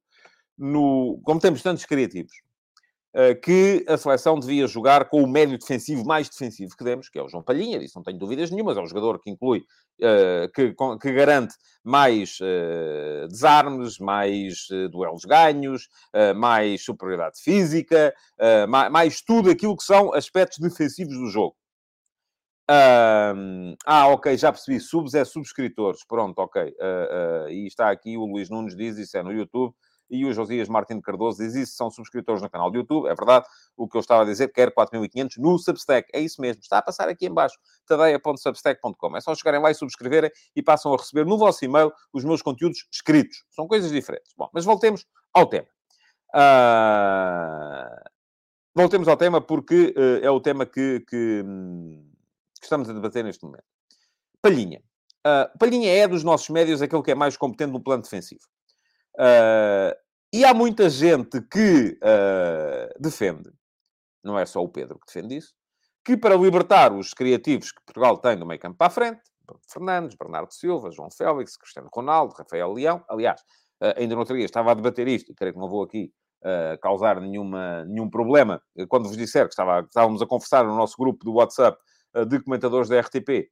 no, 0.58 1.20
como 1.22 1.38
temos 1.38 1.62
tantos 1.62 1.86
criativos, 1.86 2.32
que 3.42 3.84
a 3.88 3.96
seleção 3.96 4.38
devia 4.38 4.66
jogar 4.66 5.08
com 5.08 5.22
o 5.22 5.26
médio 5.26 5.58
defensivo 5.58 6.04
mais 6.04 6.28
defensivo 6.28 6.76
que 6.76 6.84
demos, 6.84 7.08
que 7.08 7.18
é 7.18 7.22
o 7.22 7.28
João 7.28 7.42
Palhinha, 7.42 7.78
disso 7.78 7.94
não 7.96 8.02
tenho 8.02 8.18
dúvidas 8.18 8.50
nenhumas, 8.50 8.76
é 8.76 8.80
um 8.80 8.86
jogador 8.86 9.18
que 9.18 9.30
inclui, 9.30 9.64
que, 10.54 10.74
que 11.00 11.12
garante 11.12 11.54
mais 11.82 12.38
uh, 12.40 13.26
desarmes, 13.28 13.98
mais 13.98 14.66
duelos 14.90 15.24
ganhos, 15.24 15.88
mais 16.36 16.84
superioridade 16.84 17.40
física, 17.40 18.14
mais, 18.68 19.22
tudo 19.22 19.50
aquilo 19.50 19.76
que 19.76 19.84
são 19.84 20.12
aspectos 20.12 20.58
defensivos 20.58 21.16
do 21.16 21.28
jogo. 21.30 21.56
ah, 22.68 24.08
ok, 24.08 24.36
já 24.36 24.52
percebi. 24.52 24.78
Subs 24.78 25.14
é 25.14 25.24
subscritores. 25.24 26.04
Pronto, 26.06 26.38
ok. 26.38 26.74
e 27.48 27.66
está 27.66 27.90
aqui, 27.90 28.18
o 28.18 28.26
Luís 28.26 28.50
Nunes 28.50 28.76
diz, 28.76 28.98
isso 28.98 29.16
é 29.16 29.22
no 29.22 29.32
YouTube 29.32 29.74
e 30.10 30.24
o 30.24 30.32
Josias 30.32 30.68
Martins 30.68 31.00
Cardoso 31.02 31.42
diz 31.42 31.54
isso, 31.54 31.76
são 31.76 31.90
subscritores 31.90 32.42
no 32.42 32.50
canal 32.50 32.70
do 32.70 32.78
YouTube, 32.78 33.06
é 33.06 33.14
verdade, 33.14 33.46
o 33.76 33.88
que 33.88 33.96
eu 33.96 34.00
estava 34.00 34.22
a 34.22 34.24
dizer, 34.24 34.52
quer 34.52 34.72
4.500 34.72 35.38
no 35.38 35.58
Substack, 35.58 36.08
é 36.12 36.20
isso 36.20 36.40
mesmo, 36.40 36.60
está 36.60 36.78
a 36.78 36.82
passar 36.82 37.08
aqui 37.08 37.26
em 37.26 37.32
baixo, 37.32 37.56
tadeia.substack.com, 37.86 39.16
é 39.16 39.20
só 39.20 39.34
chegarem 39.34 39.60
lá 39.60 39.70
e 39.70 39.74
subscreverem 39.74 40.30
e 40.54 40.62
passam 40.62 40.92
a 40.92 40.96
receber 40.96 41.24
no 41.24 41.36
vosso 41.38 41.64
e-mail 41.64 41.92
os 42.12 42.24
meus 42.24 42.42
conteúdos 42.42 42.86
escritos, 42.90 43.44
são 43.50 43.66
coisas 43.66 43.90
diferentes. 43.90 44.32
Bom, 44.36 44.48
mas 44.52 44.64
voltemos 44.64 45.06
ao 45.34 45.46
tema. 45.46 45.68
Uh... 46.34 48.16
Voltemos 48.76 49.08
ao 49.08 49.16
tema, 49.16 49.40
porque 49.40 49.94
uh, 49.96 50.22
é 50.22 50.30
o 50.30 50.38
tema 50.38 50.66
que, 50.66 51.00
que, 51.08 51.42
que, 51.42 52.62
estamos 52.62 52.90
a 52.90 52.92
debater 52.92 53.24
neste 53.24 53.42
momento. 53.42 53.64
Palhinha. 54.42 54.82
Uh, 55.26 55.58
Palhinha 55.58 55.90
é 55.90 56.06
dos 56.06 56.22
nossos 56.22 56.50
médios 56.50 56.82
aquele 56.82 57.02
que 57.02 57.10
é 57.10 57.14
mais 57.14 57.38
competente 57.38 57.72
no 57.72 57.82
plano 57.82 58.02
defensivo. 58.02 58.42
Uh, 59.18 59.96
e 60.32 60.44
há 60.44 60.52
muita 60.52 60.90
gente 60.90 61.40
que 61.40 61.98
defende, 63.00 63.50
não 64.22 64.38
é 64.38 64.44
só 64.44 64.62
o 64.62 64.68
Pedro 64.68 64.98
que 64.98 65.06
defende 65.06 65.36
isso, 65.36 65.54
que 66.04 66.16
para 66.16 66.36
libertar 66.36 66.92
os 66.92 67.14
criativos 67.14 67.72
que 67.72 67.80
Portugal 67.86 68.18
tem 68.18 68.36
do 68.36 68.44
meio 68.44 68.60
campo 68.60 68.76
para 68.76 68.88
a 68.88 68.90
frente, 68.90 69.22
Fernandes, 69.72 70.16
Bernardo 70.16 70.52
Silva, 70.52 70.90
João 70.90 71.10
Félix, 71.10 71.56
Cristiano 71.56 71.88
Ronaldo, 71.94 72.34
Rafael 72.36 72.70
Leão, 72.72 73.02
aliás, 73.08 73.40
ainda 73.96 74.14
no 74.14 74.20
outro 74.20 74.36
dia 74.36 74.44
estava 74.44 74.72
a 74.72 74.74
debater 74.74 75.08
isto, 75.08 75.32
e 75.32 75.34
creio 75.34 75.54
que 75.54 75.60
não 75.60 75.68
vou 75.68 75.82
aqui 75.82 76.12
uh, 76.42 76.78
causar 76.80 77.20
nenhuma, 77.20 77.84
nenhum 77.84 78.08
problema. 78.08 78.62
Quando 78.88 79.08
vos 79.08 79.16
disser 79.16 79.44
que 79.46 79.52
estava, 79.52 79.80
estávamos 79.80 80.22
a 80.22 80.26
conversar 80.26 80.64
no 80.64 80.76
nosso 80.76 80.96
grupo 80.98 81.24
do 81.24 81.34
WhatsApp 81.34 81.78
uh, 82.14 82.24
de 82.24 82.40
comentadores 82.40 82.88
da 82.88 83.00
RTP, 83.00 83.50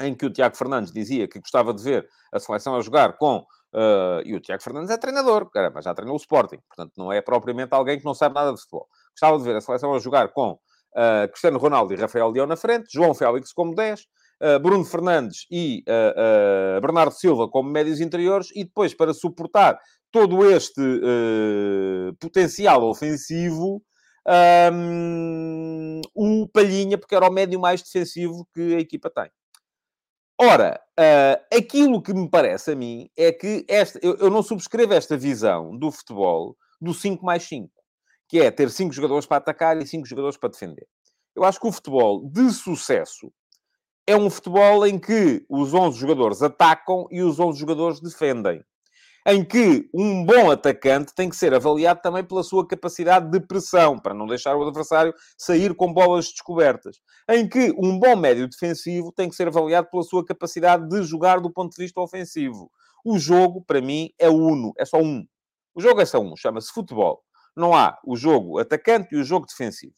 em 0.00 0.14
que 0.14 0.26
o 0.26 0.30
Tiago 0.30 0.56
Fernandes 0.56 0.92
dizia 0.92 1.26
que 1.26 1.40
gostava 1.40 1.72
de 1.72 1.82
ver 1.82 2.08
a 2.32 2.38
seleção 2.38 2.76
a 2.76 2.80
jogar 2.80 3.16
com. 3.16 3.44
Uh, 3.76 4.24
e 4.24 4.34
o 4.34 4.40
Tiago 4.40 4.62
Fernandes 4.62 4.88
é 4.88 4.96
treinador, 4.96 5.50
caramba, 5.50 5.82
já 5.82 5.92
treinou 5.92 6.14
o 6.14 6.16
Sporting, 6.16 6.56
portanto 6.66 6.94
não 6.96 7.12
é 7.12 7.20
propriamente 7.20 7.74
alguém 7.74 7.98
que 7.98 8.06
não 8.06 8.14
sabe 8.14 8.34
nada 8.34 8.50
de 8.54 8.58
futebol. 8.58 8.88
Gostava 9.10 9.36
de 9.36 9.44
ver 9.44 9.54
a 9.54 9.60
seleção 9.60 9.94
a 9.94 9.98
jogar 9.98 10.32
com 10.32 10.52
uh, 10.52 11.28
Cristiano 11.28 11.58
Ronaldo 11.58 11.92
e 11.92 11.96
Rafael 11.96 12.30
Leão 12.30 12.46
na 12.46 12.56
frente, 12.56 12.86
João 12.90 13.12
Félix 13.12 13.52
como 13.52 13.74
10, 13.74 14.00
uh, 14.00 14.58
Bruno 14.60 14.82
Fernandes 14.82 15.46
e 15.50 15.84
Bernardo 16.80 17.12
Silva 17.12 17.50
como 17.50 17.68
médios 17.68 18.00
interiores, 18.00 18.48
e 18.54 18.64
depois 18.64 18.94
para 18.94 19.12
suportar 19.12 19.78
todo 20.10 20.50
este 20.50 20.80
potencial 22.18 22.82
ofensivo, 22.84 23.82
um, 24.72 26.00
o 26.14 26.48
Palhinha, 26.48 26.96
porque 26.96 27.14
era 27.14 27.28
o 27.28 27.32
médio 27.32 27.60
mais 27.60 27.82
defensivo 27.82 28.48
que 28.54 28.74
a 28.74 28.80
equipa 28.80 29.10
tem. 29.10 29.30
Ora, 30.38 30.78
uh, 31.00 31.56
aquilo 31.56 32.02
que 32.02 32.12
me 32.12 32.28
parece 32.28 32.72
a 32.72 32.76
mim 32.76 33.08
é 33.16 33.32
que 33.32 33.64
esta, 33.68 33.98
eu, 34.02 34.16
eu, 34.16 34.30
não 34.30 34.42
subscrevo 34.42 34.92
esta 34.92 35.16
visão 35.16 35.74
do 35.78 35.90
futebol 35.90 36.54
do 36.78 36.92
5 36.92 37.24
mais 37.24 37.42
5, 37.44 37.70
que 38.28 38.40
é 38.40 38.50
ter 38.50 38.70
5 38.70 38.92
jogadores 38.92 39.24
para 39.24 39.38
atacar 39.38 39.80
e 39.80 39.86
5 39.86 40.06
jogadores 40.06 40.36
para 40.36 40.50
defender. 40.50 40.86
Eu 41.34 41.42
acho 41.42 41.58
que 41.58 41.66
o 41.66 41.72
futebol 41.72 42.28
de 42.28 42.50
sucesso 42.50 43.32
é 44.06 44.14
um 44.14 44.28
futebol 44.28 44.86
em 44.86 44.98
que 44.98 45.44
os 45.48 45.72
11 45.72 45.98
jogadores 45.98 46.42
atacam 46.42 47.06
e 47.10 47.22
os 47.22 47.40
11 47.40 47.58
jogadores 47.58 48.00
defendem 48.00 48.62
em 49.28 49.44
que 49.44 49.90
um 49.92 50.24
bom 50.24 50.52
atacante 50.52 51.12
tem 51.12 51.28
que 51.28 51.34
ser 51.34 51.52
avaliado 51.52 52.00
também 52.00 52.22
pela 52.22 52.44
sua 52.44 52.64
capacidade 52.64 53.28
de 53.28 53.40
pressão, 53.40 53.98
para 53.98 54.14
não 54.14 54.24
deixar 54.24 54.54
o 54.56 54.62
adversário 54.62 55.12
sair 55.36 55.74
com 55.74 55.92
bolas 55.92 56.26
descobertas. 56.26 57.00
Em 57.28 57.48
que 57.48 57.74
um 57.76 57.98
bom 57.98 58.14
médio 58.14 58.48
defensivo 58.48 59.10
tem 59.10 59.28
que 59.28 59.34
ser 59.34 59.48
avaliado 59.48 59.88
pela 59.90 60.04
sua 60.04 60.24
capacidade 60.24 60.88
de 60.88 61.02
jogar 61.02 61.40
do 61.40 61.52
ponto 61.52 61.74
de 61.74 61.82
vista 61.82 62.00
ofensivo. 62.00 62.70
O 63.04 63.18
jogo, 63.18 63.64
para 63.64 63.80
mim, 63.80 64.10
é 64.16 64.30
uno, 64.30 64.72
é 64.78 64.84
só 64.84 64.98
um. 64.98 65.26
O 65.74 65.80
jogo 65.80 66.00
é 66.00 66.06
só 66.06 66.20
um, 66.20 66.36
chama-se 66.36 66.72
futebol. 66.72 67.20
Não 67.56 67.74
há 67.74 67.98
o 68.04 68.14
jogo 68.16 68.60
atacante 68.60 69.08
e 69.12 69.18
o 69.18 69.24
jogo 69.24 69.46
defensivo. 69.46 69.94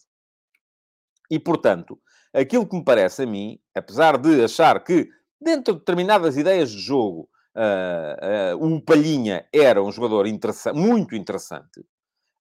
E, 1.30 1.38
portanto, 1.38 2.00
aquilo 2.32 2.66
que 2.66 2.76
me 2.76 2.84
parece 2.84 3.24
a 3.24 3.26
mim, 3.26 3.58
apesar 3.74 4.16
de 4.16 4.42
achar 4.42 4.82
que, 4.82 5.06
dentro 5.38 5.74
de 5.74 5.80
determinadas 5.80 6.38
ideias 6.38 6.70
de 6.70 6.78
jogo, 6.78 7.28
Uh, 7.58 8.54
uh, 8.56 8.76
o 8.76 8.80
Palhinha 8.80 9.44
era 9.52 9.82
um 9.82 9.90
jogador 9.90 10.26
muito 10.72 11.16
interessante. 11.16 11.84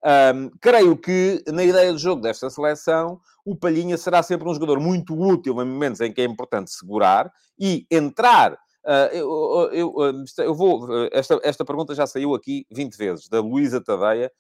Um, 0.06 0.52
creio 0.62 0.96
que, 0.96 1.44
na 1.48 1.64
ideia 1.64 1.92
de 1.92 1.98
jogo 1.98 2.22
desta 2.22 2.52
seleção, 2.52 3.20
o 3.44 3.56
Palhinha 3.56 3.98
será 3.98 4.22
sempre 4.22 4.48
um 4.48 4.54
jogador 4.54 4.80
muito 4.80 5.20
útil 5.20 5.54
em 5.60 5.66
momentos 5.66 6.02
em 6.02 6.14
que 6.14 6.22
é 6.22 6.24
importante 6.24 6.70
segurar 6.70 7.32
e 7.60 7.88
entrar. 7.90 8.54
Uh, 8.86 9.10
eu, 9.12 9.70
eu, 9.74 10.24
eu, 10.38 10.54
vou. 10.54 10.88
Esta, 11.12 11.40
esta 11.44 11.66
pergunta 11.66 11.96
já 11.96 12.06
saiu 12.06 12.36
aqui 12.36 12.68
20 12.72 12.96
vezes, 12.96 13.28
da 13.28 13.42
Luísa 13.42 13.84
Tadeia, 13.84 14.32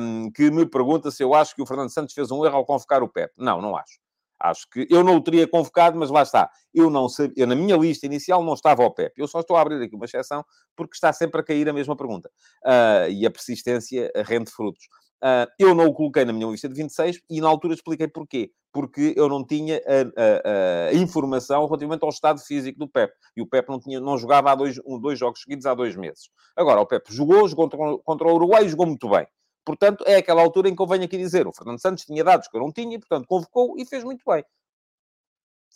um, 0.00 0.30
que 0.32 0.50
me 0.50 0.64
pergunta 0.64 1.10
se 1.10 1.22
eu 1.22 1.34
acho 1.34 1.54
que 1.54 1.60
o 1.60 1.66
Fernando 1.66 1.90
Santos 1.90 2.14
fez 2.14 2.30
um 2.30 2.44
erro 2.46 2.56
ao 2.56 2.64
convocar 2.64 3.02
o 3.02 3.08
Pep. 3.08 3.30
Não, 3.36 3.60
não 3.60 3.76
acho. 3.76 4.03
Acho 4.40 4.68
que 4.70 4.86
eu 4.90 5.02
não 5.02 5.16
o 5.16 5.20
teria 5.22 5.46
convocado, 5.48 5.98
mas 5.98 6.10
lá 6.10 6.22
está. 6.22 6.50
Eu 6.74 6.90
não 6.90 7.08
sabia, 7.08 7.34
eu, 7.36 7.46
na 7.46 7.54
minha 7.54 7.76
lista 7.76 8.06
inicial 8.06 8.42
não 8.42 8.54
estava 8.54 8.84
o 8.84 8.90
Pepe. 8.90 9.20
Eu 9.20 9.28
só 9.28 9.40
estou 9.40 9.56
a 9.56 9.60
abrir 9.60 9.82
aqui 9.82 9.94
uma 9.94 10.04
exceção 10.04 10.44
porque 10.76 10.94
está 10.94 11.12
sempre 11.12 11.40
a 11.40 11.44
cair 11.44 11.68
a 11.68 11.72
mesma 11.72 11.96
pergunta. 11.96 12.30
Uh, 12.64 13.10
e 13.10 13.26
a 13.26 13.30
persistência 13.30 14.10
rende 14.26 14.50
frutos. 14.50 14.84
Uh, 15.22 15.48
eu 15.58 15.74
não 15.74 15.86
o 15.86 15.94
coloquei 15.94 16.24
na 16.24 16.34
minha 16.34 16.46
lista 16.46 16.68
de 16.68 16.74
26 16.74 17.20
e 17.30 17.40
na 17.40 17.48
altura 17.48 17.74
expliquei 17.74 18.08
porquê. 18.08 18.50
Porque 18.70 19.14
eu 19.16 19.28
não 19.28 19.46
tinha 19.46 19.80
a, 19.86 20.88
a, 20.88 20.88
a 20.88 20.94
informação 20.94 21.64
relativamente 21.64 22.02
ao 22.02 22.10
estado 22.10 22.40
físico 22.40 22.78
do 22.78 22.88
Pep. 22.88 23.12
E 23.36 23.40
o 23.40 23.46
Pep 23.46 23.68
não, 23.68 23.78
tinha, 23.78 24.00
não 24.00 24.18
jogava 24.18 24.50
há 24.50 24.54
dois, 24.54 24.78
um, 24.84 24.98
dois 25.00 25.18
jogos 25.18 25.40
seguidos 25.40 25.64
há 25.64 25.74
dois 25.74 25.96
meses. 25.96 26.28
Agora, 26.56 26.80
o 26.80 26.86
Pep 26.86 27.04
jogou, 27.10 27.48
jogou 27.48 27.70
contra, 27.70 27.98
contra 28.04 28.28
o 28.28 28.34
Uruguai 28.34 28.66
e 28.66 28.68
jogou 28.68 28.86
muito 28.86 29.08
bem. 29.08 29.26
Portanto, 29.64 30.04
é 30.06 30.16
aquela 30.16 30.42
altura 30.42 30.68
em 30.68 30.76
que 30.76 30.82
eu 30.82 30.86
venho 30.86 31.04
aqui 31.04 31.16
dizer, 31.16 31.46
o 31.46 31.52
Fernando 31.52 31.80
Santos 31.80 32.04
tinha 32.04 32.22
dados 32.22 32.48
que 32.48 32.56
eu 32.56 32.60
não 32.60 32.70
tinha, 32.70 32.98
portanto, 32.98 33.26
convocou 33.26 33.76
e 33.78 33.86
fez 33.86 34.04
muito 34.04 34.22
bem. 34.26 34.44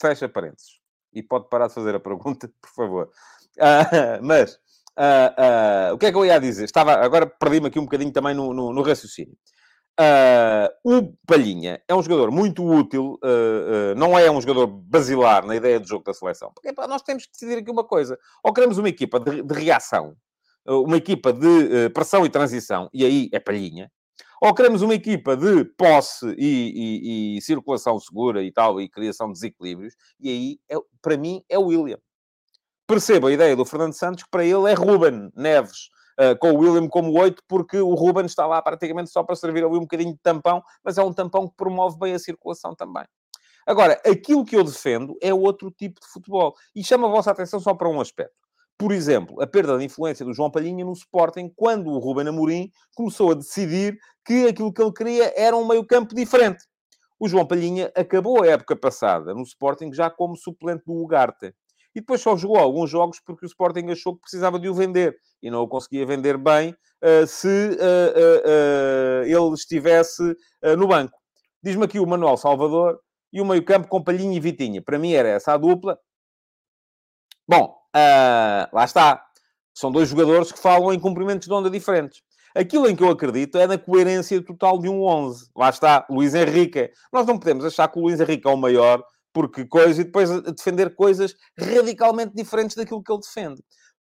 Fecha 0.00 0.28
parênteses. 0.28 0.78
E 1.12 1.22
pode 1.22 1.48
parar 1.48 1.68
de 1.68 1.74
fazer 1.74 1.94
a 1.94 2.00
pergunta, 2.00 2.50
por 2.60 2.70
favor. 2.70 3.10
Uh, 3.56 4.22
mas, 4.22 4.54
uh, 4.96 5.90
uh, 5.90 5.94
o 5.94 5.98
que 5.98 6.06
é 6.06 6.12
que 6.12 6.18
eu 6.18 6.26
ia 6.26 6.38
dizer? 6.38 6.64
Estava, 6.64 6.94
agora 6.94 7.26
perdi-me 7.26 7.68
aqui 7.68 7.78
um 7.78 7.84
bocadinho 7.84 8.12
também 8.12 8.34
no, 8.34 8.52
no, 8.52 8.72
no 8.72 8.82
raciocínio. 8.82 9.36
o 10.84 11.12
Palhinha 11.26 11.82
é 11.88 11.94
um 11.94 12.02
jogador 12.02 12.30
muito 12.30 12.62
útil, 12.64 13.18
não 13.96 14.18
é 14.18 14.30
um 14.30 14.40
jogador 14.40 14.66
basilar 14.66 15.46
na 15.46 15.56
ideia 15.56 15.80
de 15.80 15.88
jogo 15.88 16.04
da 16.04 16.12
seleção. 16.12 16.52
Porque 16.54 16.72
nós 16.86 17.02
temos 17.02 17.24
que 17.24 17.32
decidir 17.32 17.58
aqui 17.58 17.70
uma 17.70 17.84
coisa. 17.84 18.18
Ou 18.44 18.52
queremos 18.52 18.78
uma 18.78 18.88
equipa 18.88 19.18
de, 19.18 19.42
de 19.42 19.54
reação, 19.54 20.14
uma 20.68 20.96
equipa 20.96 21.32
de 21.32 21.46
uh, 21.46 21.90
pressão 21.92 22.26
e 22.26 22.30
transição, 22.30 22.88
e 22.92 23.04
aí 23.04 23.28
é 23.32 23.40
palhinha, 23.40 23.90
ou 24.40 24.54
queremos 24.54 24.82
uma 24.82 24.94
equipa 24.94 25.36
de 25.36 25.64
posse 25.64 26.26
e, 26.38 26.38
e, 26.38 27.38
e, 27.38 27.42
circulação 27.42 27.98
segura 27.98 28.42
e 28.42 28.52
tal, 28.52 28.80
e 28.80 28.88
criação 28.88 29.28
de 29.28 29.32
desequilíbrios, 29.34 29.94
e 30.20 30.28
aí, 30.28 30.58
é, 30.70 30.76
para 31.02 31.16
mim, 31.16 31.42
é 31.48 31.58
o 31.58 31.66
William. 31.66 31.98
Percebo 32.86 33.26
a 33.26 33.32
ideia 33.32 33.56
do 33.56 33.64
Fernando 33.64 33.94
Santos, 33.94 34.24
que 34.24 34.30
para 34.30 34.44
ele 34.44 34.70
é 34.70 34.74
Ruben 34.74 35.30
Neves, 35.34 35.88
uh, 36.20 36.38
com 36.38 36.52
o 36.52 36.58
William 36.58 36.88
como 36.88 37.18
oito, 37.18 37.42
porque 37.48 37.78
o 37.78 37.94
Ruben 37.94 38.26
está 38.26 38.46
lá 38.46 38.62
praticamente 38.62 39.10
só 39.10 39.22
para 39.22 39.34
servir 39.36 39.64
ali 39.64 39.76
um 39.76 39.80
bocadinho 39.80 40.12
de 40.12 40.20
tampão, 40.20 40.62
mas 40.84 40.98
é 40.98 41.02
um 41.02 41.12
tampão 41.12 41.48
que 41.48 41.56
promove 41.56 41.98
bem 41.98 42.14
a 42.14 42.18
circulação 42.18 42.74
também. 42.74 43.04
Agora, 43.66 44.00
aquilo 44.06 44.44
que 44.44 44.56
eu 44.56 44.64
defendo 44.64 45.18
é 45.20 45.34
outro 45.34 45.70
tipo 45.70 46.00
de 46.00 46.06
futebol. 46.06 46.54
E 46.74 46.82
chama 46.82 47.06
a 47.06 47.10
vossa 47.10 47.30
atenção 47.30 47.60
só 47.60 47.74
para 47.74 47.86
um 47.86 48.00
aspecto 48.00 48.47
por 48.78 48.92
exemplo, 48.92 49.42
a 49.42 49.46
perda 49.46 49.76
de 49.76 49.84
influência 49.84 50.24
do 50.24 50.32
João 50.32 50.50
Palhinha 50.50 50.84
no 50.84 50.92
Sporting, 50.92 51.52
quando 51.54 51.90
o 51.90 51.98
Ruben 51.98 52.28
Amorim 52.28 52.70
começou 52.94 53.32
a 53.32 53.34
decidir 53.34 53.98
que 54.24 54.46
aquilo 54.46 54.72
que 54.72 54.80
ele 54.80 54.92
queria 54.92 55.34
era 55.36 55.56
um 55.56 55.66
meio-campo 55.66 56.14
diferente. 56.14 56.64
O 57.18 57.28
João 57.28 57.44
Palhinha 57.44 57.90
acabou 57.96 58.44
a 58.44 58.46
época 58.46 58.76
passada 58.76 59.34
no 59.34 59.42
Sporting 59.42 59.92
já 59.92 60.08
como 60.08 60.36
suplente 60.36 60.84
do 60.86 60.92
Ugarte. 60.92 61.52
E 61.92 62.00
depois 62.00 62.20
só 62.20 62.36
jogou 62.36 62.58
alguns 62.58 62.88
jogos 62.88 63.18
porque 63.18 63.44
o 63.44 63.48
Sporting 63.48 63.90
achou 63.90 64.14
que 64.14 64.20
precisava 64.20 64.60
de 64.60 64.68
o 64.68 64.74
vender. 64.74 65.16
E 65.42 65.50
não 65.50 65.62
o 65.62 65.68
conseguia 65.68 66.06
vender 66.06 66.38
bem 66.38 66.70
uh, 66.70 67.26
se 67.26 67.48
uh, 67.48 69.24
uh, 69.24 69.24
ele 69.24 69.54
estivesse 69.54 70.22
no 70.78 70.86
banco. 70.86 71.18
Diz-me 71.60 71.84
aqui 71.84 71.98
o 71.98 72.06
Manuel 72.06 72.36
Salvador 72.36 73.00
e 73.32 73.40
o 73.40 73.44
meio-campo 73.44 73.88
com 73.88 74.04
Palhinha 74.04 74.36
e 74.36 74.40
Vitinha. 74.40 74.80
Para 74.80 75.00
mim 75.00 75.12
era 75.12 75.28
essa 75.28 75.54
a 75.54 75.56
dupla. 75.56 75.98
Bom, 77.48 77.74
Uh, 77.98 78.68
lá 78.72 78.84
está. 78.84 79.24
São 79.74 79.90
dois 79.90 80.08
jogadores 80.08 80.52
que 80.52 80.58
falam 80.58 80.92
em 80.92 81.00
cumprimentos 81.00 81.46
de 81.46 81.52
onda 81.52 81.70
diferentes. 81.70 82.20
Aquilo 82.54 82.88
em 82.88 82.96
que 82.96 83.02
eu 83.02 83.10
acredito 83.10 83.58
é 83.58 83.66
na 83.66 83.78
coerência 83.78 84.42
total 84.42 84.78
de 84.78 84.88
um 84.88 85.02
11. 85.02 85.50
Lá 85.56 85.68
está, 85.68 86.06
Luís 86.10 86.34
Henrique. 86.34 86.90
Nós 87.12 87.26
não 87.26 87.38
podemos 87.38 87.64
achar 87.64 87.88
que 87.88 87.98
o 87.98 88.02
Luís 88.02 88.20
Henrique 88.20 88.48
é 88.48 88.50
o 88.50 88.56
maior 88.56 89.02
porque 89.32 89.64
coisa 89.66 90.00
e 90.00 90.04
depois 90.04 90.28
defender 90.42 90.94
coisas 90.94 91.34
radicalmente 91.56 92.34
diferentes 92.34 92.74
daquilo 92.74 93.02
que 93.02 93.12
ele 93.12 93.20
defende. 93.20 93.62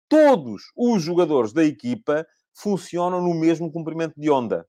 Todos 0.07 0.61
os 0.77 1.01
jogadores 1.01 1.51
da 1.51 1.63
equipa 1.63 2.25
funcionam 2.53 3.21
no 3.21 3.33
mesmo 3.33 3.71
comprimento 3.71 4.13
de 4.17 4.29
onda 4.29 4.65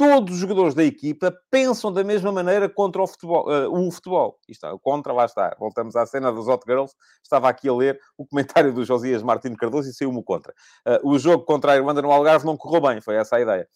todos 0.00 0.32
os 0.32 0.40
jogadores 0.40 0.72
da 0.72 0.82
equipa 0.82 1.30
pensam 1.50 1.92
da 1.92 2.02
mesma 2.02 2.32
maneira 2.32 2.70
contra 2.70 3.02
o 3.02 3.06
futebol. 3.06 3.46
Uh, 3.46 3.86
o 3.86 3.90
futebol. 3.90 4.38
É, 4.48 4.68
contra, 4.82 5.12
lá 5.12 5.26
está. 5.26 5.54
Voltamos 5.60 5.94
à 5.94 6.06
cena 6.06 6.32
dos 6.32 6.48
Hot 6.48 6.64
Girls. 6.66 6.94
Estava 7.22 7.50
aqui 7.50 7.68
a 7.68 7.74
ler 7.74 8.00
o 8.16 8.24
comentário 8.24 8.72
do 8.72 8.82
Josias 8.82 9.22
Martins 9.22 9.58
Cardoso 9.58 9.90
e 9.90 9.92
saiu-me 9.92 10.24
contra. 10.24 10.54
Uh, 10.88 11.10
o 11.10 11.18
jogo 11.18 11.44
contra 11.44 11.72
a 11.72 11.76
Irlanda 11.76 12.00
no 12.00 12.10
Algarve 12.10 12.46
não 12.46 12.56
correu 12.56 12.80
bem. 12.80 13.02
Foi 13.02 13.14
essa 13.14 13.36
a 13.36 13.42
ideia. 13.42 13.68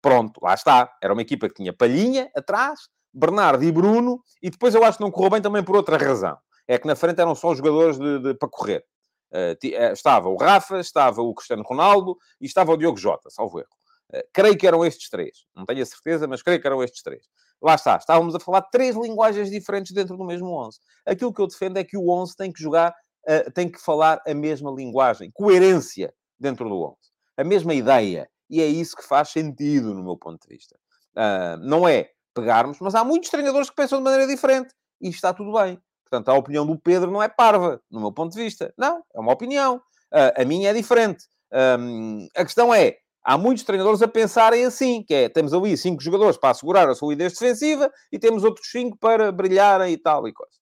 Pronto, 0.00 0.38
lá 0.40 0.54
está. 0.54 0.92
Era 1.02 1.12
uma 1.12 1.22
equipa 1.22 1.48
que 1.48 1.54
tinha 1.56 1.72
Palhinha 1.72 2.30
atrás, 2.36 2.82
Bernardo 3.12 3.64
e 3.64 3.72
Bruno, 3.72 4.22
e 4.40 4.50
depois 4.50 4.76
eu 4.76 4.84
acho 4.84 4.98
que 4.98 5.02
não 5.02 5.10
correu 5.10 5.30
bem 5.30 5.42
também 5.42 5.64
por 5.64 5.74
outra 5.74 5.96
razão. 5.96 6.38
É 6.68 6.78
que 6.78 6.86
na 6.86 6.94
frente 6.94 7.20
eram 7.20 7.34
só 7.34 7.52
jogadores 7.52 7.98
de, 7.98 8.20
de, 8.20 8.34
para 8.34 8.48
correr. 8.48 8.84
Uh, 9.32 9.58
estava 9.92 10.28
o 10.28 10.36
Rafa, 10.36 10.78
estava 10.78 11.20
o 11.20 11.34
Cristiano 11.34 11.64
Ronaldo 11.64 12.16
e 12.40 12.46
estava 12.46 12.70
o 12.70 12.76
Diogo 12.76 12.96
Jota, 12.96 13.28
salvo 13.28 13.58
erro. 13.58 13.74
Uh, 14.12 14.22
creio 14.32 14.56
que 14.56 14.66
eram 14.66 14.84
estes 14.84 15.08
três. 15.08 15.44
Não 15.54 15.64
tenho 15.64 15.82
a 15.82 15.86
certeza, 15.86 16.26
mas 16.26 16.42
creio 16.42 16.60
que 16.60 16.66
eram 16.66 16.82
estes 16.82 17.02
três. 17.02 17.24
Lá 17.62 17.74
está, 17.74 17.96
estávamos 17.96 18.34
a 18.34 18.40
falar 18.40 18.62
três 18.62 18.96
linguagens 18.96 19.50
diferentes 19.50 19.92
dentro 19.92 20.16
do 20.16 20.24
mesmo 20.24 20.48
11. 20.48 20.78
Aquilo 21.06 21.32
que 21.32 21.40
eu 21.40 21.46
defendo 21.46 21.78
é 21.78 21.84
que 21.84 21.96
o 21.96 22.10
11 22.10 22.36
tem 22.36 22.52
que 22.52 22.62
jogar, 22.62 22.94
uh, 23.26 23.50
tem 23.52 23.70
que 23.70 23.80
falar 23.80 24.20
a 24.26 24.34
mesma 24.34 24.70
linguagem, 24.70 25.30
coerência 25.32 26.12
dentro 26.38 26.68
do 26.68 26.82
11. 26.82 26.96
A 27.36 27.44
mesma 27.44 27.74
ideia. 27.74 28.28
E 28.50 28.60
é 28.60 28.66
isso 28.66 28.94
que 28.94 29.02
faz 29.02 29.30
sentido, 29.30 29.94
no 29.94 30.04
meu 30.04 30.16
ponto 30.16 30.46
de 30.46 30.54
vista. 30.54 30.76
Uh, 31.16 31.56
não 31.60 31.88
é 31.88 32.10
pegarmos, 32.34 32.78
mas 32.80 32.94
há 32.94 33.04
muitos 33.04 33.30
treinadores 33.30 33.70
que 33.70 33.76
pensam 33.76 33.98
de 33.98 34.04
maneira 34.04 34.26
diferente 34.26 34.74
e 35.00 35.08
está 35.08 35.32
tudo 35.32 35.52
bem. 35.52 35.80
Portanto, 36.04 36.28
a 36.28 36.34
opinião 36.34 36.66
do 36.66 36.78
Pedro 36.78 37.10
não 37.10 37.22
é 37.22 37.28
parva, 37.28 37.80
no 37.90 38.00
meu 38.00 38.12
ponto 38.12 38.32
de 38.32 38.42
vista. 38.42 38.72
Não, 38.76 39.02
é 39.14 39.20
uma 39.20 39.32
opinião. 39.32 39.76
Uh, 40.12 40.42
a 40.42 40.44
minha 40.44 40.70
é 40.70 40.72
diferente. 40.72 41.24
Um, 41.52 42.28
a 42.36 42.44
questão 42.44 42.74
é, 42.74 42.96
há 43.24 43.38
muitos 43.38 43.64
treinadores 43.64 44.02
a 44.02 44.08
pensarem 44.08 44.64
assim, 44.64 45.02
que 45.02 45.14
é, 45.14 45.28
temos 45.28 45.54
ali 45.54 45.76
cinco 45.76 46.02
jogadores 46.02 46.36
para 46.36 46.50
assegurar 46.50 46.88
a 46.88 46.94
solidez 46.94 47.32
defensiva 47.32 47.90
e 48.12 48.18
temos 48.18 48.44
outros 48.44 48.68
cinco 48.70 48.98
para 48.98 49.32
brilharem 49.32 49.92
e 49.92 49.96
tal 49.96 50.28
e 50.28 50.32
coisa. 50.32 50.52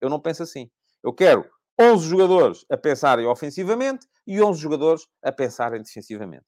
Eu 0.00 0.08
não 0.08 0.20
penso 0.20 0.42
assim. 0.42 0.70
Eu 1.02 1.12
quero 1.12 1.44
11 1.78 2.08
jogadores 2.08 2.64
a 2.70 2.76
pensarem 2.76 3.26
ofensivamente 3.26 4.06
e 4.26 4.40
11 4.40 4.60
jogadores 4.60 5.06
a 5.22 5.32
pensarem 5.32 5.82
defensivamente. 5.82 6.44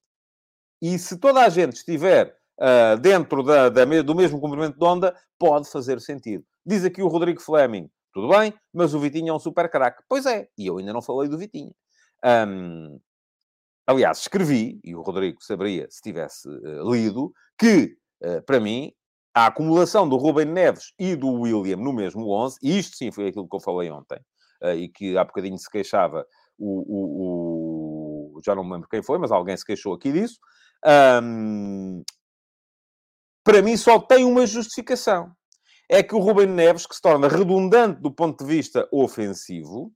E 0.80 0.98
se 0.98 1.18
toda 1.18 1.44
a 1.44 1.48
gente 1.48 1.74
estiver 1.74 2.36
uh, 2.60 2.98
dentro 3.00 3.42
da, 3.42 3.68
da, 3.68 3.84
do 3.84 4.14
mesmo 4.14 4.40
comprimento 4.40 4.78
de 4.78 4.84
onda, 4.84 5.16
pode 5.38 5.68
fazer 5.70 6.00
sentido. 6.00 6.44
Diz 6.64 6.84
aqui 6.84 7.02
o 7.02 7.08
Rodrigo 7.08 7.40
Fleming, 7.40 7.90
tudo 8.12 8.28
bem, 8.28 8.54
mas 8.72 8.94
o 8.94 9.00
Vitinho 9.00 9.30
é 9.30 9.32
um 9.32 9.38
super 9.38 9.70
craque. 9.70 10.02
Pois 10.08 10.26
é, 10.26 10.48
e 10.56 10.66
eu 10.66 10.78
ainda 10.78 10.92
não 10.92 11.02
falei 11.02 11.28
do 11.28 11.38
Vitinho. 11.38 11.74
Um, 12.24 13.00
aliás, 13.86 14.18
escrevi, 14.18 14.80
e 14.82 14.94
o 14.94 15.02
Rodrigo 15.02 15.42
saberia 15.42 15.86
se 15.90 16.02
tivesse 16.02 16.48
uh, 16.48 16.90
lido, 16.90 17.32
que, 17.58 17.96
uh, 18.22 18.42
para 18.44 18.58
mim, 18.58 18.92
a 19.34 19.46
acumulação 19.46 20.08
do 20.08 20.16
Ruben 20.16 20.46
Neves 20.46 20.92
e 20.98 21.14
do 21.14 21.30
William 21.30 21.76
no 21.76 21.92
mesmo 21.92 22.30
11, 22.30 22.58
e 22.62 22.78
isto 22.78 22.96
sim 22.96 23.12
foi 23.12 23.28
aquilo 23.28 23.48
que 23.48 23.56
eu 23.56 23.60
falei 23.60 23.90
ontem, 23.90 24.18
uh, 24.62 24.70
e 24.70 24.88
que 24.88 25.16
há 25.16 25.24
bocadinho 25.24 25.58
se 25.58 25.70
queixava 25.70 26.26
o, 26.58 28.34
o, 28.34 28.36
o, 28.36 28.40
Já 28.44 28.54
não 28.54 28.64
me 28.64 28.72
lembro 28.72 28.88
quem 28.88 29.02
foi, 29.02 29.18
mas 29.18 29.30
alguém 29.30 29.56
se 29.56 29.64
queixou 29.64 29.94
aqui 29.94 30.12
disso. 30.12 30.38
Um, 31.22 32.02
para 33.44 33.62
mim 33.62 33.76
só 33.76 33.98
tem 34.00 34.24
uma 34.24 34.46
justificação. 34.46 35.30
É 35.88 36.02
que 36.02 36.16
o 36.16 36.18
Ruben 36.18 36.48
Neves, 36.48 36.86
que 36.86 36.96
se 36.96 37.00
torna 37.00 37.28
redundante 37.28 38.00
do 38.00 38.12
ponto 38.12 38.44
de 38.44 38.50
vista 38.50 38.88
ofensivo, 38.90 39.92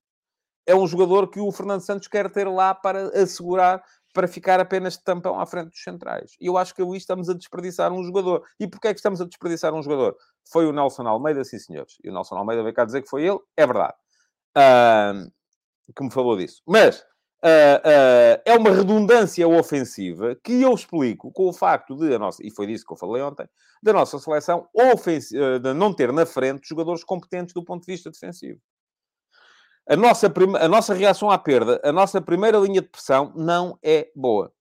é 0.71 0.75
um 0.75 0.87
jogador 0.87 1.29
que 1.29 1.41
o 1.41 1.51
Fernando 1.51 1.81
Santos 1.81 2.09
quer 2.09 2.31
ter 2.31 2.49
lá 2.49 2.75
para 2.75 3.09
assegurar, 3.21 3.83
para 4.13 4.29
ficar 4.29 4.61
apenas 4.61 4.95
de 4.95 5.05
tampão 5.05 5.39
à 5.41 5.47
frente 5.47 5.71
dos 5.71 5.83
centrais. 5.83 6.37
E 6.41 6.47
eu 6.47 6.57
acho 6.57 6.75
que 6.75 6.83
ali 6.83 6.97
estamos 6.97 7.29
a 7.29 7.35
desperdiçar 7.35 7.93
um 7.93 8.03
jogador. 8.05 8.45
E 8.59 8.69
porquê 8.69 8.89
é 8.89 8.93
que 8.93 8.99
estamos 8.99 9.21
a 9.21 9.25
desperdiçar 9.25 9.75
um 9.75 9.83
jogador? 9.83 10.17
Foi 10.51 10.67
o 10.67 10.73
Nelson 10.73 11.07
Almeida, 11.07 11.45
sim 11.45 11.59
senhores. 11.59 11.97
E 12.05 12.09
o 12.09 12.13
Nelson 12.13 12.37
Almeida 12.37 12.63
veio 12.63 12.75
cá 12.75 12.85
dizer 12.85 13.03
que 13.03 13.09
foi 13.09 13.25
ele. 13.27 13.39
É 13.57 13.67
verdade. 13.67 13.95
Uh, 14.57 15.31
que 15.95 16.05
me 16.05 16.11
falou 16.11 16.37
disso. 16.37 16.63
Mas 16.67 17.05
Uh, 17.43 17.81
uh, 17.81 18.43
é 18.45 18.55
uma 18.55 18.71
redundância 18.71 19.49
ofensiva 19.49 20.37
que 20.45 20.61
eu 20.61 20.75
explico 20.75 21.33
com 21.33 21.49
o 21.49 21.55
facto 21.55 21.97
de 21.97 22.15
a 22.15 22.19
nossa, 22.19 22.47
e 22.47 22.51
foi 22.51 22.67
disso 22.67 22.85
que 22.85 22.93
eu 22.93 22.99
falei 22.99 23.23
ontem, 23.23 23.49
da 23.83 23.95
nossa 23.95 24.19
seleção 24.19 24.69
uh, 24.75 25.59
de 25.59 25.73
não 25.73 25.91
ter 25.95 26.13
na 26.13 26.27
frente 26.27 26.69
jogadores 26.69 27.03
competentes 27.03 27.55
do 27.55 27.65
ponto 27.65 27.87
de 27.87 27.93
vista 27.93 28.11
defensivo. 28.11 28.61
A 29.89 29.97
nossa, 29.97 30.33
a 30.61 30.69
nossa 30.69 30.95
reação 30.95 31.31
à 31.31 31.39
perda, 31.39 31.81
a 31.83 31.93
nossa 31.93 32.21
primeira 32.21 32.59
linha 32.59 32.81
de 32.81 32.89
pressão 32.89 33.33
não 33.35 33.79
é 33.83 34.11
boa. 34.15 34.53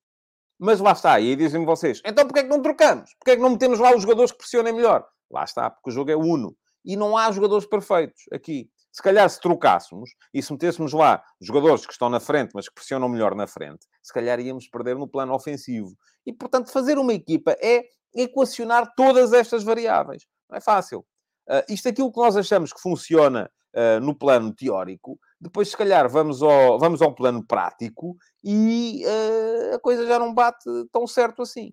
Mas 0.58 0.79
lá 0.79 0.91
está, 0.91 1.19
e 1.19 1.29
aí 1.29 1.36
dizem-me 1.36 1.65
vocês, 1.65 2.01
então 2.03 2.25
porquê 2.25 2.41
é 2.41 2.43
que 2.43 2.49
não 2.49 2.62
trocamos? 2.62 3.13
Porquê 3.15 3.32
é 3.32 3.36
que 3.36 3.41
não 3.41 3.51
metemos 3.51 3.79
lá 3.79 3.95
os 3.95 4.01
jogadores 4.01 4.32
que 4.32 4.38
pressionem 4.39 4.73
melhor? 4.73 5.08
Lá 5.32 5.43
está, 5.43 5.69
porque 5.69 5.89
o 5.89 5.93
jogo 5.93 6.12
é 6.12 6.15
uno. 6.15 6.55
E 6.84 6.97
não 6.97 7.15
há 7.15 7.32
jogadores 7.32 7.65
perfeitos 7.65 8.23
aqui. 8.32 8.69
Se 8.91 9.03
calhar, 9.03 9.29
se 9.29 9.39
trocássemos 9.39 10.10
e 10.34 10.41
se 10.41 10.51
metêssemos 10.51 10.91
lá 10.91 11.23
jogadores 11.39 11.86
que 11.86 11.93
estão 11.93 12.10
na 12.10 12.19
frente, 12.19 12.51
mas 12.55 12.67
que 12.67 12.73
pressionam 12.73 13.08
melhor 13.08 13.36
na 13.36 13.45
frente, 13.45 13.86
se 14.01 14.12
calhar 14.12 14.39
íamos 14.39 14.67
perder 14.67 14.97
no 14.97 15.08
plano 15.08 15.34
ofensivo. 15.34 15.95
E, 16.25 16.34
portanto, 16.34 16.71
fazer 16.71 16.97
uma 16.97 17.13
equipa 17.13 17.55
é 17.62 17.86
equacionar 18.13 18.91
todas 18.95 19.32
estas 19.32 19.63
variáveis. 19.63 20.25
Não 20.49 20.58
é 20.58 20.62
fácil. 20.62 21.05
Uh, 21.47 21.63
isto 21.69 21.88
é 21.88 21.91
aquilo 21.91 22.12
que 22.12 22.19
nós 22.19 22.36
achamos 22.36 22.73
que 22.73 22.82
funciona 22.82 23.49
uh, 23.75 23.99
no 24.01 24.15
plano 24.15 24.53
teórico, 24.53 25.19
depois, 25.39 25.69
se 25.69 25.77
calhar, 25.77 26.10
vamos 26.10 26.43
ao, 26.43 26.77
vamos 26.77 27.01
ao 27.01 27.15
plano 27.15 27.43
prático 27.45 28.17
e 28.43 29.03
uh, 29.05 29.75
a 29.75 29.79
coisa 29.79 30.05
já 30.05 30.19
não 30.19 30.34
bate 30.34 30.69
tão 30.91 31.08
certo 31.08 31.41
assim. 31.41 31.71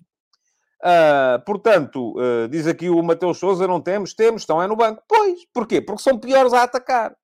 Uh, 0.81 1.43
portanto, 1.45 2.15
uh, 2.17 2.49
diz 2.49 2.67
aqui 2.67 2.89
o 2.89 3.03
Mateus 3.03 3.39
Souza, 3.39 3.67
não 3.67 3.81
temos, 3.81 4.15
temos, 4.15 4.43
estão 4.43 4.63
é 4.63 4.69
no 4.69 4.77
banco. 4.77 5.03
Pois, 5.09 5.41
porquê? 5.53 5.81
Porque 5.81 6.03
são 6.03 6.19
piores 6.19 6.53
a 6.53 6.63
atacar. 6.63 7.17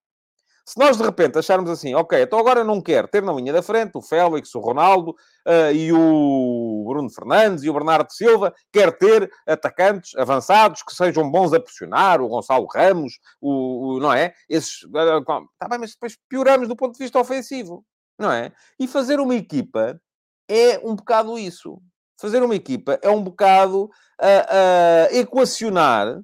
Se 0.65 0.79
nós 0.79 0.97
de 0.97 1.03
repente 1.03 1.39
acharmos 1.39 1.71
assim, 1.71 1.95
ok, 1.95 2.23
então 2.23 2.39
agora 2.39 2.63
não 2.63 2.81
quero 2.81 3.09
ter 3.09 3.23
na 3.23 3.33
linha 3.33 3.53
da 3.53 3.63
frente 3.63 3.93
o 3.97 4.03
Félix, 4.03 4.55
o 4.55 4.61
Ronaldo 4.61 5.11
uh, 5.11 5.73
e 5.75 5.93
o 5.93 6.85
Bruno 6.87 7.11
Fernandes 7.11 7.65
e 7.65 7.71
o 7.71 7.73
Bernardo 7.73 8.13
Silva, 8.13 8.55
quer 8.73 8.97
ter 8.97 9.31
atacantes 9.47 10.15
avançados 10.17 10.83
que 10.83 10.95
sejam 10.95 11.31
bons 11.31 11.53
a 11.53 11.61
pressionar, 11.61 12.21
o 12.21 12.29
Gonçalo 12.29 12.67
Ramos, 12.73 13.15
o, 13.41 13.97
o 13.97 14.01
não 14.01 14.13
é? 14.13 14.33
Esses, 14.49 14.85
está 14.85 15.69
bem, 15.69 15.79
mas 15.79 15.93
depois 15.93 16.17
pioramos 16.29 16.69
do 16.69 16.77
ponto 16.77 16.93
de 16.93 17.03
vista 17.03 17.19
ofensivo, 17.19 17.85
não 18.19 18.31
é? 18.31 18.53
E 18.79 18.87
fazer 18.87 19.19
uma 19.19 19.35
equipa 19.35 20.01
é 20.49 20.79
um 20.85 20.95
bocado 20.95 21.39
isso 21.39 21.81
fazer 22.23 22.41
uma 22.41 22.55
equipa 22.55 23.01
é 23.03 23.11
um 23.11 23.21
bocado 23.21 23.91
a, 24.17 25.09
a 25.09 25.15
equacionar 25.15 26.21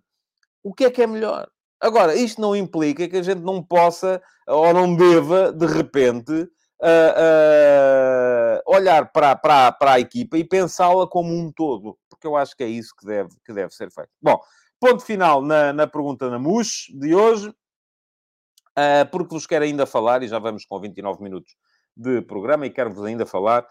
o 0.63 0.73
que 0.73 0.85
é 0.85 0.91
que 0.91 1.03
é 1.03 1.07
melhor. 1.09 1.51
Agora, 1.81 2.15
isto 2.15 2.41
não 2.41 2.57
implica 2.57 3.09
que 3.09 3.17
a 3.17 3.23
gente 3.23 3.41
não 3.41 3.63
possa 3.63 4.21
ou 4.47 4.73
não 4.73 4.97
deva, 4.97 5.53
de 5.53 5.67
repente, 5.67 6.33
uh, 6.33 7.13
uh, 7.19 8.61
olhar 8.67 9.13
para, 9.13 9.37
para, 9.37 9.73
para 9.73 9.93
a 9.93 10.01
equipa 10.01 10.37
e 10.37 10.45
pensá-la 10.45 11.07
como 11.07 11.33
um 11.33 11.53
todo, 11.53 11.97
porque 12.09 12.27
eu 12.27 12.37
acho 12.37 12.57
que 12.57 12.65
é 12.65 12.69
isso 12.69 12.95
que 12.99 13.07
deve, 13.07 13.31
que 13.45 13.53
deve 13.53 13.73
ser 13.73 13.91
feito. 13.93 14.11
Bom, 14.21 14.41
ponto 14.81 15.05
final 15.05 15.41
na, 15.41 15.73
na 15.73 15.87
pergunta 15.87 16.29
na 16.29 16.39
MUS 16.39 16.87
de 16.95 17.15
hoje, 17.15 17.49
uh, 17.49 19.09
porque 19.13 19.35
vos 19.35 19.47
quero 19.47 19.65
ainda 19.65 19.87
falar, 19.87 20.23
e 20.23 20.29
já 20.29 20.39
vamos 20.39 20.65
com 20.65 20.81
29 20.81 21.23
minutos 21.23 21.55
de 21.97 22.23
programa 22.23 22.65
e 22.65 22.71
quero-vos 22.71 23.05
ainda 23.05 23.27
falar 23.27 23.67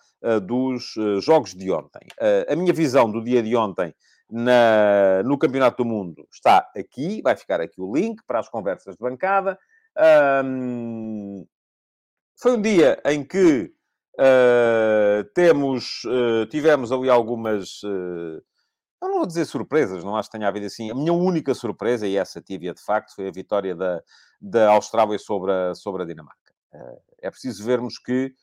dos 0.46 0.96
jogos 1.22 1.54
de 1.54 1.72
ontem. 1.72 2.06
A 2.50 2.58
minha 2.58 2.74
visão 2.74 3.10
do 3.10 3.24
dia 3.24 3.42
de 3.42 3.56
ontem 3.56 3.96
na, 4.30 5.24
no 5.24 5.38
Campeonato 5.38 5.84
do 5.84 5.90
Mundo 5.90 6.28
está 6.32 6.70
aqui, 6.76 7.22
vai 7.22 7.36
ficar 7.36 7.62
aqui 7.62 7.80
o 7.80 7.94
link 7.94 8.22
para 8.26 8.40
as 8.40 8.50
conversas 8.50 8.96
de 8.96 9.02
bancada. 9.02 9.58
Um, 10.44 11.46
foi 12.40 12.54
um 12.54 12.62
dia 12.62 13.02
em 13.06 13.24
que 13.24 13.74
temos, 15.34 16.02
tivemos 16.50 16.92
ali 16.92 17.10
algumas. 17.10 17.82
eu 17.84 18.42
não 19.02 19.18
vou 19.20 19.28
dizer 19.28 19.46
surpresas, 19.46 20.04
não 20.04 20.16
acho 20.16 20.30
que 20.30 20.38
tenha 20.38 20.48
havido 20.48 20.66
assim. 20.66 20.92
A 20.92 20.96
minha 20.96 21.14
única 21.14 21.54
surpresa, 21.54 22.08
e 22.08 22.18
essa 22.18 22.42
tive 22.42 22.74
de 22.74 22.82
facto, 22.82 23.16
foi 23.16 23.28
a 23.28 23.32
vitória 23.32 23.76
da, 23.76 24.02
da 24.42 24.72
Austrália 24.72 25.18
sobre 25.20 25.52
a, 25.52 25.76
sobre 25.76 26.04
a 26.04 26.06
Dinamarca. 26.06 26.54
É 27.22 27.30
preciso 27.32 27.64
vermos 27.64 27.98
que 27.98 28.34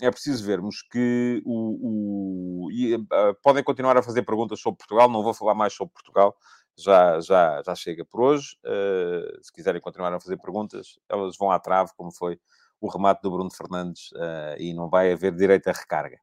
é 0.00 0.10
preciso 0.10 0.44
vermos 0.44 0.82
que 0.82 1.42
o, 1.44 2.66
o 2.66 2.70
e, 2.70 2.94
uh, 2.94 3.06
podem 3.42 3.62
continuar 3.62 3.96
a 3.96 4.02
fazer 4.02 4.22
perguntas 4.22 4.60
sobre 4.60 4.78
Portugal, 4.78 5.08
não 5.08 5.22
vou 5.22 5.32
falar 5.32 5.54
mais 5.54 5.72
sobre 5.72 5.94
Portugal, 5.94 6.36
já, 6.76 7.20
já, 7.20 7.62
já 7.64 7.74
chega 7.74 8.04
por 8.04 8.20
hoje. 8.20 8.56
Uh, 8.64 9.42
se 9.42 9.52
quiserem 9.52 9.80
continuar 9.80 10.12
a 10.12 10.20
fazer 10.20 10.36
perguntas, 10.36 10.98
elas 11.08 11.36
vão 11.38 11.50
à 11.50 11.58
trave, 11.58 11.92
como 11.96 12.12
foi 12.12 12.38
o 12.80 12.88
remate 12.88 13.22
do 13.22 13.30
Bruno 13.30 13.50
Fernandes, 13.50 14.10
uh, 14.12 14.56
e 14.58 14.74
não 14.74 14.90
vai 14.90 15.12
haver 15.12 15.34
direito 15.34 15.68
a 15.68 15.72
recarga. 15.72 16.18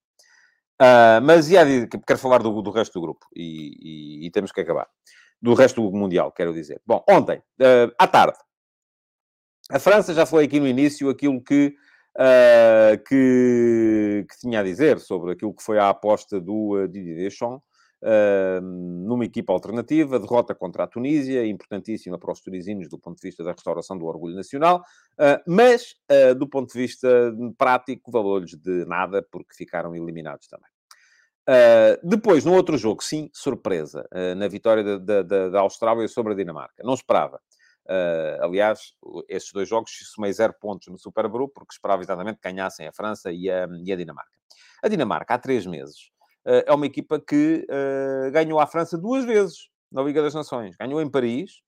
Mas 1.22 1.48
quero 2.08 2.18
falar 2.18 2.42
do, 2.42 2.60
do 2.60 2.72
resto 2.72 2.94
do 2.94 3.02
grupo 3.02 3.28
e, 3.36 4.24
e, 4.24 4.26
e, 4.26 4.32
temos 4.32 4.52
que 4.52 4.62
acabar. 4.62 4.88
Do 5.40 5.54
resto 5.54 5.80
do 5.80 5.96
Mundial, 5.96 6.32
quero 6.32 6.52
dizer. 6.52 6.82
Bom, 6.84 7.06
ontem, 7.08 7.40
à 8.00 8.08
tarde, 8.08 8.40
a 9.70 9.78
França 9.78 10.12
já 10.12 10.26
foi 10.26 10.46
aqui 10.46 10.60
no 10.60 10.68
início 10.68 11.08
aquilo 11.08 11.40
que, 11.40 11.76
uh, 12.18 12.98
que, 13.08 14.26
que, 14.30 14.40
tinha 14.40 14.60
a 14.60 14.64
dizer 14.64 15.00
sobre 15.00 15.32
aquilo 15.32 15.54
que 15.54 15.64
foi 15.64 15.80
a 15.80 15.90
aposta 15.90 16.40
do 16.40 16.76
uh, 16.76 16.88
Didier 16.88 17.18
Deschamps 17.18 17.62
uh, 18.04 18.62
numa 18.62 19.26
equipa 19.26 19.54
alternativa, 19.54 20.20
derrota 20.20 20.56
contra 20.56 20.84
a 20.84 20.88
Tunísia, 20.88 21.46
importantíssima 21.46 22.18
para 22.18 22.32
os 22.32 22.42
tunisinos 22.42 22.90
do 22.90 23.00
ponto 23.00 23.18
de 23.22 23.28
vista 23.28 23.44
da 23.44 23.52
restauração 23.52 23.98
do 23.98 24.06
orgulho 24.06 24.36
nacional, 24.36 24.84
mas 25.48 25.96
do 26.38 26.48
ponto 26.48 26.72
de 26.74 26.80
vista 26.80 27.08
prático, 27.58 28.12
valor-lhes 28.12 28.56
de 28.56 28.86
nada, 28.86 29.26
porque 29.32 29.54
ficaram 29.54 29.96
eliminados 29.96 30.48
também. 30.48 30.70
Uh, 31.42 31.98
depois, 32.08 32.46
no 32.46 32.54
outro 32.54 32.78
jogo, 32.78 33.04
sim, 33.04 33.30
surpresa, 33.34 34.08
uh, 34.14 34.36
na 34.36 34.48
vitória 34.48 35.00
da, 35.00 35.22
da 35.24 35.60
Austrália 35.60 36.08
sobre 36.08 36.34
a 36.34 36.36
Dinamarca. 36.36 36.84
Não 36.84 36.94
esperava. 36.94 37.42
Uh, 37.92 38.44
aliás, 38.46 38.94
estes 39.28 39.52
dois 39.52 39.68
jogos 39.68 39.92
somei 40.14 40.32
zero 40.32 40.54
pontos 40.54 40.88
no 40.88 40.98
Supergroup, 40.98 41.52
porque 41.54 41.74
esperava 41.74 42.02
exatamente 42.02 42.40
que 42.40 42.50
ganhassem 42.50 42.88
a 42.88 42.94
França 42.94 43.34
e 43.34 43.52
a, 43.52 43.68
e 43.84 43.92
a 43.92 43.96
Dinamarca. 43.98 44.32
A 44.82 44.88
Dinamarca, 44.88 45.34
há 45.34 45.38
três 45.38 45.66
meses, 45.66 46.10
é 46.46 46.72
uma 46.74 46.86
equipa 46.86 47.20
que 47.20 47.68
ganhou 48.32 48.60
a 48.62 48.66
França 48.66 48.98
duas 48.98 49.26
vezes 49.26 49.70
na 49.92 50.02
Liga 50.02 50.22
das 50.22 50.34
Nações. 50.34 50.76
Ganhou 50.78 51.02
em 51.02 51.12
Paris, 51.12 51.62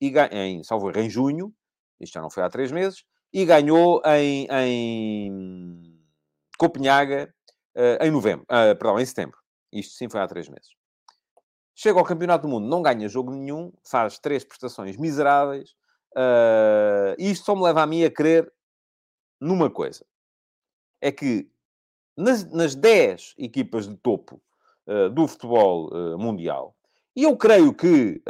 e 0.00 0.12
em, 0.32 0.64
salvo 0.64 0.90
em 0.98 1.08
junho, 1.08 1.54
isto 2.00 2.14
já 2.14 2.20
não 2.20 2.30
foi 2.30 2.42
há 2.42 2.50
três 2.50 2.72
meses, 2.72 3.04
e 3.32 3.44
ganhou 3.44 4.02
em, 4.04 4.48
em 4.50 6.00
Copenhaga 6.58 7.32
em 8.00 8.10
novembro, 8.10 8.44
perdão, 8.48 8.98
em 8.98 9.06
setembro. 9.06 9.38
Isto 9.72 9.94
sim 9.94 10.08
foi 10.10 10.20
há 10.20 10.26
três 10.26 10.48
meses. 10.48 10.77
Chega 11.80 11.96
ao 11.96 12.04
Campeonato 12.04 12.42
do 12.42 12.48
Mundo, 12.48 12.66
não 12.66 12.82
ganha 12.82 13.08
jogo 13.08 13.30
nenhum, 13.30 13.72
faz 13.88 14.18
três 14.18 14.42
prestações 14.42 14.96
miseráveis. 14.96 15.76
Uh, 16.12 17.14
isto 17.16 17.44
só 17.44 17.54
me 17.54 17.62
leva 17.62 17.82
a 17.82 17.86
mim 17.86 18.02
a 18.02 18.10
crer 18.10 18.52
numa 19.40 19.70
coisa. 19.70 20.04
É 21.00 21.12
que 21.12 21.48
nas, 22.16 22.42
nas 22.50 22.74
10 22.74 23.34
equipas 23.38 23.86
de 23.86 23.96
topo 23.96 24.42
uh, 24.88 25.08
do 25.08 25.28
futebol 25.28 25.88
uh, 25.92 26.18
mundial, 26.18 26.74
e 27.14 27.22
eu 27.22 27.36
creio 27.36 27.72
que 27.72 28.22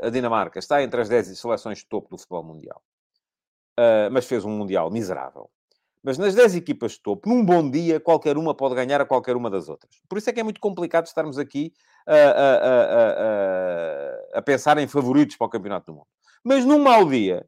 a 0.00 0.08
Dinamarca 0.08 0.58
está 0.58 0.82
entre 0.82 1.00
as 1.00 1.08
10 1.08 1.38
seleções 1.38 1.78
de 1.78 1.86
topo 1.86 2.10
do 2.10 2.18
futebol 2.18 2.44
mundial, 2.44 2.80
mas 4.12 4.24
fez 4.24 4.44
um 4.44 4.50
mundial 4.50 4.88
miserável. 4.88 5.50
Mas 6.02 6.18
nas 6.18 6.34
10 6.34 6.56
equipas 6.56 6.92
de 6.92 7.00
topo, 7.00 7.28
num 7.28 7.44
bom 7.44 7.70
dia, 7.70 8.00
qualquer 8.00 8.36
uma 8.36 8.54
pode 8.54 8.74
ganhar 8.74 9.00
a 9.00 9.06
qualquer 9.06 9.36
uma 9.36 9.48
das 9.48 9.68
outras. 9.68 10.02
Por 10.08 10.18
isso 10.18 10.28
é 10.28 10.32
que 10.32 10.40
é 10.40 10.42
muito 10.42 10.60
complicado 10.60 11.06
estarmos 11.06 11.38
aqui 11.38 11.72
a, 12.06 12.16
a, 12.16 12.54
a, 14.34 14.38
a, 14.38 14.42
pensar 14.42 14.78
em 14.78 14.88
favoritos 14.88 15.36
para 15.36 15.46
o 15.46 15.50
Campeonato 15.50 15.86
do 15.86 15.94
Mundo. 15.94 16.08
Mas 16.42 16.64
num 16.64 16.80
mau 16.80 17.08
dia, 17.08 17.46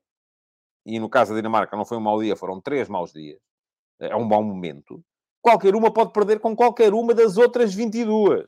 e 0.86 1.00
no 1.00 1.08
caso 1.08 1.32
da 1.32 1.36
Dinamarca 1.36 1.76
não 1.76 1.84
foi 1.84 1.98
um 1.98 2.02
mau 2.02 2.22
dia, 2.22 2.36
foram 2.36 2.60
três 2.60 2.88
maus 2.88 3.12
dias, 3.12 3.40
é 3.98 4.14
um 4.14 4.28
bom 4.28 4.42
momento, 4.42 5.02
qualquer 5.42 5.74
uma 5.74 5.92
pode 5.92 6.12
perder 6.12 6.38
com 6.38 6.54
qualquer 6.54 6.94
uma 6.94 7.12
das 7.12 7.36
outras 7.36 7.74
22. 7.74 8.44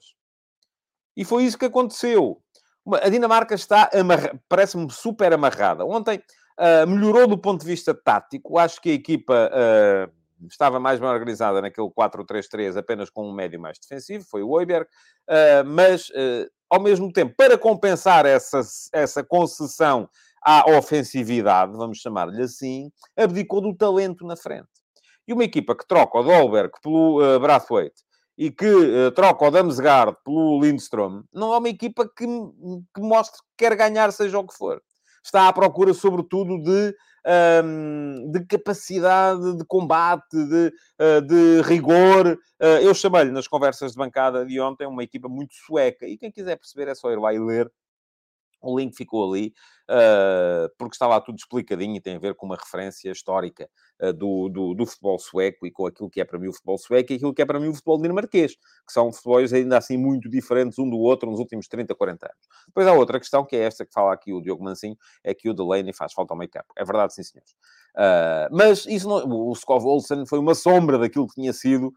E 1.16 1.25
foi 1.25 1.45
isso 1.45 1.59
que 1.59 1.64
aconteceu. 1.64 2.40
A 3.03 3.09
Dinamarca 3.09 3.57
está, 3.57 3.90
amarra... 3.92 4.38
parece-me 4.49 4.88
super 4.92 5.33
amarrada. 5.33 5.85
Ontem 5.85 6.23
Uh, 6.59 6.87
melhorou 6.87 7.27
do 7.27 7.37
ponto 7.37 7.61
de 7.61 7.66
vista 7.66 7.95
tático. 7.95 8.59
Acho 8.59 8.81
que 8.81 8.90
a 8.90 8.95
equipa 8.95 9.51
uh, 9.53 10.47
estava 10.49 10.81
mais 10.81 10.99
bem 10.99 11.09
organizada 11.09 11.61
naquele 11.61 11.88
4-3-3, 11.88 12.79
apenas 12.79 13.11
com 13.11 13.29
um 13.29 13.33
médio 13.33 13.61
mais 13.61 13.79
defensivo, 13.79 14.25
foi 14.25 14.42
o 14.42 14.49
Oiberg. 14.49 14.88
Uh, 15.29 15.66
mas, 15.66 16.11
ao 16.71 16.81
mesmo 16.81 17.12
tempo, 17.12 17.35
para 17.37 17.59
compensar 17.59 18.25
essa, 18.25 18.61
essa 18.92 19.23
concessão 19.23 20.09
à 20.42 20.64
ofensividade, 20.71 21.77
vamos 21.77 21.99
chamar-lhe 21.99 22.42
assim, 22.42 22.90
abdicou 23.16 23.61
do 23.61 23.75
talento 23.75 24.27
na 24.27 24.37
frente. 24.37 24.69
E 25.29 25.33
uma 25.33 25.45
equipa 25.45 25.77
que 25.77 25.87
troca 25.87 26.19
o 26.19 26.23
Dolberg 26.23 26.73
pelo 26.83 27.38
Brathwaite 27.40 28.07
e 28.38 28.51
que 28.51 28.66
uh, 28.66 29.11
troca 29.12 29.47
o 29.47 29.51
Damsgaard 29.51 30.16
pelo 30.25 30.61
Lindstrom, 30.61 31.23
não 31.33 31.53
é 31.55 31.59
uma 31.59 31.69
equipa 31.69 32.07
que, 32.07 32.27
que 32.27 33.01
mostre 33.01 33.40
que 33.40 33.64
quer 33.64 33.75
ganhar, 33.75 34.12
seja 34.12 34.38
o 34.38 34.47
que 34.47 34.55
for 34.55 34.81
está 35.27 35.49
à 35.49 35.53
procura, 35.53 35.93
sobretudo, 35.93 36.62
de, 36.62 36.95
um, 37.65 38.31
de 38.31 38.45
capacidade 38.47 39.57
de 39.57 39.65
combate, 39.67 40.23
de, 40.33 40.73
uh, 41.01 41.21
de 41.21 41.61
rigor. 41.62 42.39
Uh, 42.61 42.81
eu 42.83 42.95
chamei-lhe 42.95 43.31
nas 43.31 43.49
conversas 43.49 43.93
de 43.93 43.99
bancada 43.99 44.47
de 44.47 44.61
ontem 44.61 44.87
uma 44.87 45.03
equipa 45.03 45.29
muito 45.29 45.55
sueca. 45.55 46.07
E 46.07 46.17
quem 46.17 46.31
quiser 46.31 46.57
perceber 46.57 46.89
é 46.89 46.95
só 46.95 47.11
ir 47.11 47.19
lá 47.19 47.35
e 47.35 47.39
ler. 47.39 47.71
O 48.61 48.79
link 48.79 48.97
ficou 48.97 49.31
ali, 49.31 49.53
uh, 49.90 50.69
porque 50.79 50.95
está 50.95 51.07
lá 51.07 51.21
tudo 51.21 51.37
explicadinho 51.37 51.97
e 51.97 52.01
tem 52.01 52.16
a 52.16 52.19
ver 52.19 52.35
com 52.35 52.47
uma 52.47 52.57
referência 52.57 53.11
histórica 53.11 53.69
uh, 54.03 54.12
do, 54.12 54.49
do, 54.49 54.75
do, 54.75 54.87
futebol 54.87 55.19
sueco 55.19 55.66
e 55.66 55.71
com 55.71 55.87
aquilo 55.87 56.11
que 56.11 56.21
é 56.21 56.25
para 56.25 56.38
mim 56.38 56.49
o 56.49 56.53
futebol 56.53 56.79
sueco 56.79 57.12
e 57.12 57.16
aquilo 57.16 57.35
que 57.35 57.42
é 57.42 57.47
para 57.47 57.61
mim 57.61 57.69
o 57.69 57.75
futebol 57.75 58.01
dinamarquês, 58.01 58.55
que 58.55 58.92
são 58.92 59.12
futebols 59.12 59.53
ainda 59.53 59.79
assim 59.79 59.97
muito 59.97 60.29
diferentes 60.29 60.79
um 60.79 60.88
do 60.88 60.99
outro 60.99 61.31
nos 61.31 61.38
últimos 61.38 61.69
30, 61.69 61.95
40 61.95 62.27
anos. 62.27 62.49
Depois 62.66 62.87
há 62.87 62.92
outra 62.92 63.19
questão, 63.19 63.45
que 63.45 63.57
é 63.57 63.61
esta 63.61 63.85
que 63.85 63.92
fala 63.92 64.12
aqui 64.12 64.33
o 64.33 64.40
Diogo 64.40 64.64
Mancinho, 64.64 64.97
é 65.23 65.35
que 65.35 65.49
o 65.49 65.55
Delaney 65.55 65.92
faz 65.92 66.12
falta 66.12 66.35
ao 66.35 66.38
meio 66.38 66.51
campo. 66.51 66.73
É 66.77 66.85
verdade, 66.85 67.14
sim, 67.14 67.23
senhores. 67.23 67.53
Uh, 67.97 68.49
mas 68.51 68.85
isso 68.87 69.09
não, 69.09 69.49
o 69.49 69.53
Skov 69.53 69.87
Olsen 69.87 70.27
foi 70.27 70.38
uma 70.38 70.55
sombra 70.55 70.99
daquilo 70.99 71.27
que 71.27 71.35
tinha 71.35 71.53
sido 71.53 71.92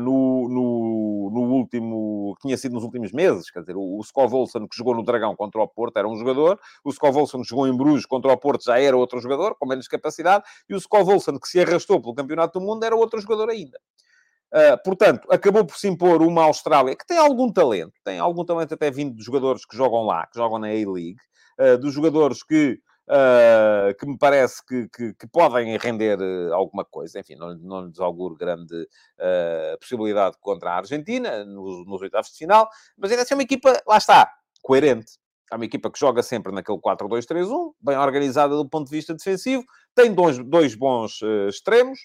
no, 0.00 0.48
no, 0.48 1.30
no, 1.34 1.52
último, 1.52 2.05
que 2.34 2.42
tinha 2.42 2.56
sido 2.56 2.72
nos 2.72 2.84
últimos 2.84 3.12
meses. 3.12 3.50
Quer 3.50 3.60
dizer, 3.60 3.76
o, 3.76 3.98
o 3.98 4.00
Skov 4.00 4.34
Olsen 4.34 4.66
que 4.66 4.76
jogou 4.76 4.94
no 4.94 5.02
Dragão 5.02 5.34
contra 5.36 5.60
o 5.60 5.68
Porto 5.68 5.96
era 5.96 6.08
um 6.08 6.16
jogador, 6.16 6.58
o 6.84 6.90
Skov 6.90 7.16
Olsen 7.18 7.42
que 7.42 7.48
jogou 7.48 7.66
em 7.68 7.76
Bruges 7.76 8.06
contra 8.06 8.32
o 8.32 8.36
Porto 8.36 8.64
já 8.64 8.80
era 8.80 8.96
outro 8.96 9.20
jogador, 9.20 9.54
com 9.54 9.66
menos 9.66 9.86
capacidade, 9.88 10.44
e 10.68 10.74
o 10.74 10.78
Skov 10.78 11.08
Olsen 11.10 11.38
que 11.38 11.48
se 11.48 11.60
arrastou 11.60 12.00
pelo 12.00 12.14
Campeonato 12.14 12.58
do 12.58 12.64
Mundo 12.64 12.84
era 12.84 12.96
outro 12.96 13.20
jogador 13.20 13.50
ainda. 13.50 13.78
Uh, 14.52 14.80
portanto, 14.84 15.26
acabou 15.30 15.64
por 15.64 15.76
se 15.76 15.88
impor 15.88 16.22
uma 16.22 16.44
Austrália 16.44 16.94
que 16.94 17.06
tem 17.06 17.18
algum 17.18 17.52
talento, 17.52 17.92
tem 18.04 18.18
algum 18.18 18.44
talento 18.44 18.74
até 18.74 18.90
vindo 18.90 19.14
dos 19.14 19.24
jogadores 19.24 19.66
que 19.66 19.76
jogam 19.76 20.04
lá, 20.04 20.26
que 20.26 20.38
jogam 20.38 20.58
na 20.58 20.68
A-League, 20.68 21.16
uh, 21.60 21.76
dos 21.78 21.92
jogadores 21.92 22.42
que 22.42 22.78
uh, 23.08 23.94
que 23.98 24.06
me 24.06 24.18
parece 24.18 24.64
que, 24.64 24.88
que, 24.88 25.14
que 25.14 25.26
podem 25.28 25.76
render 25.78 26.18
uh, 26.20 26.54
alguma 26.54 26.84
coisa. 26.84 27.20
Enfim, 27.20 27.36
não, 27.36 27.54
não 27.58 27.86
lhes 27.86 28.00
auguro 28.00 28.36
grande 28.36 28.74
uh, 28.74 29.78
possibilidade 29.80 30.36
contra 30.40 30.70
a 30.70 30.76
Argentina 30.76 31.44
nos, 31.44 31.86
nos 31.86 32.02
oitavos 32.02 32.30
de 32.30 32.38
final, 32.38 32.68
mas 32.96 33.10
ainda 33.10 33.22
assim 33.22 33.34
é 33.34 33.36
uma 33.36 33.42
equipa, 33.42 33.80
lá 33.86 33.98
está, 33.98 34.30
coerente. 34.62 35.18
É 35.50 35.54
uma 35.54 35.64
equipa 35.64 35.88
que 35.90 35.98
joga 35.98 36.24
sempre 36.24 36.52
naquele 36.52 36.78
4-2-3-1, 36.78 37.72
bem 37.80 37.96
organizada 37.96 38.56
do 38.56 38.68
ponto 38.68 38.90
de 38.90 38.96
vista 38.96 39.14
defensivo, 39.14 39.64
tem 39.94 40.12
dois, 40.12 40.38
dois 40.44 40.74
bons 40.74 41.20
extremos. 41.48 42.00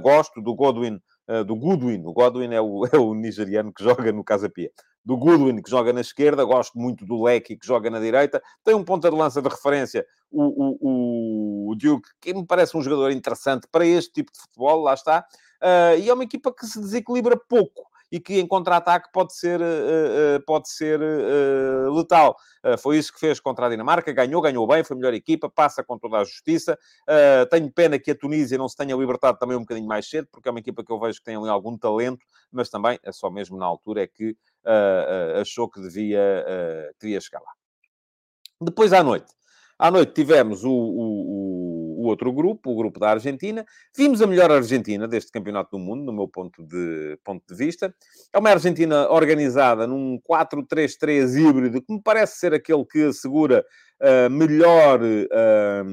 gosto 0.00 0.40
do 0.40 0.54
Godwin 0.54 0.98
do 1.46 1.54
Goodwin. 1.54 2.02
O 2.06 2.12
Godwin 2.14 2.54
é 2.54 2.60
o, 2.60 2.86
é 2.90 2.96
o 2.96 3.12
nigeriano 3.12 3.70
que 3.70 3.84
joga 3.84 4.10
no 4.10 4.24
Casa 4.24 4.48
Pia 4.48 4.70
do 5.04 5.16
Goodwin, 5.16 5.62
que 5.62 5.70
joga 5.70 5.92
na 5.92 6.00
esquerda, 6.00 6.44
gosto 6.44 6.78
muito 6.78 7.04
do 7.04 7.22
Lecky, 7.22 7.56
que 7.56 7.66
joga 7.66 7.90
na 7.90 7.98
direita, 7.98 8.42
tem 8.64 8.74
um 8.74 8.84
ponta 8.84 9.10
de 9.10 9.16
lança 9.16 9.40
de 9.40 9.48
referência, 9.48 10.06
o, 10.30 10.42
o, 10.42 11.70
o 11.70 11.74
Duke, 11.74 12.08
que 12.20 12.32
me 12.32 12.46
parece 12.46 12.76
um 12.76 12.82
jogador 12.82 13.10
interessante 13.10 13.66
para 13.70 13.84
este 13.84 14.12
tipo 14.12 14.32
de 14.32 14.38
futebol, 14.38 14.82
lá 14.82 14.94
está, 14.94 15.26
uh, 15.62 15.98
e 15.98 16.08
é 16.08 16.14
uma 16.14 16.24
equipa 16.24 16.54
que 16.54 16.66
se 16.66 16.78
desequilibra 16.80 17.36
pouco 17.36 17.89
e 18.10 18.18
que 18.18 18.40
em 18.40 18.46
contra-ataque 18.46 19.10
pode 19.12 19.36
ser, 19.36 19.60
uh, 19.60 20.44
pode 20.46 20.68
ser 20.68 21.00
uh, 21.00 21.92
letal. 21.92 22.36
Uh, 22.64 22.76
foi 22.76 22.98
isso 22.98 23.12
que 23.12 23.20
fez 23.20 23.38
contra 23.38 23.66
a 23.66 23.68
Dinamarca, 23.68 24.12
ganhou, 24.12 24.42
ganhou 24.42 24.66
bem, 24.66 24.82
foi 24.82 24.96
a 24.96 24.98
melhor 24.98 25.14
equipa, 25.14 25.48
passa 25.48 25.84
com 25.84 25.98
toda 25.98 26.18
a 26.18 26.24
justiça. 26.24 26.78
tenho 27.50 27.70
pena 27.72 27.98
que 27.98 28.10
a 28.10 28.14
Tunísia 28.14 28.58
não 28.58 28.68
se 28.68 28.76
tenha 28.76 28.96
libertado 28.96 29.38
também 29.38 29.56
um 29.56 29.60
bocadinho 29.60 29.86
mais 29.86 30.08
cedo, 30.08 30.28
porque 30.32 30.48
é 30.48 30.50
uma 30.50 30.60
equipa 30.60 30.84
que 30.84 30.92
eu 30.92 30.98
vejo 30.98 31.18
que 31.18 31.24
tem 31.24 31.36
ali 31.36 31.48
algum 31.48 31.76
talento, 31.78 32.26
mas 32.50 32.68
também 32.68 32.98
é 33.02 33.12
só 33.12 33.30
mesmo 33.30 33.56
na 33.56 33.66
altura 33.66 34.02
é 34.02 34.06
que 34.06 34.36
achou 35.40 35.68
que 35.68 35.80
devia, 35.80 36.44
devia 37.00 37.20
chegar 37.20 37.40
lá. 37.40 37.52
Depois 38.60 38.92
à 38.92 39.02
noite. 39.02 39.32
À 39.78 39.90
noite 39.90 40.12
tivemos 40.12 40.62
o, 40.62 40.70
o, 40.70 41.39
o, 42.00 42.06
outro 42.06 42.32
grupo, 42.32 42.70
o 42.70 42.76
grupo 42.76 42.98
da 42.98 43.10
Argentina. 43.10 43.64
Vimos 43.96 44.22
a 44.22 44.26
melhor 44.26 44.50
Argentina 44.50 45.06
deste 45.06 45.30
Campeonato 45.30 45.70
do 45.72 45.78
Mundo, 45.78 46.04
no 46.04 46.12
meu 46.12 46.26
ponto 46.26 46.64
de, 46.64 47.18
ponto 47.22 47.44
de 47.46 47.54
vista. 47.54 47.94
É 48.32 48.38
uma 48.38 48.50
Argentina 48.50 49.08
organizada 49.10 49.86
num 49.86 50.18
4-3-3 50.20 51.36
híbrido, 51.36 51.82
que 51.82 51.92
me 51.92 52.00
parece 52.02 52.38
ser 52.38 52.54
aquele 52.54 52.84
que 52.84 53.04
assegura 53.04 53.64
uh, 54.00 54.30
melhor, 54.30 55.00
uh, 55.02 55.84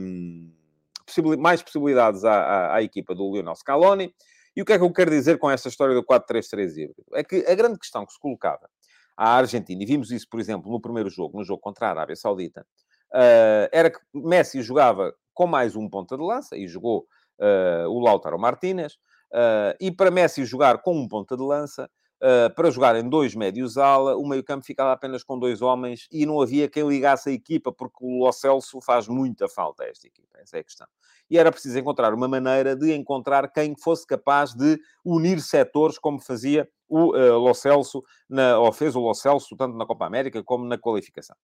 mais 1.37 1.61
possibilidades 1.61 2.23
à, 2.23 2.33
à, 2.33 2.75
à, 2.75 2.83
equipa 2.83 3.13
do 3.13 3.31
Lionel 3.33 3.55
Scaloni. 3.55 4.13
E 4.55 4.61
o 4.61 4.65
que 4.65 4.73
é 4.73 4.77
que 4.77 4.83
eu 4.83 4.91
quero 4.91 5.11
dizer 5.11 5.37
com 5.37 5.51
esta 5.51 5.69
história 5.69 5.93
do 5.93 6.03
4-3-3 6.03 6.71
híbrido? 6.71 7.05
É 7.13 7.23
que 7.23 7.45
a 7.47 7.53
grande 7.53 7.77
questão 7.77 8.05
que 8.05 8.13
se 8.13 8.19
colocava 8.19 8.67
à 9.15 9.35
Argentina, 9.35 9.81
e 9.81 9.85
vimos 9.85 10.11
isso, 10.11 10.27
por 10.29 10.39
exemplo, 10.39 10.71
no 10.71 10.79
primeiro 10.79 11.09
jogo, 11.09 11.37
no 11.37 11.43
jogo 11.43 11.59
contra 11.59 11.87
a 11.87 11.89
Arábia 11.89 12.15
Saudita, 12.15 12.65
uh, 13.13 13.69
era 13.71 13.89
que 13.89 13.99
Messi 14.13 14.61
jogava 14.61 15.13
com 15.37 15.45
mais 15.45 15.75
um 15.75 15.87
ponta 15.87 16.17
de 16.17 16.23
lança, 16.23 16.57
e 16.57 16.67
jogou 16.67 17.05
uh, 17.39 17.87
o 17.87 17.99
Lautaro 17.99 18.39
Martínez, 18.39 18.93
uh, 19.31 19.77
e 19.79 19.91
para 19.91 20.09
Messi 20.09 20.43
jogar 20.45 20.81
com 20.81 20.97
um 20.97 21.07
ponta 21.07 21.37
de 21.37 21.43
lança, 21.43 21.87
Uh, 22.19 22.51
para 22.55 22.71
jogar 22.71 22.95
em 22.95 23.07
dois 23.07 23.35
médios 23.35 23.77
ala, 23.77 24.17
o 24.17 24.27
meio-campo 24.27 24.65
ficava 24.65 24.91
apenas 24.91 25.23
com 25.23 25.37
dois 25.37 25.61
homens 25.61 26.07
e 26.11 26.25
não 26.25 26.41
havia 26.41 26.67
quem 26.67 26.89
ligasse 26.89 27.29
a 27.29 27.31
equipa, 27.31 27.71
porque 27.71 27.97
o 28.01 28.25
Lo 28.25 28.31
Celso 28.31 28.81
faz 28.81 29.07
muita 29.07 29.47
falta 29.47 29.83
a 29.83 29.87
esta 29.87 30.07
equipa, 30.07 30.35
essa 30.39 30.57
é 30.57 30.61
a 30.61 30.63
questão. 30.63 30.87
E 31.29 31.37
era 31.37 31.51
preciso 31.51 31.77
encontrar 31.77 32.15
uma 32.15 32.27
maneira 32.27 32.75
de 32.75 32.91
encontrar 32.91 33.47
quem 33.51 33.75
fosse 33.77 34.07
capaz 34.07 34.55
de 34.55 34.79
unir 35.05 35.39
setores, 35.39 35.99
como 35.99 36.19
fazia 36.19 36.67
o 36.89 37.15
uh, 37.15 37.37
Lo 37.37 37.53
Celso, 37.53 38.03
na, 38.27 38.57
ou 38.57 38.73
fez 38.73 38.95
o 38.95 38.99
Lo 38.99 39.13
Celso, 39.13 39.55
tanto 39.55 39.77
na 39.77 39.85
Copa 39.85 40.07
América 40.07 40.43
como 40.43 40.65
na 40.65 40.75
qualificação. 40.79 41.35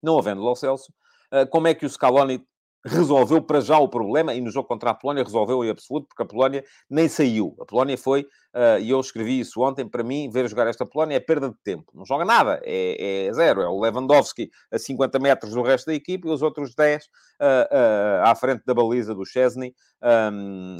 Não 0.00 0.16
havendo 0.16 0.40
Lo 0.40 0.54
Celso, 0.54 0.94
uh, 1.32 1.50
como 1.50 1.66
é 1.66 1.74
que 1.74 1.84
o 1.84 1.90
Scaloni 1.90 2.46
resolveu 2.84 3.40
para 3.40 3.60
já 3.60 3.78
o 3.78 3.88
problema 3.88 4.34
e 4.34 4.40
no 4.40 4.50
jogo 4.50 4.68
contra 4.68 4.90
a 4.90 4.94
Polónia 4.94 5.24
resolveu 5.24 5.64
em 5.64 5.70
absoluto, 5.70 6.08
porque 6.08 6.22
a 6.22 6.26
Polónia 6.26 6.64
nem 6.88 7.08
saiu. 7.08 7.56
A 7.60 7.64
Polónia 7.64 7.96
foi, 7.96 8.22
uh, 8.22 8.78
e 8.80 8.90
eu 8.90 9.00
escrevi 9.00 9.40
isso 9.40 9.60
ontem, 9.62 9.88
para 9.88 10.02
mim, 10.02 10.28
ver 10.30 10.48
jogar 10.48 10.66
esta 10.66 10.84
Polónia 10.84 11.16
é 11.16 11.20
perda 11.20 11.48
de 11.48 11.56
tempo. 11.64 11.90
Não 11.94 12.04
joga 12.04 12.24
nada, 12.24 12.60
é, 12.62 13.26
é 13.26 13.32
zero. 13.32 13.62
É 13.62 13.68
o 13.68 13.80
Lewandowski 13.80 14.50
a 14.70 14.78
50 14.78 15.18
metros 15.18 15.52
do 15.52 15.62
resto 15.62 15.86
da 15.86 15.94
equipe 15.94 16.28
e 16.28 16.30
os 16.30 16.42
outros 16.42 16.74
10 16.74 17.04
uh, 17.04 17.06
uh, 17.06 18.24
à 18.24 18.34
frente 18.34 18.62
da 18.66 18.74
baliza 18.74 19.14
do 19.14 19.24
Chesney. 19.24 19.74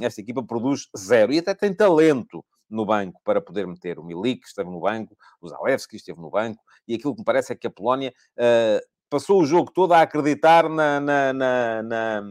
Esta 0.01 0.21
equipa 0.21 0.43
produz 0.43 0.87
zero 0.95 1.33
e 1.33 1.39
até 1.39 1.55
tem 1.55 1.73
talento. 1.73 2.45
no 2.69 2.85
banco 2.85 3.21
para 3.23 3.39
poder 3.39 3.67
meter 3.67 3.99
o 3.99 4.03
Milik, 4.03 4.45
esteve 4.45 4.69
no 4.69 4.79
banco, 4.79 5.15
o 5.39 5.47
Zalewski 5.47 5.95
esteve 5.97 6.19
no 6.19 6.31
banco, 6.31 6.63
e 6.87 6.95
aquilo 6.95 7.13
que 7.13 7.21
me 7.21 7.25
parece 7.25 7.53
é 7.53 7.55
que 7.55 7.67
a 7.67 7.69
Polónia 7.69 8.11
uh, 8.37 8.94
passou 9.15 9.41
o 9.41 9.45
jogo 9.45 9.71
todo 9.71 9.93
a 9.93 10.01
acreditar 10.01 10.67
na, 10.67 10.99
na, 10.99 11.31
na, 11.31 11.83
na, 11.83 12.21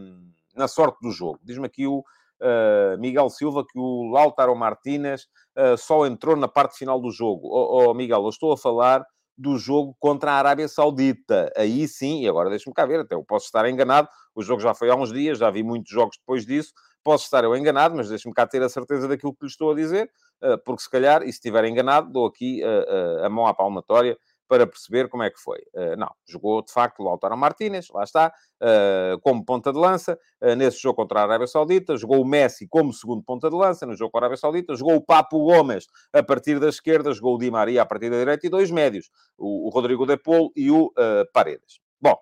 na 0.55 0.69
sorte 0.69 0.99
do 1.01 1.11
jogo. 1.11 1.41
Diz-me 1.43 1.65
aqui 1.65 1.87
o 1.87 2.01
uh, 2.01 2.99
Miguel 2.99 3.31
Silva 3.31 3.65
que 3.65 3.79
o 3.79 4.11
Lautaro 4.11 4.55
Martínez 4.55 5.23
uh, 5.57 5.79
só 5.79 6.05
entrou 6.05 6.37
na 6.37 6.47
parte 6.47 6.77
final 6.77 7.01
do 7.01 7.11
jogo. 7.11 7.49
Oh, 7.51 7.89
oh, 7.89 7.95
Miguel, 7.95 8.23
eu 8.23 8.29
estou 8.29 8.53
a 8.53 8.59
falar 8.59 9.03
do 9.35 9.57
jogo 9.57 9.97
contra 9.99 10.33
a 10.33 10.35
Arábia 10.35 10.69
Saudita. 10.69 11.51
Aí 11.57 11.89
sim, 11.89 12.21
e 12.21 12.29
agora 12.29 12.51
deixe-me 12.51 12.75
cá 12.75 12.85
ver, 12.85 13.01
até 13.01 13.15
eu 13.15 13.25
posso 13.25 13.47
estar 13.47 13.67
enganado, 13.67 14.07
o 14.35 14.43
jogo 14.43 14.61
já 14.61 14.75
foi 14.75 14.91
há 14.91 14.95
uns 14.95 15.11
dias, 15.11 15.39
já 15.39 15.51
vi 15.51 15.63
muitos 15.63 15.91
jogos 15.91 16.19
depois 16.19 16.45
disso, 16.45 16.75
posso 17.03 17.25
estar 17.25 17.45
eu 17.45 17.57
enganado, 17.57 17.97
mas 17.97 18.11
deixe-me 18.11 18.35
cá 18.35 18.47
ter 18.47 18.63
a 18.63 18.69
certeza 18.69 19.09
daquilo 19.09 19.33
que 19.33 19.47
lhe 19.47 19.51
estou 19.51 19.73
a 19.73 19.75
dizer, 19.75 20.11
eh, 20.43 20.57
porque 20.59 20.83
se 20.83 20.91
calhar, 20.91 21.23
e 21.23 21.27
se 21.27 21.39
estiver 21.39 21.65
enganado, 21.65 22.13
dou 22.13 22.27
aqui 22.27 22.63
a, 22.63 23.23
a, 23.23 23.27
a 23.27 23.31
mão 23.31 23.47
à 23.47 23.55
palmatória 23.55 24.17
para 24.49 24.67
perceber 24.67 25.09
como 25.09 25.23
é 25.23 25.31
que 25.31 25.39
foi. 25.41 25.59
Uh, 25.75 25.97
não, 25.97 26.11
jogou 26.27 26.63
de 26.63 26.73
facto 26.73 27.01
o 27.01 27.05
Lautaro 27.05 27.37
Martínez, 27.37 27.89
lá 27.91 28.05
está, 28.05 28.33
uh, 28.61 29.19
como 29.21 29.45
ponta 29.45 29.73
de 29.73 29.79
lança, 29.79 30.19
uh, 30.43 30.55
nesse 30.55 30.81
jogo 30.81 30.97
contra 30.97 31.21
a 31.21 31.23
Arábia 31.23 31.47
Saudita, 31.47 31.97
jogou 31.97 32.21
o 32.21 32.25
Messi 32.25 32.67
como 32.69 32.93
segundo 32.93 33.23
ponta 33.23 33.49
de 33.49 33.57
lança 33.57 33.87
no 33.87 33.95
jogo 33.95 34.11
contra 34.11 34.27
a 34.27 34.29
Arábia 34.29 34.41
Saudita, 34.41 34.77
jogou 34.77 34.97
o 34.97 35.01
Papo 35.01 35.39
Gomes 35.45 35.87
a 36.13 36.23
partir 36.23 36.61
da 36.61 36.69
esquerda, 36.69 37.13
jogou 37.13 37.37
o 37.37 37.39
Di 37.39 37.51
Maria 37.51 37.83
a 37.83 37.87
partir 37.87 38.11
da 38.11 38.19
direita 38.19 38.47
e 38.47 38.51
dois 38.51 38.71
médios, 38.71 39.11
o, 39.39 39.71
Rodrigo 39.71 40.07
De 40.07 40.17
Paul 40.17 40.53
e 40.55 40.71
o 40.71 40.93
Paredes. 41.33 41.81
Bom, 42.01 42.17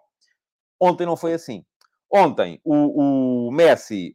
ontem 0.80 1.04
não 1.04 1.16
foi 1.16 1.34
assim. 1.34 1.64
Ontem 2.10 2.60
o, 2.62 3.48
o 3.48 3.50
Messi 3.50 4.14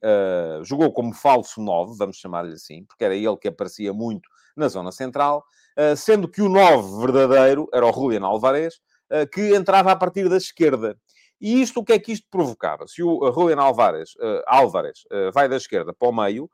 jogou 0.64 0.92
como 0.92 1.14
falso 1.14 1.62
9, 1.62 1.96
vamos 1.98 2.18
chamar-lhe 2.18 2.54
assim, 2.54 2.86
porque 2.86 3.04
era 3.04 3.16
ele 3.16 3.38
que 3.38 3.48
aparecia 3.48 3.94
muito 3.94 4.30
na 4.56 4.68
zona 4.68 4.92
central, 4.92 5.44
eh, 5.44 5.67
sendo 5.96 6.28
que 6.28 6.42
o 6.42 6.50
9 6.50 7.02
verdadeiro 7.02 7.68
era 7.74 7.86
o 7.86 7.94
Julian 7.94 8.26
Alvarez, 8.26 8.80
eh, 9.10 9.26
que 9.26 9.56
entrava 9.56 9.92
a 9.92 9.96
partir 9.96 10.28
da 10.28 10.38
esquerda. 10.38 10.98
E 11.40 11.62
isto, 11.62 11.80
o 11.80 11.86
que 11.86 11.94
é 11.94 12.00
que 12.00 12.12
isto 12.12 12.28
provocava? 12.30 12.88
Se 12.88 13.02
o 13.04 13.32
Julian 13.32 13.62
Alvarez, 13.62 14.10
uh, 14.16 15.32
vai 15.32 15.48
da 15.48 15.56
esquerda 15.56 15.94
para 15.94 16.10
o 16.10 16.12
meio, 16.12 16.50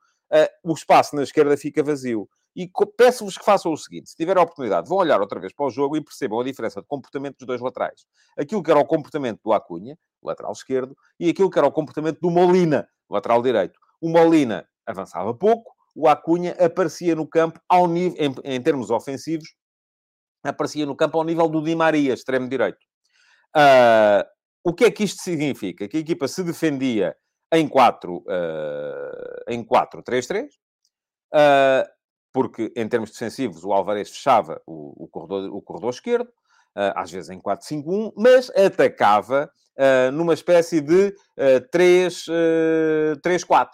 o 0.63 0.73
espaço 0.73 1.15
na 1.15 1.23
esquerda 1.23 1.55
fica 1.55 1.81
vazio. 1.81 2.27
E 2.55 2.69
peço-vos 2.97 3.37
que 3.37 3.45
façam 3.45 3.71
o 3.71 3.77
seguinte: 3.77 4.09
se 4.09 4.15
tiver 4.15 4.37
a 4.37 4.41
oportunidade, 4.41 4.87
vão 4.87 4.97
olhar 4.97 5.19
outra 5.21 5.39
vez 5.39 5.53
para 5.53 5.65
o 5.65 5.69
jogo 5.69 5.95
e 5.95 6.03
percebam 6.03 6.39
a 6.39 6.43
diferença 6.43 6.81
de 6.81 6.87
comportamento 6.87 7.37
dos 7.37 7.47
dois 7.47 7.61
laterais. 7.61 8.05
Aquilo 8.37 8.61
que 8.61 8.69
era 8.69 8.79
o 8.79 8.85
comportamento 8.85 9.39
do 9.43 9.53
Acunha, 9.53 9.97
lateral 10.21 10.51
esquerdo, 10.51 10.95
e 11.19 11.29
aquilo 11.29 11.49
que 11.49 11.57
era 11.57 11.67
o 11.67 11.71
comportamento 11.71 12.19
do 12.19 12.29
Molina, 12.29 12.87
lateral 13.09 13.41
direito. 13.41 13.79
O 14.01 14.09
Molina 14.09 14.67
avançava 14.85 15.33
pouco, 15.33 15.73
o 15.95 16.07
Acunha 16.07 16.51
aparecia 16.59 17.15
no 17.15 17.27
campo 17.27 17.59
ao 17.69 17.87
nível, 17.87 18.17
em, 18.19 18.55
em, 18.55 18.61
termos 18.61 18.89
ofensivos, 18.89 19.47
aparecia 20.43 20.85
no 20.85 20.95
campo 20.95 21.17
ao 21.17 21.23
nível 21.23 21.47
do 21.47 21.61
Di 21.61 21.75
Maria, 21.75 22.13
extremo 22.13 22.49
direito. 22.49 22.79
Uh, 23.55 24.25
o 24.63 24.73
que 24.73 24.85
é 24.85 24.91
que 24.91 25.03
isto 25.03 25.21
significa? 25.21 25.87
Que 25.87 25.97
a 25.97 25.99
equipa 25.99 26.27
se 26.27 26.43
defendia 26.43 27.15
em 27.53 27.67
4, 27.67 28.15
uh, 28.15 28.23
ah, 28.27 29.43
em 29.47 29.63
4-3-3, 29.63 30.45
uh, 30.45 30.49
ah, 31.33 31.87
porque 32.31 32.73
em 32.75 32.87
termos 32.87 33.11
defensivos 33.11 33.63
o 33.63 33.71
Alvarez 33.71 34.09
fechava 34.09 34.59
o, 34.65 35.03
o, 35.03 35.07
corredor, 35.07 35.55
o 35.55 35.61
corredor 35.61 35.91
esquerdo, 35.91 36.29
às 36.95 37.11
vezes 37.11 37.29
em 37.29 37.39
4-5-1, 37.39 38.13
mas 38.17 38.49
atacava 38.49 39.47
numa 40.11 40.33
espécie 40.33 40.81
de 40.81 41.13
3-4 41.71 43.69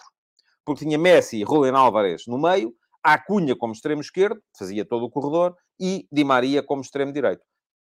porque 0.70 0.84
tinha 0.84 0.96
Messi 0.96 1.42
e 1.42 1.44
Julián 1.44 1.74
Álvarez 1.74 2.28
no 2.28 2.38
meio, 2.38 2.72
Acunha 3.02 3.56
como 3.56 3.72
extremo 3.72 4.00
esquerdo, 4.00 4.40
fazia 4.56 4.84
todo 4.84 5.04
o 5.04 5.10
corredor, 5.10 5.56
e 5.80 6.06
Di 6.12 6.22
Maria 6.22 6.62
como 6.62 6.80
extremo 6.80 7.12
direito. 7.12 7.42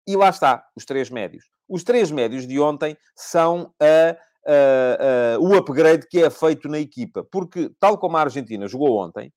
E 0.07 0.15
lá 0.15 0.29
está, 0.29 0.63
os 0.75 0.83
três 0.83 1.11
médios. 1.11 1.45
Os 1.69 1.83
três 1.83 2.09
médios 2.09 2.47
de 2.47 2.59
ontem 2.59 2.97
são 3.15 3.71
a, 3.79 4.17
a, 4.47 5.35
a, 5.35 5.39
o 5.39 5.53
upgrade 5.55 6.07
que 6.07 6.23
é 6.23 6.29
feito 6.31 6.67
na 6.67 6.79
equipa. 6.79 7.23
Porque, 7.31 7.69
tal 7.79 7.99
como 7.99 8.17
a 8.17 8.21
Argentina 8.21 8.67
jogou 8.67 8.97
ontem, 8.97 9.31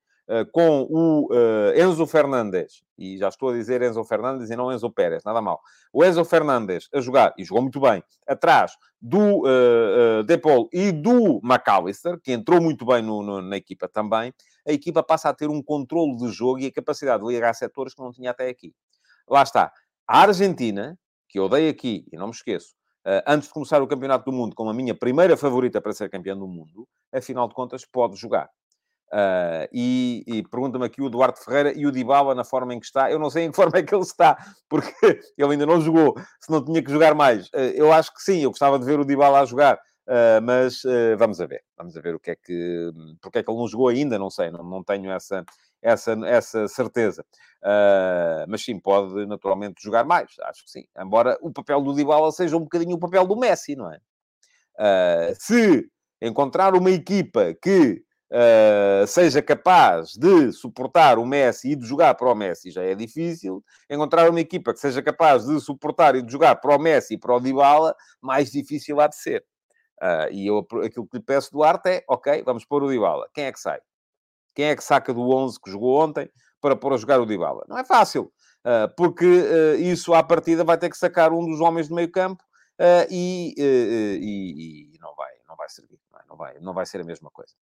com 0.52 0.86
o 0.88 1.26
uh, 1.32 1.78
Enzo 1.78 2.06
Fernandes, 2.06 2.82
e 2.96 3.18
já 3.18 3.28
estou 3.28 3.50
a 3.50 3.52
dizer 3.52 3.82
Enzo 3.82 4.02
Fernandes 4.04 4.50
e 4.50 4.56
não 4.56 4.72
Enzo 4.72 4.90
Pérez, 4.90 5.22
nada 5.24 5.42
mal. 5.42 5.60
O 5.92 6.04
Enzo 6.04 6.24
Fernandes 6.24 6.88
a 6.94 7.00
jogar, 7.00 7.34
e 7.36 7.44
jogou 7.44 7.62
muito 7.62 7.78
bem, 7.80 8.02
atrás 8.26 8.72
do 9.00 9.18
uh, 9.18 10.20
uh, 10.20 10.24
Depol 10.24 10.68
e 10.72 10.90
do 10.92 11.40
McAllister, 11.44 12.18
que 12.20 12.32
entrou 12.32 12.60
muito 12.60 12.86
bem 12.86 13.02
no, 13.02 13.22
no, 13.22 13.42
na 13.42 13.56
equipa 13.56 13.86
também, 13.86 14.32
a 14.66 14.72
equipa 14.72 15.02
passa 15.02 15.28
a 15.28 15.34
ter 15.34 15.50
um 15.50 15.62
controle 15.62 16.16
de 16.16 16.28
jogo 16.30 16.58
e 16.60 16.66
a 16.66 16.72
capacidade 16.72 17.22
de 17.22 17.28
ligar 17.30 17.54
setores 17.54 17.94
que 17.94 18.00
não 18.00 18.10
tinha 18.10 18.30
até 18.30 18.48
aqui. 18.48 18.72
Lá 19.28 19.42
está. 19.42 19.70
A 20.08 20.22
Argentina, 20.22 20.98
que 21.28 21.38
eu 21.38 21.48
dei 21.50 21.68
aqui, 21.68 22.06
e 22.10 22.16
não 22.16 22.28
me 22.28 22.32
esqueço, 22.32 22.74
antes 23.26 23.48
de 23.48 23.54
começar 23.54 23.82
o 23.82 23.86
Campeonato 23.86 24.24
do 24.30 24.34
Mundo, 24.34 24.54
como 24.54 24.70
a 24.70 24.74
minha 24.74 24.94
primeira 24.94 25.36
favorita 25.36 25.80
para 25.82 25.92
ser 25.92 26.08
campeão 26.08 26.38
do 26.38 26.46
mundo, 26.48 26.88
afinal 27.12 27.46
de 27.46 27.54
contas, 27.54 27.84
pode 27.84 28.16
jogar. 28.16 28.48
Uh, 29.12 29.68
e, 29.72 30.24
e 30.26 30.42
pergunta-me 30.42 30.84
aqui 30.86 31.00
o 31.00 31.06
Eduardo 31.06 31.38
Ferreira 31.38 31.72
e 31.72 31.86
o 31.86 31.92
Dybala 31.92 32.34
na 32.34 32.42
forma 32.42 32.74
em 32.74 32.80
que 32.80 32.86
está. 32.86 33.10
Eu 33.10 33.18
não 33.18 33.30
sei 33.30 33.44
em 33.44 33.50
que 33.50 33.56
forma 33.56 33.78
é 33.78 33.82
que 33.82 33.94
ele 33.94 34.02
está, 34.02 34.36
porque 34.68 34.92
ele 35.38 35.52
ainda 35.52 35.66
não 35.66 35.80
jogou, 35.80 36.14
se 36.40 36.50
não 36.50 36.64
tinha 36.64 36.82
que 36.82 36.90
jogar 36.90 37.14
mais. 37.14 37.46
Uh, 37.48 37.72
eu 37.74 37.92
acho 37.92 38.12
que 38.12 38.22
sim, 38.22 38.40
eu 38.40 38.50
gostava 38.50 38.78
de 38.78 38.84
ver 38.84 38.98
o 38.98 39.04
Dybala 39.04 39.40
a 39.40 39.44
jogar, 39.44 39.76
uh, 39.76 40.42
mas 40.42 40.82
vamos 41.16 41.40
a 41.40 41.46
ver. 41.46 41.62
Vamos 41.76 41.96
a 41.96 42.00
ver 42.00 42.14
o 42.14 42.20
que 42.20 42.32
é 42.32 42.36
que... 42.36 42.90
Porque 43.20 43.38
é 43.38 43.42
que 43.42 43.50
ele 43.50 43.58
não 43.58 43.68
jogou 43.68 43.88
ainda, 43.88 44.18
não 44.18 44.30
sei, 44.30 44.50
não, 44.50 44.64
não 44.64 44.82
tenho 44.82 45.10
essa, 45.12 45.44
essa, 45.80 46.12
essa 46.26 46.66
certeza. 46.66 47.24
mas 48.48 48.64
sim, 48.64 48.80
pode 48.80 49.26
naturalmente 49.26 49.82
jogar 49.82 50.04
mais, 50.04 50.34
acho 50.42 50.64
que 50.64 50.70
sim. 50.70 50.84
Embora 50.98 51.38
o 51.40 51.52
papel 51.52 51.80
do 51.82 51.94
Dybala 51.94 52.32
seja 52.32 52.56
um 52.56 52.60
bocadinho 52.60 52.96
o 52.96 53.00
papel 53.00 53.26
do 53.26 53.36
Messi, 53.36 53.76
não 53.76 53.92
é? 53.92 54.00
se 55.38 55.88
encontrar 56.20 56.74
uma 56.74 56.90
equipa 56.90 57.54
que 57.62 58.02
uh, 58.34 59.06
seja 59.06 59.40
capaz 59.40 60.14
de 60.14 60.52
suportar 60.52 61.18
o 61.18 61.24
Messi 61.24 61.70
e 61.70 61.76
de 61.76 61.86
jogar 61.86 62.14
para 62.14 62.30
o 62.30 62.34
Messi 62.34 62.70
já 62.70 62.82
é 62.82 62.94
difícil. 62.94 63.64
Encontrar 63.88 64.28
uma 64.28 64.40
equipa 64.40 64.74
que 64.74 64.80
seja 64.80 65.02
capaz 65.02 65.46
de 65.46 65.60
suportar 65.60 66.16
e 66.16 66.22
de 66.22 66.30
jogar 66.30 66.56
para 66.56 66.74
o 66.74 66.78
Messi 66.78 67.14
e 67.14 67.18
para 67.18 67.34
o 67.34 67.40
Dybala, 67.40 67.94
mais 68.20 68.50
difícil 68.50 69.00
há 69.00 69.06
de 69.06 69.16
ser. 69.16 69.44
Uh, 70.02 70.28
e 70.32 70.46
eu, 70.46 70.66
aquilo 70.84 71.06
que 71.06 71.18
lhe 71.18 71.22
peço 71.22 71.52
do 71.52 71.62
arte 71.62 71.88
é, 71.88 72.04
ok, 72.08 72.42
vamos 72.42 72.64
pôr 72.64 72.82
o 72.82 72.88
Dybala. 72.88 73.28
Quem 73.32 73.44
é 73.44 73.52
que 73.52 73.60
sai? 73.60 73.80
Quem 74.54 74.66
é 74.66 74.76
que 74.76 74.82
saca 74.82 75.14
do 75.14 75.30
11 75.30 75.60
que 75.60 75.70
jogou 75.70 76.00
ontem 76.00 76.28
para 76.60 76.76
pôr 76.76 76.92
a 76.92 76.96
jogar 76.96 77.20
o 77.20 77.26
Dybala? 77.26 77.64
Não 77.68 77.78
é 77.78 77.84
fácil, 77.84 78.32
uh, 78.66 78.92
porque 78.96 79.24
uh, 79.24 79.76
isso 79.76 80.12
à 80.12 80.22
partida 80.22 80.64
vai 80.64 80.76
ter 80.76 80.90
que 80.90 80.98
sacar 80.98 81.32
um 81.32 81.46
dos 81.46 81.60
homens 81.60 81.88
de 81.88 81.94
meio 81.94 82.10
campo 82.10 82.42
e, 83.08 83.54
e, 83.56 84.92
e, 84.96 84.98
não, 84.98 85.14
vai, 85.14 85.30
não 85.48 85.54
vai 85.54 85.68
servir, 85.68 85.96
não, 86.28 86.34
é? 86.34 86.38
vai, 86.38 86.58
não 86.58 86.74
vai 86.74 86.84
ser 86.84 87.00
a 87.00 87.04
mesma 87.04 87.30
coisa. 87.30 87.54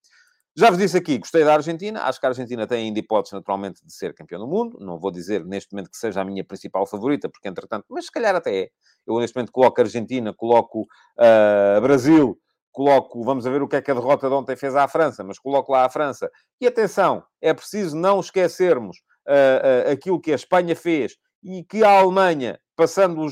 Já 0.54 0.68
vos 0.68 0.78
disse 0.78 0.98
aqui, 0.98 1.16
gostei 1.16 1.44
da 1.44 1.54
Argentina. 1.54 2.02
Acho 2.02 2.20
que 2.20 2.26
a 2.26 2.28
Argentina 2.28 2.66
tem 2.66 2.84
ainda 2.84 2.98
hipóteses, 2.98 3.32
naturalmente, 3.32 3.84
de 3.84 3.92
ser 3.92 4.12
campeão 4.12 4.38
do 4.38 4.46
mundo. 4.46 4.78
Não 4.80 4.98
vou 4.98 5.10
dizer 5.10 5.42
neste 5.46 5.72
momento 5.72 5.90
que 5.90 5.96
seja 5.96 6.20
a 6.20 6.24
minha 6.24 6.44
principal 6.44 6.86
favorita, 6.86 7.26
porque 7.26 7.48
entretanto, 7.48 7.86
mas 7.88 8.04
se 8.04 8.12
calhar 8.12 8.36
até 8.36 8.64
é. 8.64 8.68
Eu 9.06 9.18
neste 9.18 9.34
momento 9.34 9.50
coloco 9.50 9.80
a 9.80 9.84
Argentina, 9.84 10.34
coloco 10.34 10.82
uh, 10.82 11.80
Brasil, 11.80 12.38
coloco, 12.70 13.22
vamos 13.24 13.44
ver 13.44 13.62
o 13.62 13.68
que 13.68 13.76
é 13.76 13.82
que 13.82 13.90
a 13.90 13.94
derrota 13.94 14.28
de 14.28 14.34
ontem 14.34 14.54
fez 14.54 14.76
à 14.76 14.86
França, 14.86 15.24
mas 15.24 15.38
coloco 15.38 15.72
lá 15.72 15.86
a 15.86 15.88
França. 15.88 16.30
E 16.60 16.66
atenção, 16.66 17.24
é 17.40 17.54
preciso 17.54 17.96
não 17.96 18.20
esquecermos 18.20 18.98
uh, 19.26 19.88
uh, 19.88 19.92
aquilo 19.92 20.20
que 20.20 20.32
a 20.32 20.34
Espanha 20.36 20.76
fez 20.76 21.16
e 21.42 21.64
que 21.64 21.82
a 21.82 21.98
Alemanha, 21.98 22.60
passando 22.76 23.22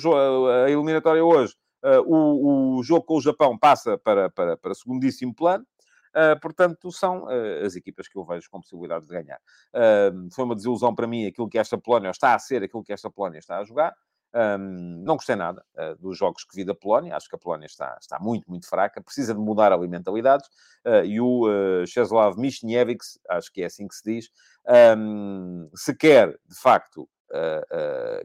a 0.48 0.70
eliminatória 0.70 1.24
hoje, 1.24 1.54
o, 2.06 2.78
o 2.78 2.82
jogo 2.82 3.04
com 3.04 3.16
o 3.16 3.20
Japão 3.22 3.56
passa 3.56 3.96
para, 3.96 4.28
para, 4.30 4.56
para 4.56 4.74
segundíssimo 4.74 5.34
plano. 5.34 5.64
Uh, 6.10 6.38
portanto, 6.40 6.90
são 6.90 7.24
uh, 7.24 7.64
as 7.64 7.76
equipas 7.76 8.08
que 8.08 8.18
eu 8.18 8.24
vejo 8.24 8.48
com 8.50 8.60
possibilidade 8.60 9.06
de 9.06 9.12
ganhar. 9.12 9.40
Uh, 9.74 10.28
foi 10.34 10.44
uma 10.44 10.56
desilusão 10.56 10.94
para 10.94 11.06
mim 11.06 11.26
aquilo 11.26 11.48
que 11.48 11.58
esta 11.58 11.78
Polónia 11.78 12.10
está 12.10 12.34
a 12.34 12.38
ser, 12.38 12.62
aquilo 12.62 12.82
que 12.82 12.92
esta 12.92 13.10
Polónia 13.10 13.38
está 13.38 13.58
a 13.58 13.64
jogar. 13.64 13.94
Um, 14.32 15.02
não 15.04 15.16
gostei 15.16 15.34
nada 15.34 15.64
uh, 15.76 15.96
dos 16.00 16.16
jogos 16.16 16.44
que 16.44 16.54
vi 16.54 16.64
da 16.64 16.74
Polónia. 16.74 17.16
Acho 17.16 17.28
que 17.28 17.34
a 17.34 17.38
Polónia 17.38 17.66
está, 17.66 17.96
está 18.00 18.18
muito, 18.20 18.48
muito 18.48 18.68
fraca. 18.68 19.02
Precisa 19.02 19.34
de 19.34 19.40
mudar 19.40 19.72
ali 19.72 19.88
mentalidades. 19.88 20.48
Uh, 20.86 21.04
e 21.04 21.20
o 21.20 21.48
uh, 21.48 21.86
Czesław 21.86 22.36
Michniewicz, 22.36 23.18
acho 23.28 23.52
que 23.52 23.62
é 23.62 23.66
assim 23.66 23.88
que 23.88 23.94
se 23.94 24.04
diz, 24.04 24.30
um, 24.96 25.68
se 25.74 25.94
quer, 25.94 26.28
de 26.46 26.60
facto, 26.60 27.08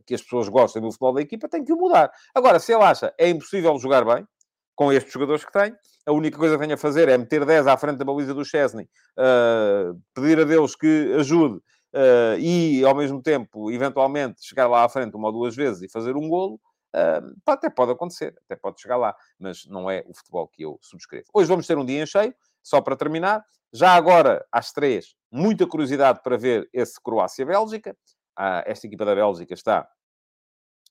que 0.08 0.16
as 0.16 0.22
pessoas 0.24 0.50
gostem 0.50 0.82
do 0.82 0.90
futebol 0.90 1.14
da 1.14 1.22
equipa, 1.22 1.48
tem 1.48 1.64
que 1.64 1.72
o 1.72 1.78
mudar. 1.78 2.12
Agora, 2.34 2.58
se 2.58 2.74
ele 2.74 2.82
acha 2.82 3.14
é 3.20 3.30
impossível 3.30 3.78
jogar 3.78 4.04
bem, 4.04 4.28
com 4.74 4.92
estes 4.92 5.14
jogadores 5.14 5.46
que 5.46 5.52
tem, 5.52 5.76
a 6.06 6.12
única 6.12 6.38
coisa 6.38 6.56
que 6.56 6.62
tenho 6.62 6.76
a 6.76 6.78
fazer 6.78 7.10
é 7.10 7.18
meter 7.18 7.46
10 7.46 7.68
à 7.68 7.78
frente 7.78 7.98
da 7.98 8.06
baliza 8.06 8.34
do 8.34 8.46
Chesney, 8.46 8.88
uh, 9.18 10.00
pedir 10.14 10.40
a 10.40 10.44
Deus 10.44 10.76
que 10.76 11.16
ajude 11.18 11.56
uh, 11.56 12.38
e, 12.40 12.86
ao 12.86 12.96
mesmo 12.96 13.22
tempo, 13.22 13.72
eventualmente, 13.72 14.46
chegar 14.46 14.68
lá 14.68 14.84
à 14.84 14.90
frente 14.90 15.16
uma 15.16 15.28
ou 15.28 15.34
duas 15.34 15.56
vezes 15.56 15.82
e 15.82 15.90
fazer 15.90 16.16
um 16.16 16.30
golo, 16.30 16.60
uh, 16.96 17.36
até 17.46 17.70
pode 17.70 17.92
acontecer, 17.92 18.36
até 18.46 18.56
pode 18.56 18.80
chegar 18.80 18.98
lá, 18.98 19.16
mas 19.40 19.66
não 19.66 19.90
é 19.90 20.04
o 20.08 20.14
futebol 20.14 20.48
que 20.48 20.64
eu 20.64 20.78
subscrevo. 20.82 21.26
Hoje 21.34 21.50
vamos 21.50 21.66
ter 21.66 21.78
um 21.78 21.86
dia 21.86 22.04
em 22.04 22.06
cheio, 22.06 22.34
só 22.62 22.82
para 22.82 22.96
terminar. 22.96 23.44
Já 23.74 23.94
agora, 23.96 24.46
às 24.52 24.72
três, 24.72 25.16
muita 25.32 25.68
curiosidade 25.68 26.22
para 26.24 26.38
ver 26.38 26.70
esse 26.72 27.02
Croácia-Bélgica. 27.02 27.98
Ah, 28.38 28.64
esta 28.66 28.86
equipa 28.86 29.06
da 29.06 29.16
Bélgica 29.16 29.54
está 29.54 29.88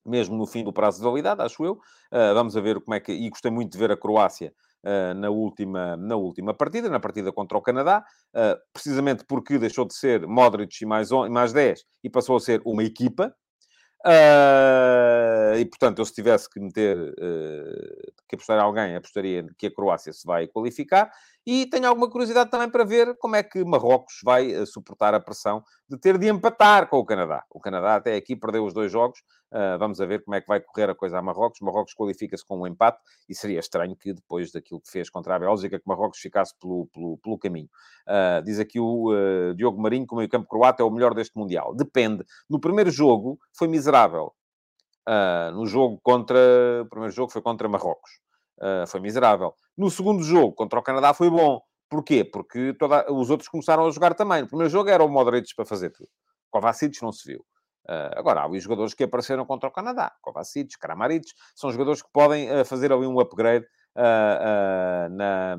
mesmo 0.05 0.37
no 0.37 0.47
fim 0.47 0.63
do 0.63 0.73
prazo 0.73 0.99
de 0.99 1.05
validade, 1.05 1.41
acho 1.41 1.65
eu. 1.65 1.73
Uh, 2.13 2.35
vamos 2.35 2.55
a 2.57 2.61
ver 2.61 2.79
como 2.81 2.95
é 2.95 3.01
que... 3.01 3.11
E 3.11 3.31
gostei 3.31 3.51
muito 3.51 3.73
de 3.73 3.79
ver 3.79 3.91
a 3.91 3.97
Croácia 3.97 4.53
na, 5.15 5.31
última, 5.31 5.97
na 5.97 6.17
última 6.17 6.55
partida, 6.55 6.89
na 6.89 7.01
partida 7.01 7.33
contra 7.33 7.57
o 7.57 7.63
Canadá, 7.63 8.05
uh, 8.35 8.59
precisamente 8.73 9.25
porque 9.27 9.59
deixou 9.59 9.85
de 9.85 9.95
ser 9.95 10.27
Modric 10.27 10.83
e 10.83 10.87
mais, 10.87 11.11
on, 11.11 11.29
mais 11.31 11.53
10 11.53 11.85
e 12.03 12.11
passou 12.11 12.37
a 12.37 12.41
ser 12.41 12.61
uma 12.65 12.85
equipa. 12.85 13.35
e, 15.59 15.65
portanto, 15.65 15.99
eu 16.01 16.05
se 16.05 16.13
tivesse 16.13 16.49
que 16.51 16.61
meter, 16.61 16.97
que 18.29 18.35
apostar 18.35 18.61
alguém, 18.61 18.95
apostaria 18.97 19.47
que 19.57 19.67
a 19.67 19.75
Croácia 19.75 20.13
se 20.13 20.27
vai 20.27 20.47
qualificar. 20.47 21.11
E 21.47 21.67
tenho 21.67 21.87
alguma 21.87 22.11
curiosidade 22.11 22.51
também 22.51 22.71
para 22.71 22.85
ver 22.85 23.17
como 23.19 23.37
é 23.37 23.43
que 23.43 23.65
Marrocos 23.65 24.21
vai 24.25 24.65
suportar 24.67 25.15
a 25.15 25.21
pressão 25.21 25.63
de 25.89 25.99
ter 25.99 26.17
de 26.19 26.29
empatar 26.29 26.89
com 26.89 26.99
o 26.99 27.05
Canadá. 27.05 27.45
O 27.51 27.61
Canadá 27.61 27.97
até 27.97 28.17
aqui 28.17 28.35
perdeu 28.35 28.65
os 28.65 28.73
dois 28.73 28.91
jogos, 28.91 29.21
Uh, 29.55 29.79
vamos 29.79 30.01
a 30.01 30.05
ver 30.05 30.25
como 30.25 30.35
é 30.35 30.41
que 30.41 30.49
vai 30.49 30.61
correr 30.61 30.91
a 30.91 30.97
coisa 30.97 31.17
a 31.17 31.23
Marrocos. 31.23 31.61
Marrocos 31.61 31.95
qualifica-se 31.95 32.45
com 32.45 32.61
um 32.61 32.67
empate 32.67 32.99
e 33.29 33.37
seria 33.37 33.61
estranho 33.61 33.95
que 33.95 34.13
depois 34.13 34.51
daquilo 34.51 34.81
que 34.81 34.91
fez 34.91 35.09
contra 35.09 35.37
a 35.37 35.39
Bélgica, 35.39 35.79
que 35.79 35.87
Marrocos 35.87 36.19
ficasse 36.19 36.53
pelo, 36.59 36.89
pelo, 36.93 37.19
pelo 37.19 37.39
caminho. 37.39 37.69
Uh, 38.09 38.43
diz 38.43 38.59
aqui 38.59 38.81
o 38.81 39.13
Diogo 39.57 39.81
Marinho 39.81 40.09
que 40.09 40.13
o 40.13 40.17
meio-campo 40.17 40.49
croata 40.49 40.83
é 40.83 40.85
o 40.85 40.91
melhor 40.91 41.15
deste 41.15 41.39
Mundial. 41.39 41.73
Depende. 41.73 42.25
No 42.51 42.59
primeiro 42.61 42.91
jogo 42.91 43.39
foi 43.57 43.69
miserável. 43.69 44.33
no 45.55 45.67
jogo 45.67 46.01
contra... 46.03 46.37
O 46.83 46.89
primeiro 46.89 47.15
jogo 47.15 47.31
foi 47.31 47.41
contra 47.41 47.69
Marrocos. 47.69 48.11
Foi 48.87 49.01
miserável. 49.01 49.55
No 49.77 49.91
segundo 49.91 50.23
jogo, 50.23 50.53
contra 50.53 50.79
o 50.79 50.83
Canadá, 50.83 51.13
foi 51.13 51.29
bom. 51.31 51.61
Porquê? 51.89 52.25
Porque 52.25 52.75
toda... 52.75 53.11
os 53.13 53.31
outros 53.31 53.49
começaram 53.49 53.87
a 53.87 53.91
jogar 53.91 54.15
também. 54.15 54.43
No 54.43 54.49
primeiro 54.49 54.71
jogo 54.71 54.89
era 54.91 55.05
o 55.05 55.09
Modric 55.09 55.55
para 55.55 55.65
fazer 55.65 55.91
tudo. 55.91 56.09
Kovacic 56.51 57.03
não 57.03 57.13
se 57.13 57.27
viu. 57.27 57.45
Uh, 57.89 58.17
agora, 58.17 58.41
há 58.41 58.49
os 58.49 58.63
jogadores 58.63 58.95
que 58.95 59.05
apareceram 59.05 59.45
contra 59.45 59.69
o 59.69 59.73
Canadá, 59.73 60.11
Kovacic, 60.23 60.79
Kramaric, 60.79 61.27
são 61.55 61.71
jogadores 61.71 62.01
que 62.03 62.09
podem 62.11 62.51
uh, 62.51 62.65
fazer 62.65 62.91
ali 62.93 63.07
um 63.07 63.21
upgrade 63.21 63.67
na, 63.95 65.57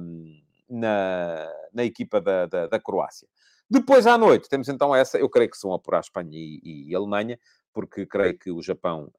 na, 0.69 1.47
na, 1.73 1.85
equipa 1.85 2.19
da, 2.19 2.45
da, 2.47 2.67
da, 2.67 2.79
Croácia. 2.79 3.27
Depois, 3.69 4.05
à 4.05 4.17
noite, 4.17 4.49
temos 4.49 4.67
então 4.67 4.93
essa, 4.93 5.17
eu 5.17 5.29
creio 5.29 5.49
que 5.49 5.57
são 5.57 5.73
apurar 5.73 6.01
Espanha 6.01 6.31
e, 6.33 6.89
e 6.89 6.95
Alemanha, 6.95 7.39
porque 7.75 8.05
creio 8.05 8.39
que 8.39 8.49
o 8.49 8.61
Japão 8.61 9.11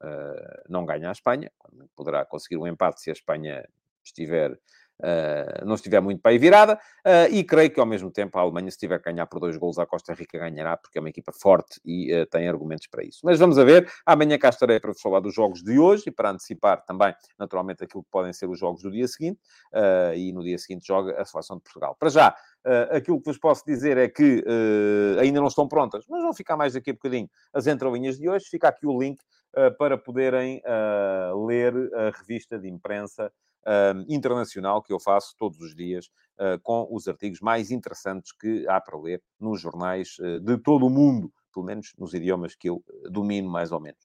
não 0.67 0.83
ganha 0.83 1.09
a 1.09 1.11
Espanha, 1.11 1.51
poderá 1.95 2.25
conseguir 2.25 2.57
um 2.57 2.65
empate 2.65 2.99
se 2.99 3.11
a 3.11 3.13
Espanha 3.13 3.63
estiver 4.03 4.59
uh, 5.01 5.65
não 5.65 5.75
estiver 5.75 6.01
muito 6.01 6.21
para 6.21 6.31
aí 6.31 6.37
virada, 6.37 6.75
uh, 6.75 7.31
e 7.31 7.43
creio 7.43 7.71
que 7.71 7.79
ao 7.79 7.85
mesmo 7.85 8.11
tempo 8.11 8.37
a 8.37 8.41
Alemanha, 8.41 8.69
se 8.71 8.77
tiver 8.77 8.99
que 8.99 9.11
ganhar 9.11 9.25
por 9.27 9.39
dois 9.39 9.57
gols, 9.57 9.77
a 9.79 9.85
Costa 9.85 10.13
Rica 10.13 10.37
ganhará, 10.37 10.77
porque 10.77 10.97
é 10.97 11.01
uma 11.01 11.09
equipa 11.09 11.31
forte 11.31 11.79
e 11.85 12.13
uh, 12.13 12.25
tem 12.27 12.47
argumentos 12.47 12.87
para 12.87 13.03
isso. 13.03 13.19
Mas 13.23 13.39
vamos 13.39 13.57
a 13.57 13.63
ver, 13.63 13.91
amanhã 14.05 14.37
cá 14.37 14.49
estarei 14.49 14.79
para 14.79 14.91
vos 14.91 15.01
falar 15.01 15.19
dos 15.19 15.33
jogos 15.33 15.63
de 15.63 15.79
hoje 15.79 16.03
e 16.07 16.11
para 16.11 16.31
antecipar 16.31 16.83
também, 16.85 17.13
naturalmente, 17.37 17.83
aquilo 17.83 18.03
que 18.03 18.09
podem 18.11 18.33
ser 18.33 18.49
os 18.49 18.59
jogos 18.59 18.81
do 18.81 18.91
dia 18.91 19.07
seguinte, 19.07 19.39
e 20.15 20.31
no 20.33 20.43
dia 20.43 20.57
seguinte 20.57 20.85
joga 20.85 21.19
a 21.19 21.25
seleção 21.25 21.57
de 21.57 21.63
Portugal. 21.63 21.95
Para 21.99 22.09
já, 22.09 22.35
Uh, 22.67 22.97
aquilo 22.97 23.17
que 23.19 23.27
vos 23.27 23.37
posso 23.37 23.63
dizer 23.65 23.97
é 23.97 24.09
que 24.09 24.43
uh, 24.45 25.19
ainda 25.21 25.39
não 25.39 25.47
estão 25.47 25.69
prontas, 25.69 26.03
mas 26.09 26.21
vão 26.21 26.33
ficar 26.33 26.57
mais 26.57 26.73
daqui 26.73 26.89
a 26.89 26.93
bocadinho 26.93 27.29
as 27.53 27.65
entrelinhas 27.65 28.17
de 28.17 28.27
hoje. 28.27 28.45
Fica 28.49 28.67
aqui 28.67 28.85
o 28.85 28.99
link 28.99 29.17
uh, 29.55 29.71
para 29.77 29.97
poderem 29.97 30.61
ler 31.45 31.73
a 31.93 32.09
revista 32.17 32.59
de 32.59 32.67
imprensa 32.67 33.31
uh, 33.67 34.05
internacional 34.07 34.81
que 34.81 34.93
eu 34.93 34.99
faço 34.99 35.35
todos 35.37 35.59
os 35.59 35.75
dias 35.75 36.07
uh, 36.39 36.59
com 36.63 36.87
os 36.89 37.07
artigos 37.07 37.41
mais 37.41 37.69
interessantes 37.69 38.31
que 38.31 38.67
há 38.67 38.79
para 38.79 38.97
ler 38.97 39.21
nos 39.39 39.59
jornais 39.59 40.17
uh, 40.19 40.39
de 40.39 40.57
todo 40.57 40.87
o 40.87 40.89
mundo, 40.89 41.31
pelo 41.53 41.65
menos 41.65 41.93
nos 41.97 42.13
idiomas 42.13 42.55
que 42.55 42.69
eu 42.69 42.83
eh, 42.87 43.09
domino 43.09 43.49
mais 43.49 43.71
ou 43.71 43.79
menos. 43.79 43.99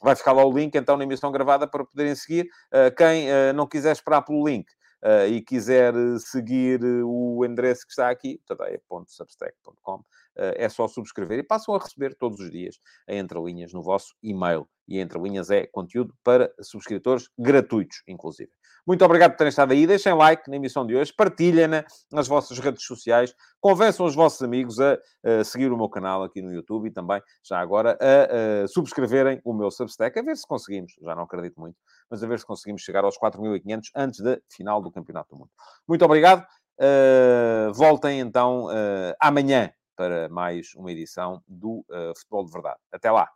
vai 0.00 0.14
ficar 0.14 0.32
lá 0.32 0.44
o 0.44 0.56
link, 0.56 0.74
então, 0.76 0.96
na 0.96 1.02
emissão 1.02 1.32
gravada 1.32 1.66
para 1.66 1.84
poderem 1.84 2.14
seguir. 2.14 2.48
quem 2.96 3.26
não 3.54 3.66
quiser 3.66 3.90
esperar 3.90 4.22
pelo 4.22 4.46
link, 4.46 4.68
Uh, 5.00 5.30
e 5.30 5.40
quiser 5.40 5.94
seguir 6.18 6.80
o 7.04 7.44
endereço 7.44 7.86
que 7.86 7.92
está 7.92 8.10
aqui, 8.10 8.40
tadeia.substack.com, 8.44 10.04
é 10.38 10.68
só 10.68 10.86
subscrever 10.86 11.38
e 11.38 11.42
passam 11.42 11.74
a 11.74 11.78
receber 11.78 12.14
todos 12.14 12.40
os 12.40 12.50
dias 12.50 12.76
a 13.08 13.14
entrelinhas 13.14 13.72
no 13.72 13.82
vosso 13.82 14.14
e-mail 14.22 14.68
e 14.88 14.98
entre 14.98 15.20
linhas 15.20 15.50
é 15.50 15.66
conteúdo 15.66 16.14
para 16.24 16.50
subscritores 16.62 17.28
gratuitos, 17.38 18.02
inclusive. 18.08 18.50
Muito 18.86 19.04
obrigado 19.04 19.32
por 19.32 19.38
terem 19.38 19.50
estado 19.50 19.72
aí. 19.72 19.86
Deixem 19.86 20.14
like 20.14 20.48
na 20.48 20.56
emissão 20.56 20.86
de 20.86 20.96
hoje, 20.96 21.12
partilhem-na 21.12 21.84
nas 22.10 22.26
vossas 22.26 22.58
redes 22.58 22.84
sociais, 22.84 23.34
convençam 23.60 24.06
os 24.06 24.14
vossos 24.14 24.40
amigos 24.40 24.80
a, 24.80 24.98
a, 25.22 25.44
seguir 25.44 25.70
o 25.70 25.76
meu 25.76 25.90
canal 25.90 26.22
aqui 26.22 26.40
no 26.40 26.50
YouTube 26.50 26.88
e 26.88 26.90
também, 26.90 27.20
já 27.44 27.60
agora, 27.60 27.98
a, 28.00 28.64
a, 28.64 28.68
subscreverem 28.68 29.42
o 29.44 29.52
meu 29.52 29.70
Substack, 29.70 30.18
a 30.18 30.22
ver 30.22 30.38
se 30.38 30.46
conseguimos, 30.46 30.94
já 31.02 31.14
não 31.14 31.24
acredito 31.24 31.60
muito, 31.60 31.76
mas 32.10 32.24
a 32.24 32.26
ver 32.26 32.38
se 32.38 32.46
conseguimos 32.46 32.80
chegar 32.80 33.04
aos 33.04 33.18
4.500 33.18 33.80
antes 33.94 34.20
da 34.20 34.38
final 34.50 34.80
do 34.80 34.90
Campeonato 34.90 35.28
do 35.34 35.40
Mundo. 35.40 35.50
Muito 35.86 36.02
obrigado. 36.02 36.46
Uh, 36.80 37.72
voltem 37.74 38.20
então 38.20 38.66
uh, 38.66 39.12
amanhã 39.20 39.70
para 39.98 40.28
mais 40.28 40.68
uma 40.76 40.92
edição 40.92 41.42
do 41.48 41.84
uh, 41.90 42.16
Futebol 42.16 42.44
de 42.44 42.52
Verdade. 42.52 42.78
Até 42.92 43.10
lá! 43.10 43.28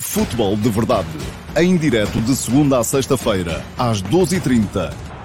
Futebol 0.00 0.56
de 0.56 0.68
Verdade. 0.68 1.08
Em 1.56 1.76
direto 1.76 2.20
de 2.22 2.34
segunda 2.34 2.80
a 2.80 2.84
sexta-feira, 2.84 3.62
às 3.78 4.02
12h30 4.02 5.19